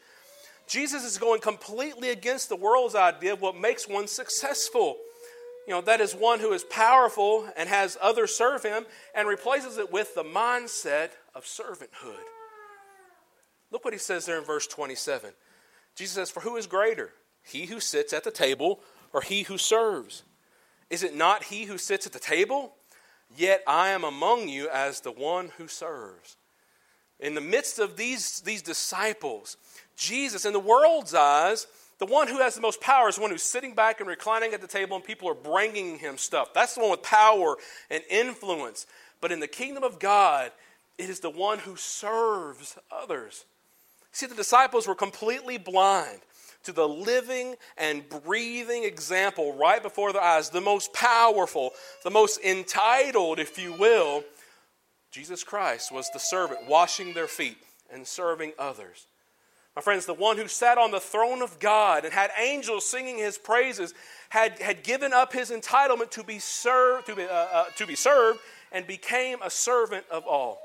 Jesus 0.67 1.03
is 1.03 1.17
going 1.17 1.41
completely 1.41 2.12
against 2.12 2.47
the 2.47 2.55
world's 2.55 2.95
idea 2.95 3.33
of 3.33 3.41
what 3.41 3.57
makes 3.57 3.86
one 3.86 4.07
successful. 4.07 4.95
You 5.67 5.73
know, 5.73 5.81
that 5.81 5.99
is 5.99 6.15
one 6.15 6.39
who 6.39 6.53
is 6.53 6.63
powerful 6.63 7.45
and 7.57 7.67
has 7.67 7.97
others 8.01 8.33
serve 8.33 8.63
him 8.63 8.86
and 9.13 9.27
replaces 9.27 9.77
it 9.77 9.91
with 9.91 10.15
the 10.15 10.23
mindset 10.23 11.10
of 11.36 11.43
servanthood. 11.43 12.23
Look 13.69 13.83
what 13.83 13.93
he 13.93 13.99
says 13.99 14.25
there 14.25 14.38
in 14.38 14.45
verse 14.45 14.65
27. 14.65 15.31
Jesus 15.97 16.13
says, 16.13 16.29
For 16.29 16.41
who 16.41 16.55
is 16.57 16.67
greater, 16.67 17.12
he 17.43 17.65
who 17.65 17.79
sits 17.79 18.13
at 18.13 18.23
the 18.23 18.31
table 18.31 18.79
or 19.12 19.21
he 19.21 19.43
who 19.43 19.57
serves? 19.57 20.23
Is 20.89 21.03
it 21.03 21.15
not 21.15 21.45
he 21.45 21.65
who 21.65 21.77
sits 21.77 22.05
at 22.05 22.13
the 22.13 22.19
table? 22.19 22.75
Yet 23.36 23.63
I 23.67 23.89
am 23.89 24.03
among 24.03 24.47
you 24.47 24.69
as 24.69 25.01
the 25.01 25.12
one 25.12 25.49
who 25.57 25.67
serves. 25.67 26.38
In 27.19 27.33
the 27.33 27.41
midst 27.41 27.79
of 27.79 27.97
these, 27.97 28.41
these 28.41 28.62
disciples, 28.62 29.57
Jesus, 29.95 30.45
in 30.45 30.53
the 30.53 30.60
world's 30.60 31.15
eyes, 31.15 31.65
the 31.97 32.05
one 32.05 32.27
who 32.27 32.38
has 32.38 32.53
the 32.53 32.62
most 32.62 32.79
power 32.79 33.10
is 33.10 33.15
the 33.15 33.21
one 33.21 33.31
who's 33.31 33.41
sitting 33.41 33.73
back 33.73 33.99
and 33.99 34.07
reclining 34.07 34.53
at 34.53 34.62
the 34.62 34.67
table 34.67 34.95
and 34.95 35.03
people 35.03 35.27
are 35.27 35.33
bringing 35.33 35.97
him 35.97 36.17
stuff. 36.19 36.53
That's 36.53 36.75
the 36.75 36.81
one 36.81 36.91
with 36.91 37.01
power 37.01 37.57
and 37.89 38.03
influence. 38.07 38.86
But 39.19 39.31
in 39.31 39.39
the 39.39 39.47
kingdom 39.47 39.83
of 39.83 39.97
God, 39.97 40.51
it 40.99 41.10
is 41.10 41.21
the 41.21 41.31
one 41.31 41.57
who 41.57 41.75
serves 41.75 42.77
others. 42.91 43.45
See, 44.17 44.25
the 44.25 44.34
disciples 44.34 44.88
were 44.88 44.95
completely 44.95 45.60
blind 45.60 46.21
to 46.63 46.71
the 46.71 46.88
living 46.88 47.53
and 47.77 48.03
breathing 48.10 48.84
example 48.84 49.53
right 49.53 49.80
before 49.80 50.12
their 50.12 50.23
eyes, 50.23 50.49
the 50.49 50.60
most 50.60 50.91
powerful, 50.91 51.69
the 52.03 52.10
most 52.10 52.43
entitled, 52.43 53.38
if 53.38 53.60
you 53.60 53.73
will. 53.73 54.23
Jesus 55.12 55.43
Christ 55.43 55.91
was 55.91 56.10
the 56.10 56.19
servant 56.19 56.67
washing 56.67 57.13
their 57.13 57.27
feet 57.27 57.60
and 57.93 58.08
serving 58.08 58.53
others. 58.58 59.06
My 59.75 59.84
friends, 59.84 60.08
the 60.08 60.15
one 60.15 60.38
who 60.38 60.47
sat 60.47 60.80
on 60.80 60.89
the 60.89 60.99
throne 60.99 61.43
of 61.43 61.60
God 61.60 62.03
and 62.03 62.12
had 62.12 62.32
angels 62.39 62.89
singing 62.89 63.19
his 63.19 63.38
praises 63.38 63.93
had, 64.30 64.58
had 64.58 64.82
given 64.82 65.13
up 65.13 65.32
his 65.32 65.51
entitlement 65.51 66.10
to 66.10 66.23
be, 66.23 66.39
served, 66.39 67.06
to, 67.06 67.15
be, 67.15 67.21
uh, 67.21 67.27
uh, 67.27 67.65
to 67.75 67.86
be 67.86 67.93
served 67.93 68.39
and 68.71 68.88
became 68.88 69.38
a 69.43 69.51
servant 69.51 70.06
of 70.10 70.25
all. 70.25 70.58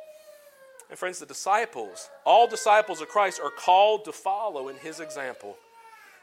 And 0.90 0.98
friends, 0.98 1.18
the 1.18 1.26
disciples, 1.26 2.10
all 2.24 2.46
disciples 2.46 3.00
of 3.00 3.08
Christ, 3.08 3.40
are 3.42 3.50
called 3.50 4.04
to 4.04 4.12
follow 4.12 4.68
in 4.68 4.76
his 4.76 5.00
example. 5.00 5.56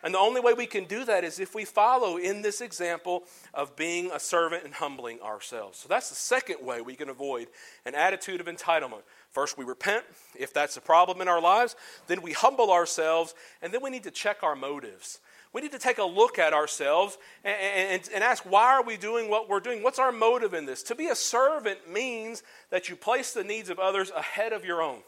And 0.03 0.13
the 0.13 0.19
only 0.19 0.39
way 0.39 0.53
we 0.53 0.65
can 0.65 0.85
do 0.85 1.03
that 1.05 1.23
is 1.23 1.39
if 1.39 1.53
we 1.53 1.65
follow 1.65 2.17
in 2.17 2.41
this 2.41 2.61
example 2.61 3.23
of 3.53 3.75
being 3.75 4.11
a 4.11 4.19
servant 4.19 4.63
and 4.63 4.73
humbling 4.73 5.19
ourselves. 5.21 5.77
So 5.77 5.89
that's 5.89 6.09
the 6.09 6.15
second 6.15 6.65
way 6.65 6.81
we 6.81 6.95
can 6.95 7.09
avoid 7.09 7.47
an 7.85 7.95
attitude 7.95 8.39
of 8.39 8.47
entitlement. 8.47 9.01
First, 9.31 9.57
we 9.57 9.65
repent 9.65 10.05
if 10.37 10.53
that's 10.53 10.77
a 10.77 10.81
problem 10.81 11.21
in 11.21 11.27
our 11.27 11.41
lives. 11.41 11.75
Then 12.07 12.21
we 12.21 12.31
humble 12.31 12.71
ourselves. 12.71 13.33
And 13.61 13.73
then 13.73 13.81
we 13.83 13.89
need 13.89 14.03
to 14.03 14.11
check 14.11 14.41
our 14.41 14.55
motives. 14.55 15.19
We 15.51 15.61
need 15.61 15.71
to 15.71 15.79
take 15.79 15.97
a 15.97 16.03
look 16.03 16.37
at 16.37 16.53
ourselves 16.53 17.17
and, 17.43 17.55
and, 17.59 18.09
and, 18.13 18.23
ask 18.23 18.43
why 18.43 18.65
are 18.65 18.83
we 18.83 18.97
doing 18.97 19.29
what 19.29 19.49
we're 19.49 19.59
doing? 19.59 19.81
What's 19.81 19.97
our 19.97 20.11
motive 20.11 20.53
in 20.53 20.67
this? 20.67 20.83
To 20.83 20.95
be 20.95 21.07
a 21.07 21.15
servant 21.15 21.89
means 21.91 22.43
that 22.69 22.87
you 22.87 22.95
place 22.95 23.33
the 23.33 23.43
needs 23.43 23.69
of 23.69 23.79
others 23.79 24.11
ahead 24.11 24.53
of 24.53 24.63
your 24.63 24.81
own. 24.81 24.99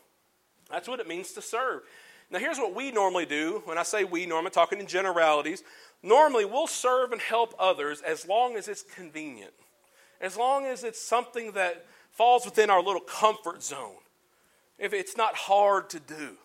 That's 0.72 0.88
what 0.88 1.00
it 1.00 1.08
means 1.08 1.34
to 1.34 1.42
serve. 1.42 1.84
Now, 2.32 2.40
here's 2.40 2.58
what 2.58 2.74
we 2.74 2.92
normally 2.92 3.26
do. 3.26 3.62
When 3.66 3.78
I 3.78 3.84
say 3.84 4.04
we, 4.04 4.26
normally 4.26 4.52
talking 4.52 4.80
in 4.80 4.88
generalities. 4.88 5.64
Normally, 6.02 6.46
we'll 6.46 6.66
serve 6.66 7.12
and 7.12 7.22
help 7.22 7.54
others 7.60 8.02
as 8.02 8.28
long 8.28 8.56
as 8.56 8.68
it's 8.68 8.82
convenient, 8.82 9.54
as 10.20 10.38
long 10.38 10.66
as 10.66 10.84
it's 10.84 11.00
something 11.00 11.52
that 11.52 11.86
falls 12.10 12.46
within 12.46 12.70
our 12.70 12.82
little 12.82 13.02
comfort 13.02 13.62
zone, 13.62 13.98
if 14.80 14.94
it's 14.94 15.16
not 15.16 15.36
hard 15.36 15.90
to 15.92 16.00
do. 16.00 16.38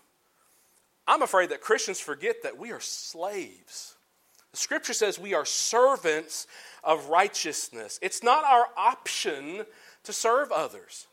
I'm 1.07 1.23
afraid 1.23 1.51
that 1.51 1.61
Christians 1.61 2.01
forget 2.01 2.43
that 2.43 2.59
we 2.59 2.73
are 2.73 2.81
slaves. 2.81 3.97
The 4.51 4.57
scripture 4.57 4.93
says 4.93 5.19
we 5.19 5.35
are 5.35 5.45
servants 5.45 6.47
of 6.83 7.09
righteousness. 7.09 7.99
It's 8.03 8.23
not 8.23 8.45
our 8.45 8.67
option 8.77 9.65
to 10.05 10.13
serve 10.13 10.51
others. 10.51 11.07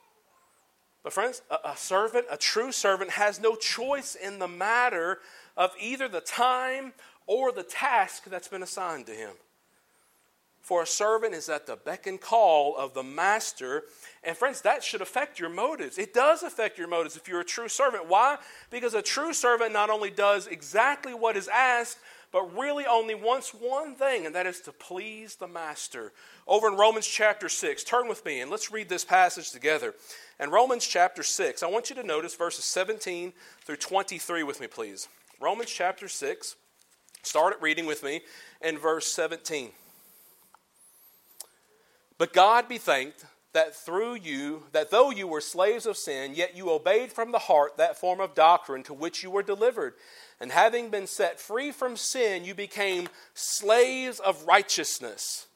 But, 1.04 1.14
friends, 1.14 1.42
a, 1.52 1.72
a, 1.72 1.78
servant, 1.78 2.26
a 2.32 2.38
true 2.38 2.72
servant, 2.72 3.12
has 3.12 3.42
no 3.42 3.56
choice 3.56 4.16
in 4.16 4.40
the 4.40 4.48
matter 4.48 5.20
of 5.58 5.72
either 5.80 6.08
the 6.08 6.22
time 6.22 6.94
or 7.28 7.52
the 7.52 7.64
task 7.64 8.26
that's 8.26 8.48
been 8.48 8.64
assigned 8.64 9.08
to 9.08 9.12
him. 9.12 9.34
For 10.64 10.82
a 10.82 10.88
servant 10.88 11.34
is 11.34 11.50
at 11.50 11.68
the 11.68 11.76
beck 11.76 12.08
and 12.08 12.20
call 12.20 12.78
of 12.78 12.94
the 12.94 13.04
master. 13.04 13.84
And, 14.24 14.36
friends, 14.36 14.62
that 14.62 14.82
should 14.82 15.02
affect 15.02 15.38
your 15.38 15.50
motives. 15.50 15.98
It 15.98 16.14
does 16.14 16.42
affect 16.42 16.78
your 16.78 16.88
motives 16.88 17.18
if 17.18 17.28
you're 17.28 17.42
a 17.42 17.46
true 17.46 17.68
servant. 17.68 18.08
Why? 18.08 18.38
Because 18.70 18.94
a 18.94 19.02
true 19.02 19.34
servant 19.34 19.74
not 19.74 19.90
only 19.90 20.10
does 20.10 20.48
exactly 20.48 21.14
what 21.14 21.36
is 21.36 21.50
asked, 21.50 21.98
but 22.32 22.58
really 22.58 22.86
only 22.86 23.14
wants 23.14 23.54
one 23.54 23.96
thing, 23.96 24.26
and 24.26 24.34
that 24.36 24.48
is 24.48 24.62
to 24.62 24.72
please 24.72 25.36
the 25.36 25.50
master. 25.50 26.14
Over 26.48 26.70
in 26.70 26.76
Romans 26.76 27.08
chapter 27.08 27.50
6, 27.50 27.84
turn 27.84 28.08
with 28.08 28.26
me 28.26 28.40
and 28.40 28.50
let's 28.50 28.72
read 28.72 28.88
this 28.88 29.04
passage 29.04 29.52
together. 29.52 29.94
In 30.40 30.50
Romans 30.50 30.88
chapter 30.88 31.24
6, 31.24 31.62
I 31.62 31.68
want 31.68 31.90
you 31.90 31.96
to 31.98 32.04
notice 32.04 32.36
verses 32.36 32.64
17 32.64 33.34
through 33.66 33.76
23 33.76 34.44
with 34.44 34.62
me, 34.62 34.68
please. 34.68 35.10
Romans 35.42 35.70
chapter 35.70 36.08
6, 36.08 36.56
start 37.22 37.54
at 37.54 37.62
reading 37.62 37.86
with 37.86 38.02
me 38.02 38.22
in 38.62 38.80
verse 38.80 39.08
17. 39.08 39.72
But 42.18 42.34
God 42.34 42.68
be 42.68 42.78
thanked 42.78 43.26
that 43.54 43.76
through 43.76 44.16
you, 44.16 44.64
that 44.72 44.90
though 44.90 45.12
you 45.12 45.28
were 45.28 45.42
slaves 45.42 45.86
of 45.86 45.96
sin, 45.96 46.34
yet 46.36 46.56
you 46.58 46.72
obeyed 46.72 47.14
from 47.14 47.32
the 47.32 47.40
heart 47.40 47.78
that 47.78 48.00
form 48.00 48.20
of 48.20 48.34
doctrine 48.34 48.84
to 48.84 48.94
which 48.94 49.24
you 49.24 49.30
were 49.30 49.44
delivered. 49.44 49.94
And 50.40 50.52
having 50.52 50.90
been 50.90 51.08
set 51.08 51.40
free 51.40 51.72
from 51.72 51.96
sin, 51.96 52.46
you 52.46 52.56
became 52.56 53.08
slaves 53.34 54.20
of 54.20 54.44
righteousness. 54.46 55.48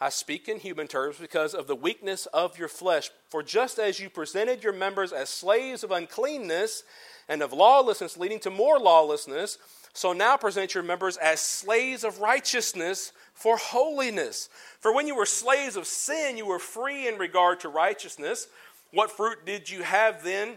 I 0.00 0.08
speak 0.08 0.48
in 0.48 0.58
human 0.58 0.88
terms 0.88 1.16
because 1.18 1.54
of 1.54 1.68
the 1.68 1.76
weakness 1.76 2.26
of 2.26 2.58
your 2.58 2.68
flesh. 2.68 3.10
For 3.28 3.42
just 3.42 3.78
as 3.78 4.00
you 4.00 4.10
presented 4.10 4.64
your 4.64 4.72
members 4.72 5.12
as 5.12 5.30
slaves 5.30 5.84
of 5.84 5.92
uncleanness 5.92 6.82
and 7.28 7.40
of 7.40 7.52
lawlessness, 7.52 8.16
leading 8.16 8.40
to 8.40 8.50
more 8.50 8.78
lawlessness, 8.78 9.56
so 9.94 10.12
now 10.12 10.36
present 10.36 10.74
your 10.74 10.82
members 10.82 11.16
as 11.16 11.40
slaves 11.40 12.02
of 12.02 12.20
righteousness 12.20 13.12
for 13.32 13.56
holiness. 13.56 14.48
For 14.80 14.92
when 14.92 15.06
you 15.06 15.14
were 15.14 15.24
slaves 15.24 15.76
of 15.76 15.86
sin, 15.86 16.36
you 16.36 16.46
were 16.46 16.58
free 16.58 17.06
in 17.06 17.16
regard 17.16 17.60
to 17.60 17.68
righteousness. 17.68 18.48
What 18.90 19.12
fruit 19.12 19.46
did 19.46 19.70
you 19.70 19.84
have 19.84 20.24
then 20.24 20.56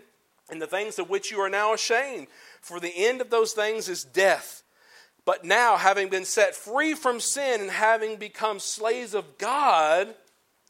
in 0.52 0.58
the 0.58 0.66
things 0.66 0.98
of 0.98 1.10
which 1.10 1.30
you 1.32 1.40
are 1.40 1.50
now 1.50 1.74
ashamed? 1.74 2.28
For 2.62 2.80
the 2.80 2.92
end 2.96 3.22
of 3.22 3.30
those 3.30 3.54
things 3.54 3.88
is 3.88 4.04
death. 4.04 4.64
But 5.24 5.46
now, 5.46 5.78
having 5.78 6.10
been 6.10 6.26
set 6.26 6.56
free 6.56 6.96
from 6.96 7.20
sin 7.20 7.62
and 7.62 7.70
having 7.70 8.16
become 8.16 8.60
slaves 8.60 9.14
of 9.14 9.38
God, 9.38 10.16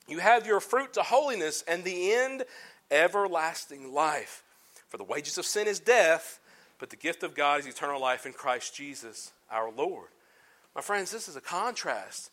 you 0.07 0.19
have 0.19 0.45
your 0.45 0.59
fruit 0.59 0.93
to 0.93 1.03
holiness 1.03 1.63
and 1.67 1.83
the 1.83 2.11
end, 2.13 2.43
everlasting 2.91 3.93
life. 3.93 4.43
For 4.89 4.97
the 4.97 5.03
wages 5.03 5.37
of 5.37 5.45
sin 5.45 5.67
is 5.67 5.79
death, 5.79 6.39
but 6.79 6.89
the 6.89 6.95
gift 6.95 7.23
of 7.23 7.35
God 7.35 7.59
is 7.59 7.67
eternal 7.67 7.99
life 7.99 8.25
in 8.25 8.33
Christ 8.33 8.75
Jesus 8.75 9.31
our 9.51 9.71
Lord. 9.71 10.09
My 10.75 10.81
friends, 10.81 11.11
this 11.11 11.27
is 11.27 11.35
a 11.35 11.41
contrast. 11.41 12.31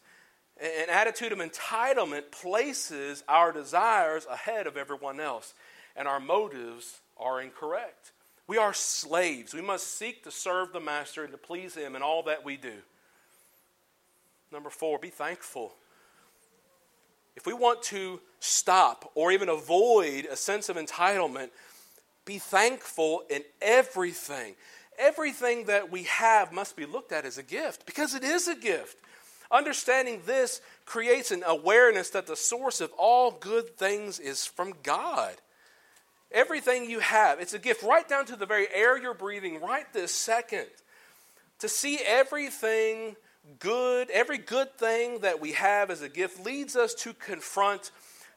An 0.60 0.88
attitude 0.88 1.32
of 1.32 1.38
entitlement 1.38 2.30
places 2.30 3.24
our 3.28 3.52
desires 3.52 4.26
ahead 4.30 4.66
of 4.66 4.76
everyone 4.76 5.18
else, 5.18 5.54
and 5.96 6.06
our 6.06 6.20
motives 6.20 7.00
are 7.16 7.40
incorrect. 7.40 8.12
We 8.46 8.58
are 8.58 8.74
slaves. 8.74 9.54
We 9.54 9.62
must 9.62 9.98
seek 9.98 10.22
to 10.24 10.30
serve 10.30 10.72
the 10.72 10.80
Master 10.80 11.22
and 11.22 11.32
to 11.32 11.38
please 11.38 11.74
Him 11.74 11.96
in 11.96 12.02
all 12.02 12.22
that 12.24 12.44
we 12.44 12.56
do. 12.56 12.74
Number 14.52 14.70
four, 14.70 14.98
be 14.98 15.08
thankful. 15.08 15.74
If 17.36 17.46
we 17.46 17.52
want 17.52 17.82
to 17.84 18.20
stop 18.38 19.10
or 19.14 19.32
even 19.32 19.48
avoid 19.48 20.26
a 20.26 20.36
sense 20.36 20.68
of 20.68 20.76
entitlement, 20.76 21.50
be 22.24 22.38
thankful 22.38 23.22
in 23.28 23.42
everything. 23.60 24.54
Everything 24.98 25.64
that 25.64 25.90
we 25.90 26.04
have 26.04 26.52
must 26.52 26.76
be 26.76 26.86
looked 26.86 27.12
at 27.12 27.24
as 27.24 27.38
a 27.38 27.42
gift 27.42 27.86
because 27.86 28.14
it 28.14 28.24
is 28.24 28.48
a 28.48 28.54
gift. 28.54 28.96
Understanding 29.50 30.22
this 30.24 30.60
creates 30.86 31.30
an 31.30 31.42
awareness 31.46 32.10
that 32.10 32.26
the 32.26 32.36
source 32.36 32.80
of 32.80 32.92
all 32.98 33.30
good 33.30 33.76
things 33.76 34.18
is 34.18 34.46
from 34.46 34.74
God. 34.82 35.34
Everything 36.32 36.90
you 36.90 36.98
have, 37.00 37.40
it's 37.40 37.54
a 37.54 37.58
gift 37.58 37.82
right 37.82 38.08
down 38.08 38.26
to 38.26 38.36
the 38.36 38.46
very 38.46 38.66
air 38.74 39.00
you're 39.00 39.14
breathing 39.14 39.60
right 39.60 39.90
this 39.92 40.12
second. 40.12 40.66
To 41.60 41.68
see 41.68 41.98
everything 42.04 43.16
good, 43.58 44.10
every 44.10 44.38
good 44.38 44.76
thing 44.76 45.20
that 45.20 45.40
we 45.40 45.52
have 45.52 45.90
as 45.90 46.02
a 46.02 46.08
gift 46.08 46.44
leads 46.44 46.74
us 46.74 46.94
to 46.94 47.12
confront 47.12 47.90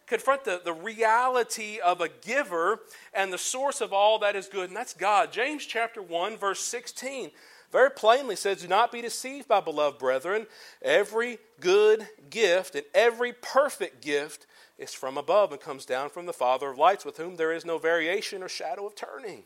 confront 0.07 0.45
the, 0.45 0.61
the 0.63 0.73
reality 0.73 1.79
of 1.79 2.01
a 2.01 2.09
giver 2.09 2.79
and 3.13 3.31
the 3.31 3.37
source 3.37 3.81
of 3.81 3.93
all 3.93 4.19
that 4.19 4.35
is 4.35 4.47
good, 4.47 4.69
and 4.69 4.75
that's 4.75 4.93
God. 4.93 5.31
James 5.31 5.65
chapter 5.65 6.01
1, 6.01 6.37
verse 6.37 6.61
16 6.61 7.31
very 7.71 7.91
plainly 7.91 8.35
says, 8.35 8.61
Do 8.61 8.67
not 8.67 8.91
be 8.91 9.01
deceived, 9.01 9.49
my 9.49 9.59
beloved 9.59 9.99
brethren. 9.99 10.47
Every 10.81 11.37
good 11.59 12.07
gift 12.29 12.75
and 12.75 12.85
every 12.93 13.33
perfect 13.33 14.01
gift 14.01 14.47
is 14.77 14.93
from 14.93 15.17
above 15.17 15.51
and 15.51 15.59
comes 15.59 15.85
down 15.85 16.09
from 16.09 16.25
the 16.25 16.33
Father 16.33 16.69
of 16.69 16.77
lights, 16.77 17.03
with 17.03 17.17
whom 17.17 17.35
there 17.35 17.51
is 17.51 17.65
no 17.65 17.77
variation 17.77 18.41
or 18.41 18.47
shadow 18.47 18.85
of 18.85 18.95
turning. 18.95 19.43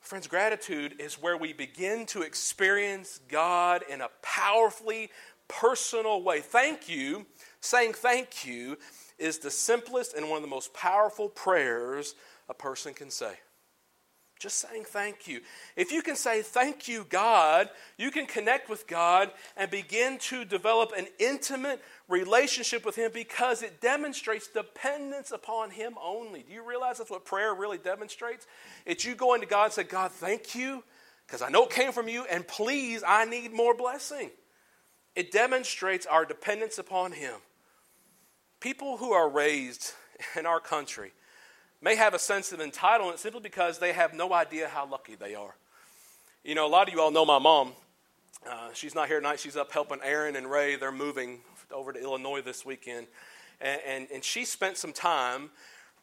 Friends, 0.00 0.26
gratitude 0.26 0.96
is 0.98 1.20
where 1.20 1.36
we 1.36 1.52
begin 1.52 2.06
to 2.06 2.22
experience 2.22 3.20
God 3.28 3.84
in 3.88 4.00
a 4.00 4.10
powerfully 4.22 5.10
personal 5.48 6.22
way. 6.22 6.40
Thank 6.40 6.88
you, 6.88 7.26
saying 7.60 7.92
thank 7.92 8.46
you, 8.46 8.78
is 9.18 9.38
the 9.38 9.50
simplest 9.50 10.14
and 10.14 10.28
one 10.28 10.36
of 10.36 10.42
the 10.42 10.48
most 10.48 10.74
powerful 10.74 11.28
prayers 11.28 12.14
a 12.48 12.54
person 12.54 12.94
can 12.94 13.10
say. 13.10 13.34
Just 14.42 14.56
saying 14.56 14.84
thank 14.86 15.28
you. 15.28 15.40
If 15.76 15.92
you 15.92 16.02
can 16.02 16.16
say 16.16 16.42
thank 16.42 16.88
you, 16.88 17.06
God, 17.08 17.68
you 17.96 18.10
can 18.10 18.26
connect 18.26 18.68
with 18.68 18.88
God 18.88 19.30
and 19.56 19.70
begin 19.70 20.18
to 20.18 20.44
develop 20.44 20.90
an 20.96 21.06
intimate 21.20 21.80
relationship 22.08 22.84
with 22.84 22.96
Him 22.96 23.12
because 23.14 23.62
it 23.62 23.80
demonstrates 23.80 24.48
dependence 24.48 25.30
upon 25.30 25.70
Him 25.70 25.94
only. 26.02 26.42
Do 26.42 26.52
you 26.52 26.68
realize 26.68 26.98
that's 26.98 27.08
what 27.08 27.24
prayer 27.24 27.54
really 27.54 27.78
demonstrates? 27.78 28.48
It's 28.84 29.04
you 29.04 29.14
going 29.14 29.42
to 29.42 29.46
God 29.46 29.66
and 29.66 29.72
say, 29.74 29.84
God, 29.84 30.10
thank 30.10 30.56
you 30.56 30.82
because 31.24 31.40
I 31.40 31.48
know 31.48 31.64
it 31.64 31.70
came 31.70 31.92
from 31.92 32.08
you, 32.08 32.26
and 32.30 32.46
please, 32.46 33.04
I 33.06 33.24
need 33.24 33.52
more 33.52 33.74
blessing. 33.76 34.30
It 35.14 35.30
demonstrates 35.30 36.04
our 36.04 36.24
dependence 36.24 36.78
upon 36.78 37.12
Him. 37.12 37.34
People 38.62 38.96
who 38.96 39.12
are 39.12 39.28
raised 39.28 39.92
in 40.38 40.46
our 40.46 40.60
country, 40.60 41.10
may 41.80 41.96
have 41.96 42.14
a 42.14 42.18
sense 42.18 42.52
of 42.52 42.60
entitlement 42.60 43.18
simply 43.18 43.40
because 43.40 43.80
they 43.80 43.92
have 43.92 44.14
no 44.14 44.32
idea 44.32 44.68
how 44.68 44.86
lucky 44.86 45.16
they 45.16 45.34
are. 45.34 45.56
You 46.44 46.54
know, 46.54 46.64
a 46.64 46.70
lot 46.70 46.86
of 46.86 46.94
you 46.94 47.00
all 47.00 47.10
know 47.10 47.24
my 47.24 47.40
mom. 47.40 47.72
Uh, 48.48 48.68
she's 48.72 48.94
not 48.94 49.08
here 49.08 49.18
tonight. 49.18 49.40
She's 49.40 49.56
up 49.56 49.72
helping 49.72 49.98
Aaron 50.04 50.36
and 50.36 50.48
Ray. 50.48 50.76
They're 50.76 50.92
moving 50.92 51.40
over 51.72 51.92
to 51.92 52.00
Illinois 52.00 52.40
this 52.40 52.64
weekend. 52.64 53.08
And, 53.60 53.80
and, 53.84 54.08
and 54.14 54.22
she 54.22 54.44
spent 54.44 54.76
some 54.76 54.92
time 54.92 55.50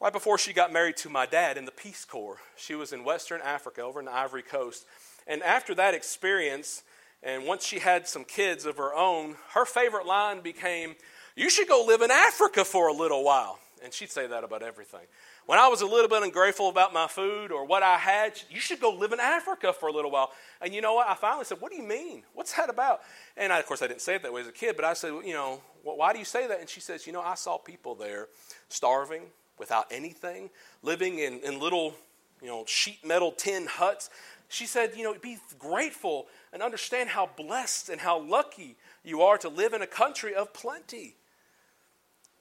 right 0.02 0.12
before 0.12 0.38
she 0.38 0.52
got 0.52 0.74
married 0.74 0.98
to 0.98 1.10
my 1.10 1.26
dad 1.26 1.58
in 1.58 1.64
the 1.64 1.72
Peace 1.72 2.04
Corps. 2.04 2.40
She 2.58 2.76
was 2.76 2.92
in 2.92 3.06
Western 3.06 3.40
Africa, 3.40 3.84
over 3.84 4.02
in 4.02 4.06
the 4.06 4.14
Ivory 4.14 4.44
Coast. 4.44 4.86
And 5.28 5.42
after 5.44 5.74
that 5.76 5.94
experience, 5.94 6.84
and 7.24 7.46
once 7.46 7.66
she 7.66 7.80
had 7.80 8.06
some 8.06 8.26
kids 8.26 8.66
of 8.66 8.76
her 8.76 8.94
own, 8.94 9.38
her 9.54 9.64
favorite 9.64 10.06
line 10.06 10.42
became, 10.42 10.96
You 11.40 11.50
should 11.50 11.70
go 11.70 11.86
live 11.88 12.02
in 12.02 12.12
Africa 12.12 12.66
for 12.66 12.90
a 12.90 12.94
little 12.94 13.24
while. 13.24 13.60
And 13.82 13.94
she'd 13.94 14.12
say 14.12 14.28
that 14.28 14.44
about 14.44 14.62
everything. 14.62 15.08
When 15.46 15.58
I 15.58 15.70
was 15.70 15.80
a 15.80 15.86
little 15.86 16.10
bit 16.10 16.22
ungrateful 16.22 16.68
about 16.68 16.94
my 16.94 17.08
food 17.08 17.54
or 17.54 17.64
what 17.64 17.82
I 17.82 17.96
had, 17.96 18.38
you 18.50 18.60
should 18.60 18.82
go 18.82 18.92
live 18.92 19.14
in 19.14 19.22
Africa 19.22 19.72
for 19.72 19.88
a 19.88 19.92
little 19.94 20.12
while. 20.12 20.34
And 20.60 20.74
you 20.74 20.82
know 20.82 20.96
what? 20.96 21.08
I 21.08 21.16
finally 21.16 21.46
said, 21.46 21.62
What 21.62 21.72
do 21.72 21.78
you 21.78 21.88
mean? 21.88 22.24
What's 22.34 22.52
that 22.58 22.70
about? 22.70 23.00
And 23.38 23.54
I, 23.54 23.60
of 23.60 23.66
course, 23.66 23.82
I 23.82 23.88
didn't 23.88 24.02
say 24.02 24.16
it 24.16 24.24
that 24.24 24.34
way 24.34 24.42
as 24.42 24.48
a 24.48 24.52
kid, 24.52 24.76
but 24.76 24.84
I 24.84 24.92
said, 24.92 25.14
You 25.24 25.32
know, 25.32 25.62
why 25.82 26.12
do 26.12 26.20
you 26.20 26.26
say 26.26 26.46
that? 26.46 26.60
And 26.60 26.68
she 26.68 26.82
says, 26.82 27.08
You 27.08 27.14
know, 27.14 27.22
I 27.22 27.36
saw 27.36 27.58
people 27.58 27.96
there 27.96 28.28
starving 28.68 29.22
without 29.58 29.86
anything, 29.92 30.50
living 30.84 31.20
in, 31.20 31.40
in 31.40 31.58
little, 31.58 31.94
you 32.42 32.50
know, 32.50 32.66
sheet 32.68 33.00
metal 33.06 33.32
tin 33.32 33.66
huts. 33.66 34.10
She 34.50 34.66
said, 34.66 34.92
You 34.94 35.04
know, 35.04 35.16
be 35.18 35.38
grateful 35.58 36.28
and 36.52 36.62
understand 36.62 37.08
how 37.08 37.30
blessed 37.38 37.88
and 37.88 38.02
how 38.02 38.20
lucky 38.20 38.76
you 39.06 39.22
are 39.22 39.38
to 39.38 39.48
live 39.48 39.72
in 39.72 39.82
a 39.82 39.88
country 39.88 40.36
of 40.36 40.52
plenty. 40.52 41.16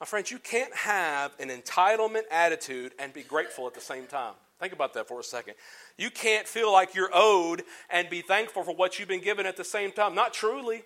My 0.01 0.07
friends, 0.07 0.31
you 0.31 0.39
can't 0.39 0.75
have 0.75 1.33
an 1.41 1.49
entitlement 1.49 2.23
attitude 2.31 2.93
and 2.99 3.13
be 3.13 3.23
grateful 3.23 3.67
at 3.67 3.75
the 3.75 3.81
same 3.81 4.07
time. 4.07 4.35
Think 4.61 4.73
about 4.73 4.95
that 4.95 5.09
for 5.09 5.19
a 5.19 5.25
second. 5.25 5.55
You 5.97 6.11
can't 6.11 6.47
feel 6.47 6.73
like 6.73 6.95
you're 6.95 7.11
owed 7.13 7.63
and 7.91 8.09
be 8.09 8.23
thankful 8.23 8.63
for 8.63 8.75
what 8.75 8.99
you've 8.99 9.09
been 9.09 9.23
given 9.23 9.47
at 9.47 9.57
the 9.57 9.65
same 9.65 9.91
time. 9.91 10.15
Not 10.15 10.33
truly. 10.33 10.83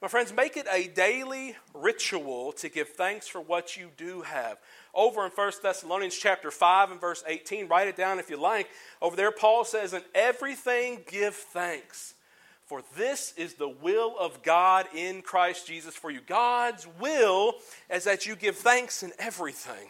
My 0.00 0.08
friends, 0.08 0.32
make 0.32 0.56
it 0.56 0.66
a 0.70 0.88
daily 0.88 1.56
ritual 1.74 2.52
to 2.52 2.68
give 2.68 2.90
thanks 2.90 3.26
for 3.26 3.40
what 3.40 3.76
you 3.76 3.90
do 3.96 4.22
have. 4.22 4.58
Over 4.94 5.26
in 5.26 5.32
1 5.32 5.52
Thessalonians 5.62 6.16
chapter 6.16 6.50
5 6.50 6.92
and 6.92 7.00
verse 7.00 7.24
18, 7.26 7.66
write 7.66 7.88
it 7.88 7.96
down 7.96 8.18
if 8.18 8.30
you 8.30 8.40
like. 8.40 8.68
Over 9.02 9.16
there, 9.16 9.32
Paul 9.32 9.64
says, 9.64 9.92
In 9.92 10.02
everything 10.14 11.00
give 11.06 11.34
thanks 11.34 12.14
for 12.68 12.82
this 12.96 13.32
is 13.38 13.54
the 13.54 13.68
will 13.68 14.14
of 14.20 14.42
God 14.42 14.86
in 14.94 15.22
Christ 15.22 15.66
Jesus 15.66 15.94
for 15.94 16.10
you. 16.10 16.20
God's 16.20 16.86
will 17.00 17.54
is 17.90 18.04
that 18.04 18.26
you 18.26 18.36
give 18.36 18.56
thanks 18.56 19.02
in 19.02 19.12
everything. 19.18 19.88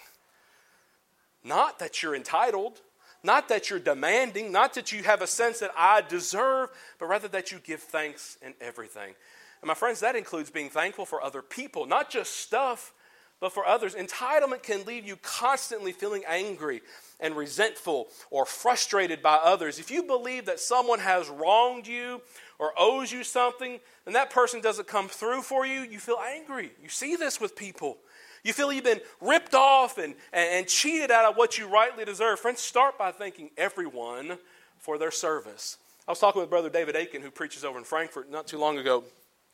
Not 1.43 1.81
that 1.81 2.03
you're 2.03 2.14
entitled, 2.14 2.81
not 3.24 3.49
that 3.49 3.68
you're 3.68 3.81
demanding, 3.81 4.53
not 4.53 4.74
that 4.74 4.93
you 4.93 5.03
have 5.03 5.22
a 5.22 5.26
sense 5.26 5.59
that 5.59 5.72
I 5.76 6.03
deserve, 6.03 6.70
but 7.01 7.07
rather 7.07 7.26
that 7.29 7.51
you 7.51 7.59
give 7.59 7.81
thanks 7.81 8.39
in 8.43 8.55
everything. 8.61 9.14
And 9.61 9.66
my 9.66 9.74
friends, 9.74 9.99
that 10.01 10.14
includes 10.14 10.51
being 10.51 10.70
thankful 10.70 11.05
for 11.05 11.20
other 11.20 11.43
people, 11.43 11.85
not 11.85 12.11
just 12.11 12.37
stuff, 12.37 12.95
but 13.41 13.53
for 13.53 13.66
others. 13.66 13.95
Entitlement 13.95 14.62
can 14.62 14.85
leave 14.85 15.07
you 15.07 15.16
constantly 15.16 15.93
feeling 15.93 16.22
angry 16.26 16.81
and 17.20 17.37
resentful 17.37 18.09
or 18.31 18.45
frustrated 18.47 19.22
by 19.22 19.35
others. 19.37 19.79
If 19.79 19.91
you 19.91 20.05
believe 20.05 20.47
that 20.47 20.61
someone 20.61 21.01
has 21.01 21.29
wronged 21.29 21.87
you 21.87 22.20
or 22.59 22.73
owes 22.79 23.13
you 23.13 23.23
something, 23.25 23.79
and 24.07 24.15
that 24.15 24.31
person 24.31 24.61
doesn't 24.61 24.89
come 24.89 25.09
through 25.09 25.43
for 25.43 25.65
you, 25.65 25.81
you 25.81 25.99
feel 25.99 26.19
angry. 26.35 26.73
You 26.83 26.89
see 26.89 27.17
this 27.17 27.41
with 27.41 27.55
people. 27.55 27.99
You 28.43 28.53
feel 28.53 28.73
you've 28.73 28.85
been 28.85 29.01
ripped 29.21 29.55
off 29.55 29.99
and, 29.99 30.15
and, 30.33 30.51
and 30.51 30.67
cheated 30.67 31.11
out 31.11 31.25
of 31.31 31.37
what 31.37 31.59
you 31.59 31.69
rightly 31.69 32.05
deserve. 32.05 32.41
Friends, 32.41 32.61
start 32.61 32.99
by 32.99 33.13
thanking 33.13 33.51
everyone 33.57 34.39
for 34.79 34.99
their 34.99 35.11
service. 35.11 35.77
I 36.07 36.11
was 36.11 36.19
talking 36.19 36.41
with 36.41 36.51
Brother 36.51 36.71
David 36.71 36.97
Aiken, 36.97 37.21
who 37.21 37.31
preaches 37.31 37.65
over 37.65 37.79
in 37.79 37.85
Frankfurt 37.85 38.31
not 38.31 38.47
too 38.47 38.59
long 38.59 38.79
ago, 38.79 39.05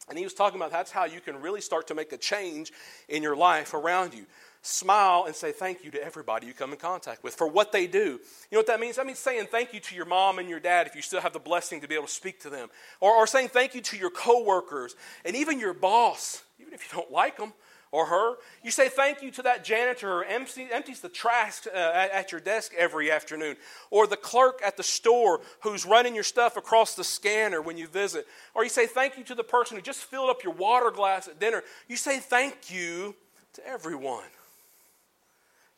and 0.09 0.19
he 0.19 0.25
was 0.25 0.35
talking 0.35 0.59
about 0.61 0.71
that's 0.71 0.91
how 0.91 1.05
you 1.05 1.21
can 1.21 1.41
really 1.41 1.61
start 1.61 1.87
to 1.89 1.95
make 1.95 2.13
a 2.13 2.19
change 2.19 2.73
in 3.09 3.23
your 3.23 3.37
life 3.37 3.75
around 3.75 4.15
you 4.15 4.27
smile 4.67 5.25
and 5.27 5.35
say 5.37 5.53
thank 5.53 5.85
you 5.85 5.91
to 5.91 6.03
everybody 6.03 6.47
you 6.47 6.55
come 6.55 6.73
in 6.73 6.79
contact 6.79 7.23
with 7.23 7.35
for 7.35 7.47
what 7.47 7.71
they 7.71 7.87
do. 7.87 7.99
You 7.99 8.19
know 8.53 8.59
what 8.59 8.67
that 8.69 8.81
means? 8.81 8.97
That 8.97 9.07
means 9.07 9.19
saying 9.19 9.49
thank 9.51 9.75
you 9.75 9.81
to 9.81 9.95
your 9.95 10.07
mom 10.07 10.39
and 10.39 10.49
your 10.49 10.61
dad 10.61 10.87
if 10.87 10.97
you 10.97 11.03
still 11.03 11.21
have 11.21 11.35
the 11.35 11.39
blessing 11.39 11.81
to 11.83 11.89
be 11.89 11.95
able 11.95 12.07
to 12.07 12.13
speak 12.13 12.41
to 12.41 12.51
them, 12.51 12.69
or, 13.01 13.15
or 13.15 13.27
saying 13.27 13.49
thank 13.49 13.75
you 13.75 13.83
to 13.83 13.97
your 13.97 14.11
coworkers 14.11 14.97
and 15.25 15.37
even 15.37 15.61
your 15.61 15.75
boss, 15.75 16.43
even 16.59 16.73
if 16.73 16.83
you 16.83 16.99
don't 16.99 17.11
like 17.11 17.37
them 17.37 17.53
or 17.93 18.07
her. 18.07 18.37
You 18.63 18.71
say 18.71 18.89
thank 18.89 19.23
you 19.23 19.31
to 19.33 19.43
that 19.43 19.65
janitor 19.65 20.25
who 20.25 20.35
empties, 20.35 20.69
empties 20.73 21.01
the 21.01 21.09
trash 21.09 21.67
uh, 21.67 21.77
at, 21.77 22.11
at, 22.11 22.33
your 22.33 22.41
desk 22.41 22.73
every 22.77 23.11
afternoon, 23.11 23.57
or 23.91 24.07
the 24.07 24.17
clerk 24.17 24.61
at 24.65 24.77
the 24.77 24.83
store 24.83 25.43
who's 25.61 25.85
running 25.85 26.15
your 26.15 26.25
stuff 26.25 26.57
across 26.57 26.97
the 26.97 27.05
scanner 27.05 27.63
when 27.63 27.77
you 27.77 27.87
visit, 27.87 28.27
or 28.55 28.65
you 28.65 28.71
say 28.71 28.87
thank 28.87 29.17
you 29.17 29.25
to 29.25 29.35
the 29.35 29.45
person 29.45 29.77
who 29.77 29.83
just 29.83 30.05
filled 30.05 30.31
up 30.31 30.43
your 30.43 30.55
water 30.55 30.91
glass 30.91 31.29
at 31.29 31.39
dinner. 31.39 31.63
You 31.87 31.97
say 31.97 32.19
thank 32.19 32.73
you 32.73 33.15
to 33.53 33.67
everyone. 33.69 34.25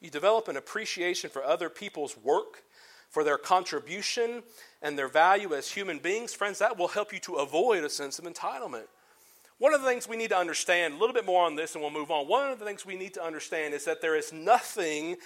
You 0.01 0.11
develop 0.11 0.49
an 0.49 0.57
appreciation 0.57 1.31
for 1.31 1.45
other 1.45 1.69
people's 1.69 2.17
work, 2.17 2.63
for 3.09 3.25
their 3.25 3.39
contribution, 3.39 4.43
and 4.83 4.99
their 4.99 5.09
value 5.09 5.55
as 5.55 5.71
human 5.71 5.99
beings. 5.99 6.35
Friends, 6.35 6.59
that 6.59 6.79
will 6.79 6.89
help 6.89 7.13
you 7.13 7.19
to 7.21 7.35
avoid 7.35 7.85
a 7.85 7.91
sense 7.91 8.19
of 8.19 8.25
entitlement. 8.25 8.87
One 9.59 9.73
of 9.73 9.81
the 9.81 9.89
things 9.89 10.07
we 10.07 10.19
need 10.19 10.31
to 10.31 10.37
understand, 10.37 10.95
a 10.95 10.97
little 10.99 11.15
bit 11.15 11.25
more 11.25 11.47
on 11.47 11.57
this 11.57 11.75
and 11.75 11.83
we'll 11.83 11.91
move 11.91 12.11
on. 12.11 12.29
One 12.29 12.53
of 12.53 12.59
the 12.59 12.67
things 12.67 12.85
we 12.85 12.95
need 12.95 13.15
to 13.15 13.25
understand 13.25 13.73
is 13.73 13.87
that 13.87 14.03
there 14.03 14.15
is 14.15 14.31
nothing 14.31 15.17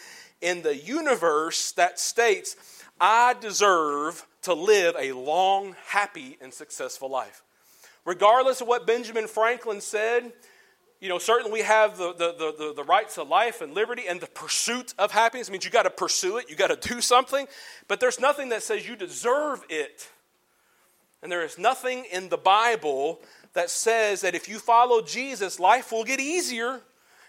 in 0.40 0.62
the 0.62 0.76
universe 0.76 1.72
that 1.72 1.98
states, 1.98 2.54
I 3.00 3.34
deserve 3.40 4.24
to 4.42 4.54
live 4.54 4.94
a 4.96 5.12
long, 5.12 5.74
happy, 5.88 6.38
and 6.40 6.54
successful 6.54 7.10
life. 7.10 7.42
Regardless 8.04 8.60
of 8.60 8.68
what 8.68 8.86
Benjamin 8.86 9.26
Franklin 9.26 9.80
said, 9.80 10.32
you 11.00 11.08
know, 11.08 11.18
certainly 11.18 11.50
we 11.50 11.60
have 11.60 11.96
the, 11.96 12.12
the, 12.12 12.54
the, 12.58 12.74
the, 12.76 12.84
rights 12.84 13.16
of 13.16 13.28
life 13.28 13.62
and 13.62 13.72
liberty 13.72 14.02
and 14.06 14.20
the 14.20 14.26
pursuit 14.26 14.92
of 14.98 15.10
happiness. 15.10 15.48
It 15.48 15.52
means 15.52 15.64
you 15.64 15.70
got 15.70 15.84
to 15.84 15.90
pursue 15.90 16.36
it, 16.36 16.50
you 16.50 16.56
got 16.56 16.68
to 16.68 16.88
do 16.88 17.00
something, 17.00 17.46
but 17.88 18.00
there's 18.00 18.20
nothing 18.20 18.50
that 18.50 18.62
says 18.62 18.86
you 18.86 18.96
deserve 18.96 19.64
it. 19.70 20.10
And 21.22 21.32
there 21.32 21.42
is 21.42 21.58
nothing 21.58 22.04
in 22.12 22.28
the 22.28 22.36
Bible 22.36 23.20
that 23.54 23.70
says 23.70 24.20
that 24.20 24.34
if 24.34 24.48
you 24.48 24.58
follow 24.58 25.00
Jesus, 25.00 25.58
life 25.58 25.90
will 25.90 26.04
get 26.04 26.20
easier 26.20 26.80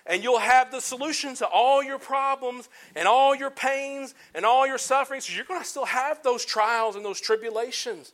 and 0.05 0.23
you'll 0.23 0.39
have 0.39 0.71
the 0.71 0.81
solution 0.81 1.35
to 1.35 1.47
all 1.47 1.81
your 1.83 1.99
problems 1.99 2.67
and 2.95 3.07
all 3.07 3.35
your 3.35 3.51
pains 3.51 4.13
and 4.33 4.45
all 4.45 4.67
your 4.67 4.77
sufferings. 4.77 5.33
You're 5.33 5.45
going 5.45 5.61
to 5.61 5.67
still 5.67 5.85
have 5.85 6.23
those 6.23 6.43
trials 6.43 6.95
and 6.95 7.05
those 7.05 7.21
tribulations. 7.21 8.13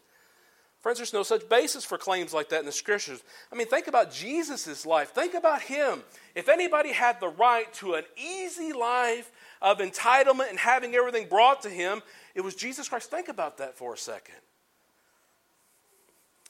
Friends, 0.87 0.99
there's 0.99 1.11
no 1.11 1.23
such 1.23 1.49
basis 1.49 1.83
for 1.83 1.97
claims 1.97 2.33
like 2.33 2.47
that 2.47 2.61
in 2.61 2.65
the 2.65 2.71
scriptures. 2.71 3.21
I 3.51 3.57
mean, 3.57 3.67
think 3.67 3.87
about 3.87 4.09
Jesus' 4.09 4.85
life. 4.85 5.09
Think 5.09 5.33
about 5.33 5.61
him. 5.61 6.01
If 6.33 6.47
anybody 6.47 6.93
had 6.93 7.19
the 7.19 7.27
right 7.27 7.73
to 7.73 7.95
an 7.95 8.05
easy 8.15 8.71
life 8.71 9.29
of 9.61 9.79
entitlement 9.79 10.49
and 10.49 10.57
having 10.57 10.95
everything 10.95 11.27
brought 11.27 11.63
to 11.63 11.69
him, 11.69 12.01
it 12.35 12.39
was 12.39 12.55
Jesus 12.55 12.87
Christ. 12.87 13.11
Think 13.11 13.27
about 13.27 13.57
that 13.57 13.77
for 13.77 13.95
a 13.95 13.97
second. 13.97 14.37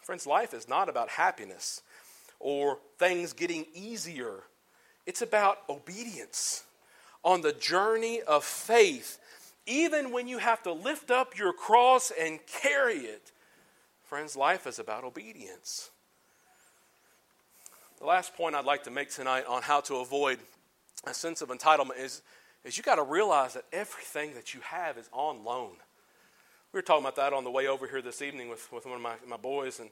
Friends, 0.04 0.28
life 0.28 0.54
is 0.54 0.70
not 0.70 0.88
about 0.88 1.10
happiness 1.10 1.82
or 2.40 2.78
things 3.00 3.34
getting 3.34 3.66
easier, 3.74 4.44
it's 5.08 5.24
about 5.24 5.62
obedience 5.68 6.64
on 7.24 7.42
the 7.42 7.54
journey 7.54 8.22
of 8.22 8.44
faith. 8.44 9.18
Even 9.66 10.12
when 10.12 10.28
you 10.28 10.38
have 10.38 10.62
to 10.62 10.72
lift 10.72 11.10
up 11.10 11.40
your 11.40 11.54
cross 11.54 12.12
and 12.12 12.40
carry 12.46 12.98
it, 12.98 13.32
Friends, 14.08 14.38
life 14.38 14.66
is 14.66 14.80
about 14.80 15.04
obedience. 15.04 15.90
The 18.00 18.06
last 18.06 18.34
point 18.36 18.56
I'd 18.56 18.64
like 18.64 18.84
to 18.84 18.92
make 18.92 19.10
tonight 19.10 19.44
on 19.46 19.64
how 19.64 19.82
to 19.82 19.98
avoid 19.98 20.40
a 21.06 21.14
sense 21.14 21.42
of 21.42 21.50
entitlement 21.50 22.00
is, 22.00 22.22
is 22.64 22.78
you 22.78 22.84
got 22.84 22.96
to 22.96 23.04
realize 23.04 23.56
that 23.56 23.66
everything 23.74 24.34
that 24.36 24.54
you 24.54 24.62
have 24.62 24.98
is 24.98 25.10
on 25.12 25.44
loan. 25.44 25.72
We 26.72 26.78
were 26.78 26.84
talking 26.84 27.04
about 27.04 27.18
that 27.18 27.34
on 27.34 27.44
the 27.44 27.52
way 27.52 27.68
over 27.68 27.86
here 27.86 28.02
this 28.02 28.22
evening 28.22 28.48
with, 28.48 28.72
with 28.72 28.86
one 28.86 28.96
of 28.96 29.02
my, 29.02 29.16
my 29.28 29.36
boys, 29.36 29.82
and 29.82 29.90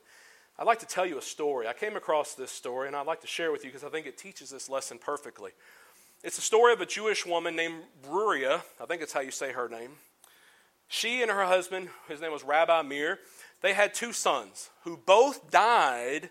I'd 0.58 0.66
like 0.66 0.80
to 0.80 0.86
tell 0.86 1.06
you 1.06 1.18
a 1.18 1.22
story. 1.22 1.68
I 1.68 1.74
came 1.74 1.98
across 1.98 2.36
this 2.36 2.52
story, 2.52 2.88
and 2.88 2.96
I'd 2.96 3.06
like 3.06 3.20
to 3.20 3.28
share 3.28 3.52
with 3.52 3.66
you 3.66 3.70
because 3.70 3.84
I 3.84 3.90
think 3.90 4.08
it 4.08 4.18
teaches 4.18 4.50
this 4.50 4.70
lesson 4.70 4.98
perfectly. 4.98 5.52
It's 6.24 6.38
the 6.38 6.42
story 6.42 6.72
of 6.72 6.80
a 6.80 6.86
Jewish 6.86 7.26
woman 7.26 7.54
named 7.58 7.84
Bruria. 8.08 8.62
I 8.82 8.86
think 8.86 9.02
it's 9.02 9.12
how 9.12 9.20
you 9.20 9.32
say 9.32 9.52
her 9.52 9.68
name. 9.68 9.92
She 10.88 11.22
and 11.22 11.30
her 11.30 11.44
husband, 11.44 11.90
his 12.08 12.22
name 12.22 12.32
was 12.32 12.46
Rabbi 12.46 12.82
Meir, 12.84 13.20
they 13.66 13.74
had 13.74 13.96
two 13.96 14.14
sons 14.14 14.70
who 14.84 14.96
both 14.96 15.50
died 15.50 16.30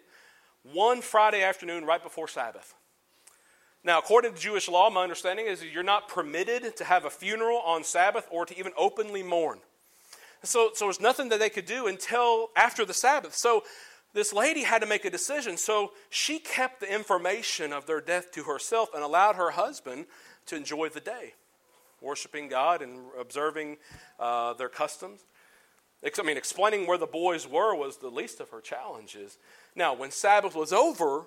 one 0.62 1.02
Friday 1.02 1.42
afternoon 1.42 1.84
right 1.84 2.00
before 2.00 2.28
Sabbath. 2.28 2.74
Now, 3.82 3.98
according 3.98 4.34
to 4.34 4.40
Jewish 4.40 4.68
law, 4.68 4.88
my 4.88 5.02
understanding 5.02 5.46
is 5.46 5.64
you're 5.64 5.82
not 5.82 6.08
permitted 6.08 6.76
to 6.76 6.84
have 6.84 7.04
a 7.04 7.10
funeral 7.10 7.58
on 7.58 7.82
Sabbath 7.82 8.28
or 8.30 8.46
to 8.46 8.56
even 8.56 8.70
openly 8.78 9.24
mourn. 9.24 9.58
So, 10.44 10.70
so 10.74 10.84
there's 10.84 11.00
nothing 11.00 11.28
that 11.30 11.40
they 11.40 11.50
could 11.50 11.66
do 11.66 11.88
until 11.88 12.50
after 12.54 12.84
the 12.84 12.94
Sabbath. 12.94 13.34
So 13.34 13.64
this 14.12 14.32
lady 14.32 14.62
had 14.62 14.82
to 14.82 14.86
make 14.86 15.04
a 15.04 15.10
decision. 15.10 15.56
So 15.56 15.90
she 16.10 16.38
kept 16.38 16.80
the 16.80 16.94
information 16.94 17.72
of 17.72 17.86
their 17.86 18.00
death 18.00 18.30
to 18.32 18.44
herself 18.44 18.90
and 18.94 19.02
allowed 19.02 19.34
her 19.34 19.50
husband 19.50 20.06
to 20.46 20.54
enjoy 20.56 20.88
the 20.88 21.00
day, 21.00 21.34
worshiping 22.00 22.48
God 22.48 22.80
and 22.80 23.00
observing 23.18 23.78
uh, 24.20 24.52
their 24.54 24.68
customs. 24.68 25.24
I 26.18 26.22
mean, 26.22 26.36
explaining 26.36 26.86
where 26.86 26.98
the 26.98 27.06
boys 27.06 27.48
were 27.48 27.74
was 27.74 27.96
the 27.96 28.08
least 28.08 28.40
of 28.40 28.50
her 28.50 28.60
challenges. 28.60 29.38
Now, 29.74 29.94
when 29.94 30.10
Sabbath 30.10 30.54
was 30.54 30.72
over, 30.72 31.24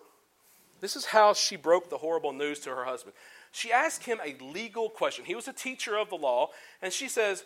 this 0.82 0.96
is 0.96 1.06
how 1.06 1.34
she 1.34 1.56
broke 1.56 1.90
the 1.90 1.98
horrible 1.98 2.34
news 2.34 2.60
to 2.62 2.70
her 2.70 2.86
husband. 2.86 3.16
She 3.52 3.72
asked 3.72 4.04
him 4.04 4.20
a 4.24 4.36
legal 4.44 4.90
question. 4.90 5.26
He 5.26 5.36
was 5.36 5.48
a 5.48 5.54
teacher 5.54 5.98
of 5.98 6.10
the 6.10 6.16
law, 6.16 6.50
and 6.82 6.94
she 6.94 7.08
says, 7.08 7.44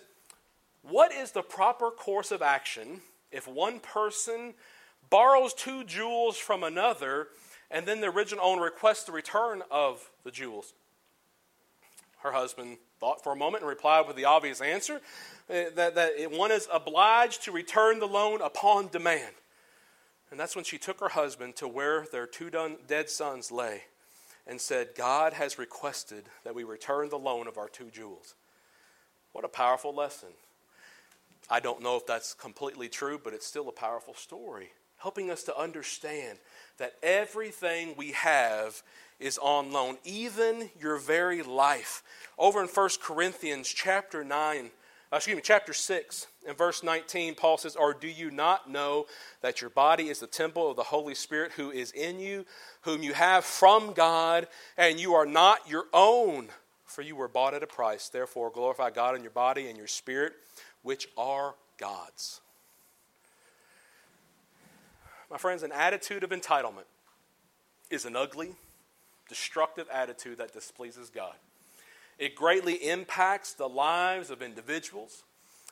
What 0.81 1.13
is 1.13 1.31
the 1.31 1.41
proper 1.41 1.89
course 1.89 2.31
of 2.31 2.41
action 2.41 3.01
if 3.31 3.47
one 3.47 3.79
person 3.79 4.53
borrows 5.09 5.53
two 5.53 5.83
jewels 5.85 6.37
from 6.37 6.63
another 6.63 7.27
and 7.69 7.85
then 7.85 8.01
the 8.01 8.09
original 8.09 8.43
owner 8.43 8.63
requests 8.63 9.05
the 9.05 9.13
return 9.13 9.63
of 9.71 10.09
the 10.25 10.31
jewels? 10.31 10.73
Her 12.19 12.33
husband 12.33 12.77
thought 12.99 13.23
for 13.23 13.31
a 13.31 13.35
moment 13.35 13.63
and 13.63 13.69
replied 13.69 14.05
with 14.07 14.15
the 14.15 14.25
obvious 14.25 14.61
answer 14.61 15.01
Eh, 15.51 15.69
that, 15.75 15.95
that 15.95 16.31
one 16.31 16.51
is 16.51 16.69
obliged 16.71 17.43
to 17.43 17.51
return 17.51 17.99
the 17.99 18.07
loan 18.07 18.41
upon 18.41 18.87
demand. 18.87 19.35
And 20.31 20.39
that's 20.39 20.55
when 20.55 20.63
she 20.63 20.77
took 20.77 21.01
her 21.01 21.09
husband 21.09 21.57
to 21.57 21.67
where 21.67 22.05
their 22.09 22.25
two 22.25 22.49
done, 22.49 22.77
dead 22.87 23.09
sons 23.09 23.51
lay 23.51 23.81
and 24.47 24.61
said, 24.61 24.95
God 24.95 25.33
has 25.33 25.59
requested 25.59 26.23
that 26.45 26.55
we 26.55 26.63
return 26.63 27.09
the 27.09 27.19
loan 27.19 27.47
of 27.47 27.57
our 27.57 27.67
two 27.67 27.89
jewels. 27.91 28.33
What 29.33 29.43
a 29.43 29.49
powerful 29.49 29.93
lesson. 29.93 30.29
I 31.49 31.59
don't 31.59 31.83
know 31.83 31.97
if 31.97 32.07
that's 32.07 32.33
completely 32.33 32.87
true, 32.87 33.19
but 33.21 33.33
it's 33.33 33.45
still 33.45 33.67
a 33.67 33.73
powerful 33.73 34.13
story, 34.13 34.69
helping 34.97 35.29
us 35.29 35.43
to 35.43 35.57
understand 35.57 36.39
that 36.77 36.93
everything 37.03 37.95
we 37.97 38.11
have 38.11 38.81
is 39.19 39.37
on 39.37 39.73
loan, 39.73 39.97
even 40.05 40.69
your 40.79 40.97
very 40.97 41.43
life. 41.43 42.03
Over 42.37 42.61
in 42.61 42.69
1 42.69 42.89
Corinthians 43.01 43.67
chapter 43.67 44.23
9, 44.23 44.71
uh, 45.11 45.17
excuse 45.17 45.35
me, 45.35 45.41
chapter 45.43 45.73
6 45.73 46.27
and 46.47 46.57
verse 46.57 46.83
19, 46.83 47.35
Paul 47.35 47.57
says, 47.57 47.75
Or 47.75 47.93
do 47.93 48.07
you 48.07 48.31
not 48.31 48.69
know 48.69 49.07
that 49.41 49.59
your 49.59 49.69
body 49.69 50.07
is 50.07 50.19
the 50.19 50.27
temple 50.27 50.69
of 50.69 50.77
the 50.77 50.83
Holy 50.83 51.15
Spirit 51.15 51.51
who 51.53 51.69
is 51.69 51.91
in 51.91 52.19
you, 52.19 52.45
whom 52.81 53.03
you 53.03 53.11
have 53.13 53.43
from 53.43 53.91
God, 53.93 54.47
and 54.77 54.99
you 54.99 55.13
are 55.13 55.25
not 55.25 55.69
your 55.69 55.85
own? 55.93 56.47
For 56.85 57.01
you 57.01 57.15
were 57.15 57.27
bought 57.27 57.53
at 57.53 57.63
a 57.63 57.67
price. 57.67 58.09
Therefore, 58.09 58.51
glorify 58.51 58.89
God 58.89 59.15
in 59.15 59.21
your 59.21 59.31
body 59.31 59.67
and 59.67 59.77
your 59.77 59.87
spirit, 59.87 60.33
which 60.81 61.07
are 61.17 61.55
God's. 61.77 62.39
My 65.29 65.37
friends, 65.37 65.63
an 65.63 65.71
attitude 65.71 66.23
of 66.23 66.29
entitlement 66.29 66.85
is 67.89 68.05
an 68.05 68.15
ugly, 68.15 68.51
destructive 69.29 69.87
attitude 69.91 70.37
that 70.37 70.53
displeases 70.53 71.09
God. 71.09 71.35
It 72.21 72.35
greatly 72.35 72.75
impacts 72.75 73.55
the 73.55 73.67
lives 73.67 74.29
of 74.29 74.43
individuals 74.43 75.23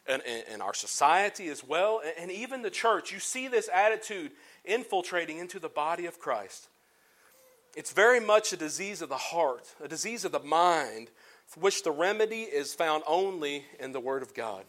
and, 0.07 0.19
and, 0.25 0.43
and 0.51 0.61
our 0.63 0.73
society 0.73 1.47
as 1.47 1.63
well, 1.63 2.01
and, 2.03 2.13
and 2.19 2.31
even 2.31 2.63
the 2.63 2.71
church. 2.71 3.11
You 3.11 3.19
see 3.19 3.47
this 3.47 3.69
attitude 3.71 4.31
infiltrating 4.65 5.37
into 5.37 5.59
the 5.59 5.69
body 5.69 6.07
of 6.07 6.17
Christ. 6.17 6.69
It's 7.75 7.93
very 7.93 8.19
much 8.19 8.51
a 8.51 8.57
disease 8.57 9.03
of 9.03 9.09
the 9.09 9.15
heart, 9.15 9.75
a 9.79 9.87
disease 9.87 10.25
of 10.25 10.31
the 10.31 10.39
mind, 10.39 11.11
for 11.45 11.59
which 11.59 11.83
the 11.83 11.91
remedy 11.91 12.41
is 12.41 12.73
found 12.73 13.03
only 13.05 13.65
in 13.79 13.91
the 13.91 13.99
Word 13.99 14.23
of 14.23 14.33
God. 14.33 14.63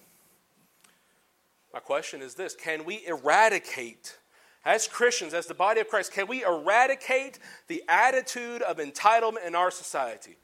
My 1.72 1.80
question 1.80 2.20
is 2.20 2.34
this 2.34 2.54
Can 2.54 2.84
we 2.84 3.06
eradicate, 3.06 4.18
as 4.66 4.86
Christians, 4.86 5.32
as 5.32 5.46
the 5.46 5.54
body 5.54 5.80
of 5.80 5.88
Christ, 5.88 6.12
can 6.12 6.26
we 6.26 6.44
eradicate 6.44 7.38
the 7.68 7.82
attitude 7.88 8.60
of 8.60 8.76
entitlement 8.76 9.46
in 9.46 9.54
our 9.54 9.70
society? 9.70 10.36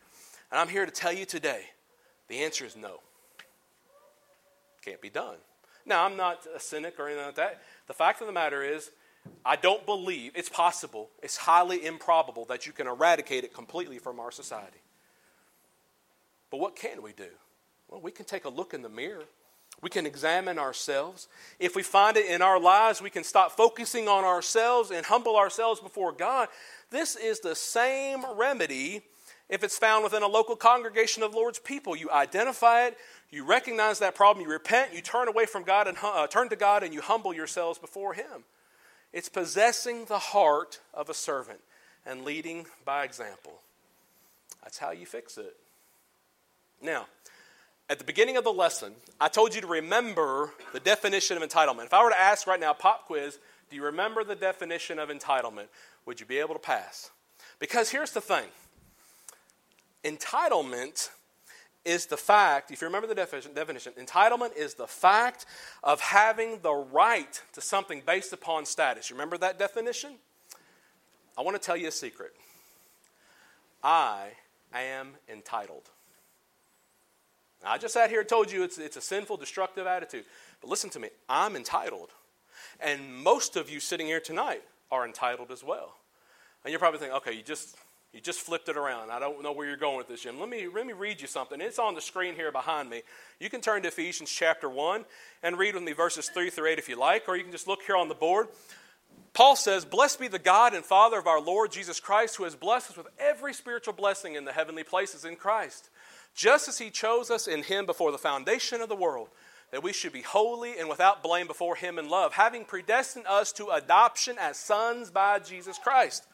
And 0.57 0.62
I'm 0.62 0.72
here 0.72 0.86
to 0.86 0.90
tell 0.90 1.12
you 1.12 1.26
today 1.26 1.64
the 2.28 2.38
answer 2.38 2.64
is 2.64 2.76
no. 2.76 3.00
Can't 4.82 5.02
be 5.02 5.11
done. 5.11 5.36
Now, 5.84 6.07
I'm 6.07 6.16
not 6.16 6.46
a 6.57 6.59
cynic 6.59 6.98
or 6.98 7.09
anything 7.09 7.26
like 7.26 7.34
that. 7.34 7.61
The 7.88 7.92
fact 7.92 8.22
of 8.22 8.26
the 8.26 8.32
matter 8.32 8.62
is, 8.62 8.90
I 9.44 9.57
don't 9.57 9.84
believe 9.84 10.32
it's 10.34 10.48
possible, 10.48 11.11
it's 11.22 11.36
highly 11.36 11.84
improbable 11.84 12.46
that 12.46 12.64
you 12.64 12.72
can 12.72 12.86
eradicate 12.86 13.44
it 13.44 13.52
completely 13.52 13.98
from 13.98 14.18
our 14.18 14.30
society. 14.30 14.78
But 16.50 16.61
what 16.61 16.74
can 16.74 17.02
we 17.02 17.12
do? 17.12 17.28
Well, 17.90 18.00
we 18.00 18.11
can 18.11 18.24
take 18.24 18.46
a 18.46 18.48
look 18.48 18.72
in 18.72 18.80
the 18.80 18.88
mirror. 18.88 19.24
We 19.82 19.90
can 19.90 20.07
examine 20.07 20.59
ourselves. 20.59 21.28
If 21.61 21.76
we 21.76 21.82
find 21.82 22.16
it 22.16 22.30
in 22.30 22.40
our 22.40 22.59
lives, 22.59 23.02
we 23.02 23.11
can 23.11 23.24
stop 23.24 23.52
focusing 23.52 24.09
on 24.09 24.24
ourselves 24.24 24.90
and 24.90 25.04
humble 25.04 25.36
ourselves 25.36 25.82
before 25.82 26.12
God. 26.12 26.48
This 26.88 27.14
is 27.14 27.40
the 27.40 27.54
same 27.54 28.24
remedy 28.36 29.02
if 29.49 29.62
it's 29.62 29.78
found 29.78 30.05
within 30.05 30.22
a 30.22 30.28
local 30.28 30.57
congregation 30.57 31.22
of 31.22 31.34
Lord's 31.34 31.59
people. 31.59 31.97
You 31.97 32.11
identify 32.11 32.86
it, 32.86 32.97
you 33.30 33.44
recognize 33.44 33.99
that 34.01 34.14
problem, 34.14 34.44
you 34.44 34.51
repent, 34.51 34.94
you 34.94 35.01
turn 35.01 35.28
away 35.28 35.47
from 35.47 35.62
God 35.62 35.88
and 35.88 35.97
uh, 36.03 36.26
turn 36.26 36.49
to 36.49 36.57
God 36.57 36.82
and 36.82 36.92
you 36.92 37.01
humble 37.01 37.34
yourselves 37.34 37.78
before 37.78 38.14
Him. 38.14 38.44
It's 39.12 39.28
possessing 39.28 40.07
the 40.07 40.18
heart 40.18 40.80
of 40.92 41.09
a 41.09 41.14
servant 41.14 41.61
and 42.05 42.24
leading 42.24 42.66
by 42.84 43.05
example. 43.05 43.61
That's 44.62 44.78
how 44.78 44.90
you 44.90 45.07
fix 45.07 45.38
it. 45.38 45.57
Now, 46.82 47.07
at 47.88 47.99
the 47.99 48.05
beginning 48.05 48.36
of 48.36 48.44
the 48.44 48.53
lesson, 48.53 48.94
I 49.20 49.28
told 49.28 49.55
you 49.55 49.61
to 49.61 49.66
remember 49.66 50.51
the 50.72 50.80
definition 50.80 51.36
of 51.36 51.49
entitlement. 51.49 51.86
If 51.86 51.94
I 51.94 52.03
were 52.03 52.11
to 52.11 52.20
ask 52.20 52.47
right 52.47 52.59
now, 52.59 52.72
pop 52.72 53.07
quiz, 53.07 53.38
do 53.70 53.76
you 53.76 53.84
remember 53.84 54.24
the 54.24 54.34
definition 54.34 54.99
of 54.99 55.09
entitlement? 55.09 55.66
Would 56.05 56.20
you 56.20 56.26
be 56.26 56.38
able 56.38 56.55
to 56.55 56.61
pass? 56.61 57.11
Because 57.59 57.90
here's 57.90 58.11
the 58.11 58.20
thing 58.20 58.47
entitlement 60.07 61.11
is 61.84 62.07
the 62.07 62.16
fact, 62.16 62.70
if 62.70 62.80
you 62.80 62.86
remember 62.86 63.07
the 63.07 63.14
definition, 63.14 63.54
definition, 63.54 63.92
entitlement 63.92 64.57
is 64.57 64.74
the 64.74 64.86
fact 64.86 65.46
of 65.84 66.00
having 66.00 66.59
the 66.61 66.72
right 66.72 67.40
to 67.52 67.61
something 67.61 68.02
based 68.04 68.32
upon 68.32 68.66
status. 68.66 69.11
Remember 69.11 69.38
that 69.38 69.59
definition? 69.59 70.14
I 71.38 71.42
want 71.42 71.61
to 71.61 71.64
tell 71.64 71.76
you 71.76 71.88
a 71.88 71.92
secret. 71.92 72.32
I 73.82 74.30
am 74.74 75.11
entitled. 75.28 75.90
I 77.64 77.78
just 77.78 77.94
sat 77.94 78.11
here 78.11 78.20
and 78.20 78.28
told 78.28 78.50
you 78.50 78.62
it's, 78.62 78.78
it's 78.78 78.96
a 78.96 79.00
sinful, 79.00 79.38
destructive 79.38 79.86
attitude. 79.86 80.24
But 80.61 80.70
listen 80.70 80.90
to 80.90 81.00
me, 81.00 81.09
I'm 81.28 81.57
entitled. 81.57 82.11
And 82.80 83.14
most 83.14 83.57
of 83.57 83.70
you 83.70 83.80
sitting 83.80 84.07
here 84.07 84.20
tonight 84.20 84.62
are 84.90 85.07
entitled 85.07 85.50
as 85.50 85.64
well. 85.64 85.96
And 86.64 86.70
you're 86.70 86.78
probably 86.78 87.00
thinking, 87.00 87.16
okay, 87.16 87.32
you 87.32 87.42
just 87.42 87.76
you 88.17 88.23
just 88.23 88.41
flipped 88.41 88.71
it 88.71 88.79
around. 88.79 89.11
I 89.11 89.21
don't 89.21 89.43
know 89.43 89.53
where 89.53 89.69
you're 89.69 89.77
going 89.77 89.99
with 89.99 90.09
this, 90.09 90.23
Jim. 90.23 90.41
Let 90.41 90.49
me, 90.49 90.67
let 90.75 90.87
me 90.87 90.95
read 90.95 91.21
you 91.21 91.27
something. 91.27 91.61
It's 91.61 91.79
on 91.79 91.95
the 91.95 92.01
screen 92.01 92.35
here 92.35 92.51
behind 92.51 92.89
me. 92.89 93.03
You 93.39 93.51
can 93.51 93.61
turn 93.61 93.83
to 93.83 93.89
Ephesians 93.89 94.31
chapter 94.31 94.71
1 94.71 95.05
and 95.43 95.59
read 95.59 95.75
with 95.75 95.85
me 95.85 95.93
verses 95.93 96.31
3 96.31 96.49
through 96.49 96.71
8 96.71 96.79
if 96.79 96.89
you 96.89 96.99
like, 96.99 97.29
or 97.29 97.37
you 97.37 97.43
can 97.43 97.53
just 97.53 97.69
look 97.69 97.83
here 97.83 97.95
on 97.95 98.09
the 98.09 98.14
board. 98.14 98.49
Paul 99.35 99.55
says, 99.55 99.85
Blessed 99.85 100.19
be 100.19 100.29
the 100.29 100.39
God 100.39 100.73
and 100.73 100.83
Father 100.83 101.19
of 101.19 101.27
our 101.27 101.43
Lord 101.43 101.71
Jesus 101.71 102.01
Christ, 102.01 102.37
who 102.37 102.45
has 102.45 102.55
blessed 102.55 102.93
us 102.93 102.97
with 102.97 103.09
every 103.19 103.53
spiritual 103.53 103.93
blessing 103.93 104.35
in 104.35 104.47
the 104.47 104.53
heavenly 104.53 104.83
places 104.83 105.27
in 105.27 105.37
Christ 105.37 105.91
just 106.37 106.69
as 106.69 106.79
he 106.79 106.91
chose 106.91 107.31
us 107.31 107.49
in 107.49 107.62
him 107.62 107.87
before 107.87 108.12
the 108.12 108.19
foundation 108.19 108.83
of 108.83 108.89
the 108.89 108.95
world, 108.95 109.29
that 109.73 109.83
we 109.83 109.93
should 109.93 110.12
be 110.12 110.23
holy 110.23 110.79
and 110.79 110.89
without 110.89 111.23
blame 111.23 111.47
before 111.47 111.75
him 111.75 111.99
in 111.99 112.09
love, 112.09 112.35
having 112.35 112.64
predestined 112.64 113.27
us 113.27 113.53
to 113.53 113.69
adoption 113.69 114.37
as 114.39 114.59
sons 114.59 115.11
by 115.11 115.39
Jesus 115.39 115.79
Christ 115.79 116.27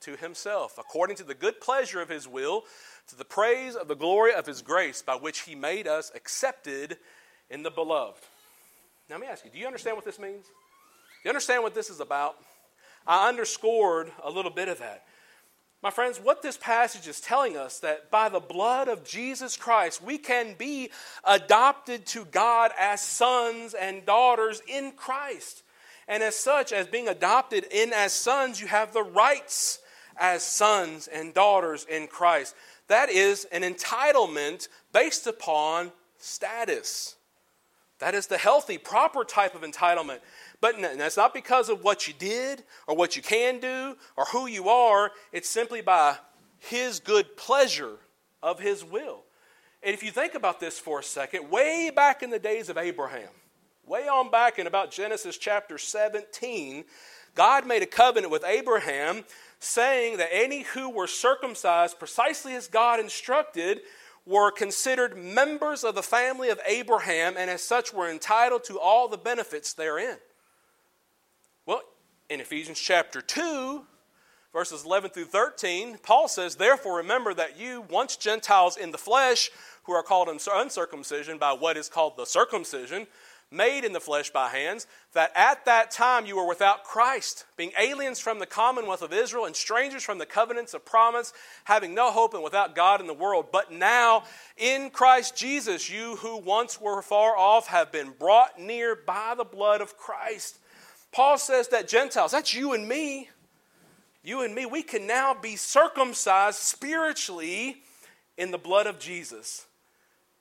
to 0.00 0.16
himself, 0.16 0.78
according 0.78 1.16
to 1.16 1.24
the 1.24 1.34
good 1.34 1.60
pleasure 1.60 2.00
of 2.00 2.08
his 2.08 2.26
will, 2.26 2.64
to 3.08 3.16
the 3.16 3.24
praise 3.24 3.74
of 3.76 3.88
the 3.88 3.94
glory 3.94 4.32
of 4.32 4.46
his 4.46 4.62
grace, 4.62 5.02
by 5.02 5.14
which 5.14 5.40
he 5.40 5.54
made 5.54 5.86
us 5.86 6.10
accepted 6.14 6.96
in 7.50 7.62
the 7.62 7.70
beloved. 7.70 8.22
Now, 9.08 9.16
let 9.16 9.20
me 9.22 9.26
ask 9.26 9.44
you, 9.44 9.50
do 9.50 9.58
you 9.58 9.66
understand 9.66 9.96
what 9.96 10.04
this 10.04 10.18
means? 10.18 10.44
Do 10.44 10.52
you 11.24 11.30
understand 11.30 11.62
what 11.62 11.74
this 11.74 11.90
is 11.90 12.00
about? 12.00 12.36
I 13.06 13.28
underscored 13.28 14.10
a 14.22 14.30
little 14.30 14.50
bit 14.50 14.68
of 14.68 14.78
that. 14.78 15.04
My 15.82 15.90
friends, 15.90 16.18
what 16.18 16.42
this 16.42 16.58
passage 16.58 17.08
is 17.08 17.20
telling 17.20 17.56
us 17.56 17.80
that 17.80 18.10
by 18.10 18.28
the 18.28 18.38
blood 18.38 18.88
of 18.88 19.02
Jesus 19.02 19.56
Christ, 19.56 20.02
we 20.02 20.18
can 20.18 20.54
be 20.58 20.90
adopted 21.24 22.04
to 22.06 22.26
God 22.26 22.70
as 22.78 23.00
sons 23.00 23.72
and 23.72 24.04
daughters 24.04 24.60
in 24.68 24.92
Christ. 24.92 25.62
And 26.06 26.22
as 26.22 26.36
such, 26.36 26.72
as 26.72 26.86
being 26.86 27.08
adopted 27.08 27.64
in 27.70 27.92
as 27.94 28.12
sons, 28.12 28.60
you 28.60 28.66
have 28.66 28.92
the 28.92 29.02
rights 29.02 29.78
as 30.20 30.44
sons 30.44 31.08
and 31.08 31.34
daughters 31.34 31.84
in 31.90 32.06
Christ. 32.06 32.54
That 32.88 33.08
is 33.08 33.46
an 33.46 33.62
entitlement 33.62 34.68
based 34.92 35.26
upon 35.26 35.92
status. 36.18 37.16
That 37.98 38.14
is 38.14 38.26
the 38.28 38.38
healthy, 38.38 38.78
proper 38.78 39.24
type 39.24 39.54
of 39.54 39.62
entitlement. 39.62 40.20
But 40.60 40.76
that's 40.80 41.16
not 41.16 41.34
because 41.34 41.68
of 41.68 41.82
what 41.82 42.06
you 42.06 42.14
did 42.14 42.62
or 42.86 42.94
what 42.94 43.16
you 43.16 43.22
can 43.22 43.60
do 43.60 43.96
or 44.16 44.24
who 44.26 44.46
you 44.46 44.68
are. 44.68 45.12
It's 45.32 45.48
simply 45.48 45.80
by 45.80 46.16
His 46.58 47.00
good 47.00 47.36
pleasure 47.36 47.96
of 48.42 48.60
His 48.60 48.84
will. 48.84 49.24
And 49.82 49.94
if 49.94 50.02
you 50.02 50.10
think 50.10 50.34
about 50.34 50.60
this 50.60 50.78
for 50.78 51.00
a 51.00 51.02
second, 51.02 51.50
way 51.50 51.90
back 51.94 52.22
in 52.22 52.30
the 52.30 52.38
days 52.38 52.68
of 52.68 52.76
Abraham, 52.76 53.28
way 53.90 54.06
on 54.06 54.30
back 54.30 54.60
in 54.60 54.68
about 54.68 54.92
Genesis 54.92 55.36
chapter 55.36 55.76
17, 55.76 56.84
God 57.34 57.66
made 57.66 57.82
a 57.82 57.86
covenant 57.86 58.30
with 58.30 58.44
Abraham 58.44 59.24
saying 59.58 60.18
that 60.18 60.28
any 60.32 60.62
who 60.62 60.88
were 60.88 61.08
circumcised 61.08 61.98
precisely 61.98 62.54
as 62.54 62.68
God 62.68 63.00
instructed 63.00 63.80
were 64.24 64.52
considered 64.52 65.18
members 65.18 65.82
of 65.82 65.96
the 65.96 66.04
family 66.04 66.50
of 66.50 66.60
Abraham 66.68 67.34
and 67.36 67.50
as 67.50 67.62
such 67.62 67.92
were 67.92 68.08
entitled 68.08 68.62
to 68.64 68.78
all 68.78 69.08
the 69.08 69.18
benefits 69.18 69.72
therein. 69.72 70.18
Well, 71.66 71.82
in 72.28 72.40
Ephesians 72.40 72.78
chapter 72.78 73.20
2, 73.20 73.84
verses 74.52 74.84
11 74.84 75.10
through 75.10 75.24
13, 75.24 75.98
Paul 76.00 76.28
says, 76.28 76.54
Therefore, 76.54 76.98
remember 76.98 77.34
that 77.34 77.58
you, 77.58 77.84
once 77.90 78.14
Gentiles 78.14 78.76
in 78.76 78.92
the 78.92 78.98
flesh, 78.98 79.50
who 79.82 79.92
are 79.92 80.04
called 80.04 80.28
uncircumcision 80.28 81.38
by 81.38 81.52
what 81.52 81.76
is 81.76 81.88
called 81.88 82.16
the 82.16 82.24
circumcision, 82.24 83.08
made 83.50 83.84
in 83.84 83.92
the 83.92 84.00
flesh 84.00 84.30
by 84.30 84.48
hands, 84.48 84.86
that 85.12 85.32
at 85.34 85.64
that 85.64 85.90
time 85.90 86.24
you 86.24 86.36
were 86.36 86.46
without 86.46 86.84
Christ, 86.84 87.46
being 87.56 87.72
aliens 87.78 88.20
from 88.20 88.38
the 88.38 88.46
commonwealth 88.46 89.02
of 89.02 89.12
Israel 89.12 89.46
and 89.46 89.56
strangers 89.56 90.04
from 90.04 90.18
the 90.18 90.26
covenants 90.26 90.72
of 90.72 90.84
promise, 90.84 91.32
having 91.64 91.94
no 91.94 92.12
hope 92.12 92.34
and 92.34 92.44
without 92.44 92.76
God 92.76 93.00
in 93.00 93.06
the 93.06 93.14
world. 93.14 93.46
But 93.50 93.72
now, 93.72 94.24
in 94.56 94.90
Christ 94.90 95.36
Jesus, 95.36 95.90
you 95.90 96.16
who 96.16 96.38
once 96.38 96.80
were 96.80 97.02
far 97.02 97.36
off 97.36 97.66
have 97.66 97.90
been 97.90 98.12
brought 98.18 98.60
near 98.60 98.94
by 98.94 99.34
the 99.36 99.44
blood 99.44 99.80
of 99.80 99.96
Christ. 99.96 100.58
Paul 101.12 101.38
says 101.38 101.68
that 101.68 101.88
Gentiles, 101.88 102.30
that's 102.30 102.54
you 102.54 102.72
and 102.72 102.86
me, 102.86 103.30
you 104.22 104.42
and 104.42 104.54
me, 104.54 104.66
we 104.66 104.82
can 104.82 105.06
now 105.06 105.34
be 105.34 105.56
circumcised 105.56 106.58
spiritually 106.58 107.82
in 108.36 108.50
the 108.50 108.58
blood 108.58 108.86
of 108.86 109.00
Jesus. 109.00 109.66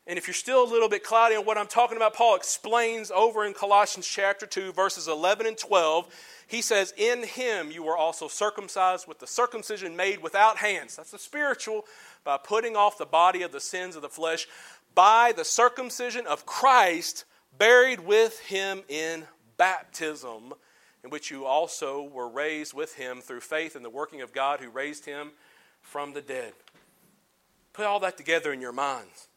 And 0.09 0.17
if 0.17 0.25
you're 0.25 0.33
still 0.33 0.63
a 0.63 0.65
little 0.65 0.89
bit 0.89 1.03
cloudy 1.03 1.35
on 1.35 1.45
what 1.45 1.59
I'm 1.59 1.67
talking 1.67 1.95
about, 1.95 2.15
Paul 2.15 2.35
explains 2.35 3.11
over 3.11 3.45
in 3.45 3.53
Colossians 3.53 4.07
chapter 4.07 4.47
2, 4.47 4.73
verses 4.73 5.07
11 5.07 5.45
and 5.45 5.55
12. 5.55 6.07
He 6.47 6.63
says, 6.63 6.95
In 6.97 7.21
him 7.21 7.69
you 7.69 7.83
were 7.83 7.95
also 7.95 8.27
circumcised 8.27 9.07
with 9.07 9.19
the 9.19 9.27
circumcision 9.27 9.95
made 9.95 10.23
without 10.23 10.57
hands. 10.57 10.95
That's 10.95 11.11
the 11.11 11.19
spiritual, 11.19 11.85
by 12.23 12.37
putting 12.37 12.75
off 12.75 12.97
the 12.97 13.05
body 13.05 13.43
of 13.43 13.51
the 13.51 13.59
sins 13.59 13.95
of 13.95 14.01
the 14.01 14.09
flesh, 14.09 14.47
by 14.95 15.31
the 15.31 15.45
circumcision 15.45 16.25
of 16.25 16.43
Christ, 16.43 17.25
buried 17.59 17.99
with 17.99 18.39
him 18.39 18.81
in 18.89 19.27
baptism, 19.57 20.53
in 21.03 21.11
which 21.11 21.29
you 21.29 21.45
also 21.45 22.01
were 22.01 22.27
raised 22.27 22.73
with 22.73 22.95
him 22.95 23.21
through 23.21 23.41
faith 23.41 23.75
in 23.75 23.83
the 23.83 23.91
working 23.91 24.21
of 24.21 24.33
God 24.33 24.59
who 24.59 24.71
raised 24.71 25.05
him 25.05 25.33
from 25.83 26.13
the 26.13 26.21
dead. 26.21 26.53
Put 27.73 27.85
all 27.85 27.99
that 27.99 28.17
together 28.17 28.51
in 28.51 28.59
your 28.59 28.73
minds. 28.73 29.28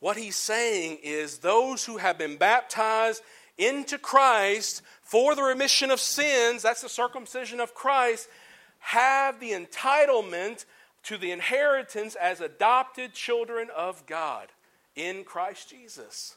What 0.00 0.16
he's 0.16 0.36
saying 0.36 0.98
is 1.02 1.38
those 1.38 1.84
who 1.84 1.96
have 1.96 2.18
been 2.18 2.36
baptized 2.36 3.22
into 3.58 3.98
Christ 3.98 4.82
for 5.02 5.34
the 5.34 5.42
remission 5.42 5.90
of 5.90 6.00
sins, 6.00 6.62
that's 6.62 6.82
the 6.82 6.88
circumcision 6.88 7.60
of 7.60 7.74
Christ, 7.74 8.28
have 8.78 9.40
the 9.40 9.52
entitlement 9.52 10.64
to 11.04 11.16
the 11.16 11.30
inheritance 11.30 12.14
as 12.16 12.40
adopted 12.40 13.14
children 13.14 13.68
of 13.74 14.04
God 14.06 14.48
in 14.94 15.24
Christ 15.24 15.70
Jesus. 15.70 16.36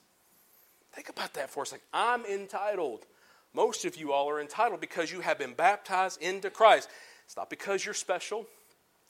Think 0.94 1.10
about 1.10 1.34
that 1.34 1.50
for 1.50 1.64
a 1.64 1.66
second. 1.66 1.86
I'm 1.94 2.26
entitled. 2.26 3.06
Most 3.54 3.86
of 3.86 3.98
you 3.98 4.12
all 4.14 4.30
are 4.30 4.40
entitled 4.40 4.80
because 4.80 5.12
you 5.12 5.22
have 5.22 5.40
been 5.40 5.54
baptized 5.54 6.22
into 6.22 6.50
Christ. 6.50 6.90
It's 7.26 7.36
not 7.36 7.50
because 7.50 7.84
you're 7.84 7.94
special. 7.94 8.46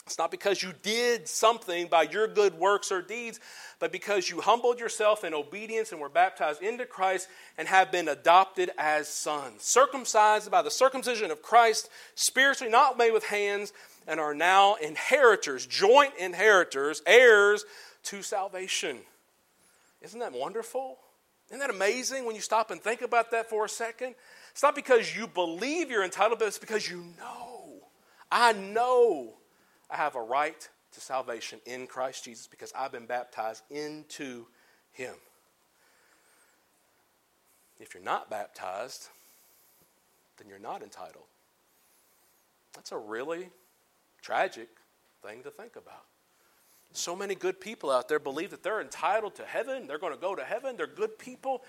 It's 0.09 0.17
not 0.17 0.31
because 0.31 0.63
you 0.63 0.73
did 0.81 1.27
something 1.27 1.85
by 1.85 2.01
your 2.01 2.27
good 2.27 2.55
works 2.55 2.91
or 2.91 2.99
deeds, 2.99 3.39
but 3.77 3.91
because 3.91 4.27
you 4.27 4.41
humbled 4.41 4.79
yourself 4.79 5.23
in 5.23 5.35
obedience 5.35 5.91
and 5.91 6.01
were 6.01 6.09
baptized 6.09 6.63
into 6.63 6.87
Christ 6.87 7.27
and 7.59 7.67
have 7.67 7.91
been 7.91 8.07
adopted 8.07 8.71
as 8.79 9.07
sons. 9.07 9.61
Circumcised 9.61 10.49
by 10.49 10.63
the 10.63 10.71
circumcision 10.71 11.29
of 11.29 11.43
Christ, 11.43 11.91
spiritually 12.15 12.71
not 12.71 12.97
made 12.97 13.11
with 13.11 13.23
hands, 13.23 13.71
and 14.07 14.19
are 14.19 14.33
now 14.33 14.77
inheritors, 14.81 15.67
joint 15.67 16.13
inheritors, 16.17 17.03
heirs 17.05 17.63
to 18.05 18.23
salvation. 18.23 18.97
Isn't 20.01 20.21
that 20.21 20.33
wonderful? 20.33 20.97
Isn't 21.49 21.59
that 21.59 21.69
amazing 21.69 22.25
when 22.25 22.33
you 22.33 22.41
stop 22.41 22.71
and 22.71 22.81
think 22.81 23.03
about 23.03 23.29
that 23.29 23.47
for 23.47 23.63
a 23.63 23.69
second? 23.69 24.15
It's 24.53 24.63
not 24.63 24.73
because 24.73 25.15
you 25.15 25.27
believe 25.27 25.91
you're 25.91 26.03
entitled, 26.03 26.39
but 26.39 26.47
it's 26.47 26.57
because 26.57 26.89
you 26.89 27.05
know. 27.19 27.75
I 28.31 28.53
know 28.53 29.35
I 29.89 29.97
have 29.97 30.15
a 30.15 30.21
right 30.21 30.67
to 30.93 31.01
salvation 31.01 31.59
in 31.65 31.87
Christ 31.87 32.25
Jesus 32.25 32.47
because 32.47 32.71
I've 32.77 32.91
been 32.91 33.05
baptized 33.05 33.63
into 33.69 34.45
Him. 34.91 35.15
If 37.79 37.93
you're 37.93 38.03
not 38.03 38.29
baptized, 38.29 39.09
then 40.37 40.47
you're 40.49 40.59
not 40.59 40.81
entitled. 40.83 41.25
That's 42.73 42.91
a 42.91 42.97
really 42.97 43.49
tragic 44.21 44.69
thing 45.23 45.43
to 45.43 45.49
think 45.49 45.75
about. 45.75 46.03
So 46.91 47.15
many 47.15 47.35
good 47.35 47.61
people 47.61 47.91
out 47.91 48.09
there 48.09 48.19
believe 48.19 48.49
that 48.49 48.63
they're 48.63 48.81
entitled 48.81 49.35
to 49.35 49.45
heaven, 49.45 49.85
they're 49.85 49.99
going 49.99 50.13
to 50.13 50.19
go 50.19 50.35
to 50.35 50.43
heaven, 50.43 50.75
they're 50.75 50.87
good 50.87 51.19
people, 51.19 51.61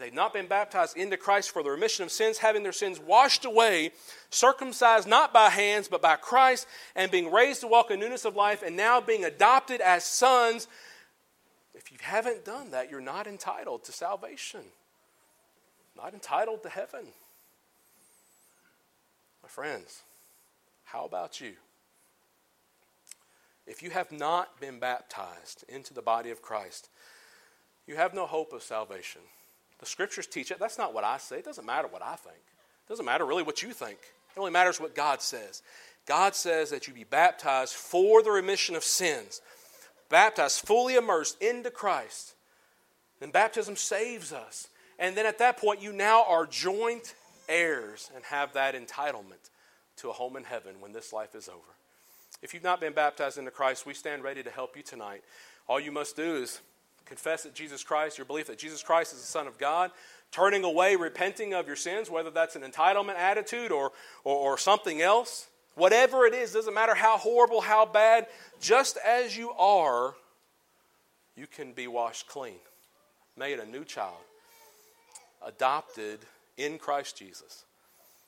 They've 0.00 0.14
not 0.14 0.32
been 0.32 0.46
baptized 0.46 0.96
into 0.96 1.18
Christ 1.18 1.50
for 1.50 1.62
the 1.62 1.70
remission 1.70 2.04
of 2.04 2.10
sins, 2.10 2.38
having 2.38 2.62
their 2.62 2.72
sins 2.72 2.98
washed 2.98 3.44
away, 3.44 3.92
circumcised 4.30 5.06
not 5.06 5.30
by 5.32 5.50
hands, 5.50 5.88
but 5.88 6.00
by 6.00 6.16
Christ, 6.16 6.66
and 6.96 7.10
being 7.10 7.30
raised 7.30 7.60
to 7.60 7.66
walk 7.66 7.90
in 7.90 8.00
newness 8.00 8.24
of 8.24 8.34
life, 8.34 8.62
and 8.62 8.76
now 8.76 9.02
being 9.02 9.26
adopted 9.26 9.82
as 9.82 10.02
sons. 10.04 10.68
If 11.74 11.92
you 11.92 11.98
haven't 12.00 12.46
done 12.46 12.70
that, 12.70 12.90
you're 12.90 13.02
not 13.02 13.26
entitled 13.26 13.84
to 13.84 13.92
salvation, 13.92 14.62
not 15.94 16.14
entitled 16.14 16.62
to 16.62 16.70
heaven. 16.70 17.08
My 19.42 19.50
friends, 19.50 20.02
how 20.84 21.04
about 21.04 21.42
you? 21.42 21.52
If 23.66 23.82
you 23.82 23.90
have 23.90 24.10
not 24.10 24.58
been 24.60 24.78
baptized 24.78 25.64
into 25.68 25.92
the 25.92 26.02
body 26.02 26.30
of 26.30 26.40
Christ, 26.40 26.88
you 27.86 27.96
have 27.96 28.14
no 28.14 28.24
hope 28.24 28.54
of 28.54 28.62
salvation. 28.62 29.20
The 29.80 29.86
scriptures 29.86 30.26
teach 30.26 30.50
it. 30.50 30.58
That's 30.58 30.78
not 30.78 30.94
what 30.94 31.04
I 31.04 31.18
say. 31.18 31.38
It 31.38 31.44
doesn't 31.44 31.66
matter 31.66 31.88
what 31.88 32.02
I 32.02 32.14
think. 32.16 32.36
It 32.36 32.88
doesn't 32.88 33.04
matter 33.04 33.24
really 33.24 33.42
what 33.42 33.62
you 33.62 33.72
think. 33.72 33.98
It 33.98 34.38
only 34.38 34.52
matters 34.52 34.78
what 34.78 34.94
God 34.94 35.22
says. 35.22 35.62
God 36.06 36.34
says 36.34 36.70
that 36.70 36.86
you 36.86 36.94
be 36.94 37.04
baptized 37.04 37.74
for 37.74 38.22
the 38.22 38.30
remission 38.30 38.76
of 38.76 38.84
sins, 38.84 39.40
baptized 40.08 40.66
fully 40.66 40.96
immersed 40.96 41.40
into 41.42 41.70
Christ. 41.70 42.34
Then 43.20 43.30
baptism 43.30 43.76
saves 43.76 44.32
us. 44.32 44.68
And 44.98 45.16
then 45.16 45.26
at 45.26 45.38
that 45.38 45.56
point, 45.56 45.82
you 45.82 45.92
now 45.92 46.24
are 46.28 46.46
joint 46.46 47.14
heirs 47.48 48.10
and 48.14 48.24
have 48.24 48.52
that 48.52 48.74
entitlement 48.74 49.50
to 49.96 50.10
a 50.10 50.12
home 50.12 50.36
in 50.36 50.44
heaven 50.44 50.76
when 50.80 50.92
this 50.92 51.12
life 51.12 51.34
is 51.34 51.48
over. 51.48 51.58
If 52.42 52.54
you've 52.54 52.64
not 52.64 52.80
been 52.80 52.92
baptized 52.92 53.38
into 53.38 53.50
Christ, 53.50 53.86
we 53.86 53.94
stand 53.94 54.22
ready 54.22 54.42
to 54.42 54.50
help 54.50 54.76
you 54.76 54.82
tonight. 54.82 55.22
All 55.68 55.78
you 55.78 55.92
must 55.92 56.16
do 56.16 56.36
is 56.36 56.60
confess 57.10 57.42
that 57.42 57.54
Jesus 57.54 57.82
Christ, 57.82 58.18
your 58.18 58.24
belief 58.24 58.46
that 58.46 58.56
Jesus 58.56 58.84
Christ 58.84 59.12
is 59.12 59.18
the 59.18 59.26
Son 59.26 59.48
of 59.48 59.58
God, 59.58 59.90
turning 60.30 60.62
away, 60.62 60.94
repenting 60.94 61.54
of 61.54 61.66
your 61.66 61.74
sins, 61.74 62.08
whether 62.08 62.30
that's 62.30 62.54
an 62.54 62.62
entitlement 62.62 63.16
attitude 63.16 63.72
or, 63.72 63.90
or, 64.22 64.36
or 64.36 64.56
something 64.56 65.02
else. 65.02 65.48
Whatever 65.74 66.24
it 66.24 66.34
is, 66.34 66.52
doesn't 66.52 66.72
matter 66.72 66.94
how 66.94 67.18
horrible, 67.18 67.62
how 67.62 67.84
bad, 67.84 68.28
just 68.60 68.96
as 69.04 69.36
you 69.36 69.50
are, 69.58 70.14
you 71.34 71.48
can 71.48 71.72
be 71.72 71.88
washed 71.88 72.28
clean, 72.28 72.60
made 73.36 73.58
a 73.58 73.66
new 73.66 73.84
child, 73.84 74.14
adopted 75.44 76.20
in 76.56 76.78
Christ 76.78 77.16
Jesus. 77.16 77.64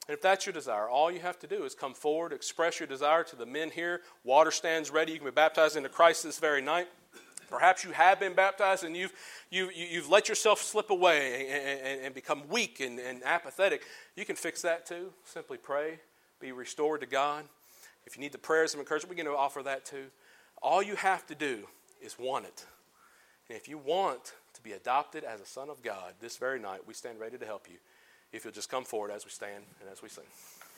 And 0.08 0.16
if 0.16 0.20
that's 0.20 0.44
your 0.44 0.52
desire, 0.52 0.88
all 0.88 1.08
you 1.08 1.20
have 1.20 1.38
to 1.38 1.46
do 1.46 1.62
is 1.62 1.76
come 1.76 1.94
forward, 1.94 2.32
express 2.32 2.80
your 2.80 2.88
desire 2.88 3.22
to 3.22 3.36
the 3.36 3.46
men 3.46 3.70
here. 3.70 4.00
Water 4.24 4.50
stands 4.50 4.90
ready. 4.90 5.12
You 5.12 5.18
can 5.18 5.28
be 5.28 5.30
baptized 5.30 5.76
into 5.76 5.88
Christ 5.88 6.24
this 6.24 6.40
very 6.40 6.60
night. 6.60 6.88
Perhaps 7.52 7.84
you 7.84 7.90
have 7.90 8.18
been 8.18 8.32
baptized 8.32 8.82
and 8.82 8.96
you've, 8.96 9.12
you, 9.50 9.66
have 9.66 9.76
you 9.76 10.00
have 10.00 10.08
let 10.08 10.26
yourself 10.26 10.62
slip 10.62 10.88
away 10.88 11.46
and, 11.50 11.86
and, 11.86 12.00
and 12.06 12.14
become 12.14 12.44
weak 12.48 12.80
and, 12.80 12.98
and 12.98 13.22
apathetic. 13.24 13.82
You 14.16 14.24
can 14.24 14.36
fix 14.36 14.62
that 14.62 14.86
too. 14.86 15.12
Simply 15.26 15.58
pray, 15.58 15.98
be 16.40 16.50
restored 16.52 17.02
to 17.02 17.06
God. 17.06 17.44
If 18.06 18.16
you 18.16 18.22
need 18.22 18.32
the 18.32 18.38
prayers 18.38 18.72
of 18.72 18.80
encouragement, 18.80 19.10
we're 19.10 19.22
going 19.22 19.36
to 19.36 19.38
offer 19.38 19.62
that 19.64 19.84
too. 19.84 20.06
All 20.62 20.82
you 20.82 20.96
have 20.96 21.26
to 21.26 21.34
do 21.34 21.68
is 22.00 22.18
want 22.18 22.46
it. 22.46 22.64
And 23.50 23.58
if 23.58 23.68
you 23.68 23.76
want 23.76 24.32
to 24.54 24.62
be 24.62 24.72
adopted 24.72 25.22
as 25.22 25.42
a 25.42 25.46
son 25.46 25.68
of 25.68 25.82
God 25.82 26.14
this 26.22 26.38
very 26.38 26.58
night, 26.58 26.80
we 26.86 26.94
stand 26.94 27.20
ready 27.20 27.36
to 27.36 27.44
help 27.44 27.68
you. 27.68 27.76
If 28.32 28.44
you'll 28.46 28.54
just 28.54 28.70
come 28.70 28.84
forward 28.84 29.10
as 29.10 29.26
we 29.26 29.30
stand 29.30 29.64
and 29.82 29.90
as 29.90 30.02
we 30.02 30.08
sing. 30.08 30.24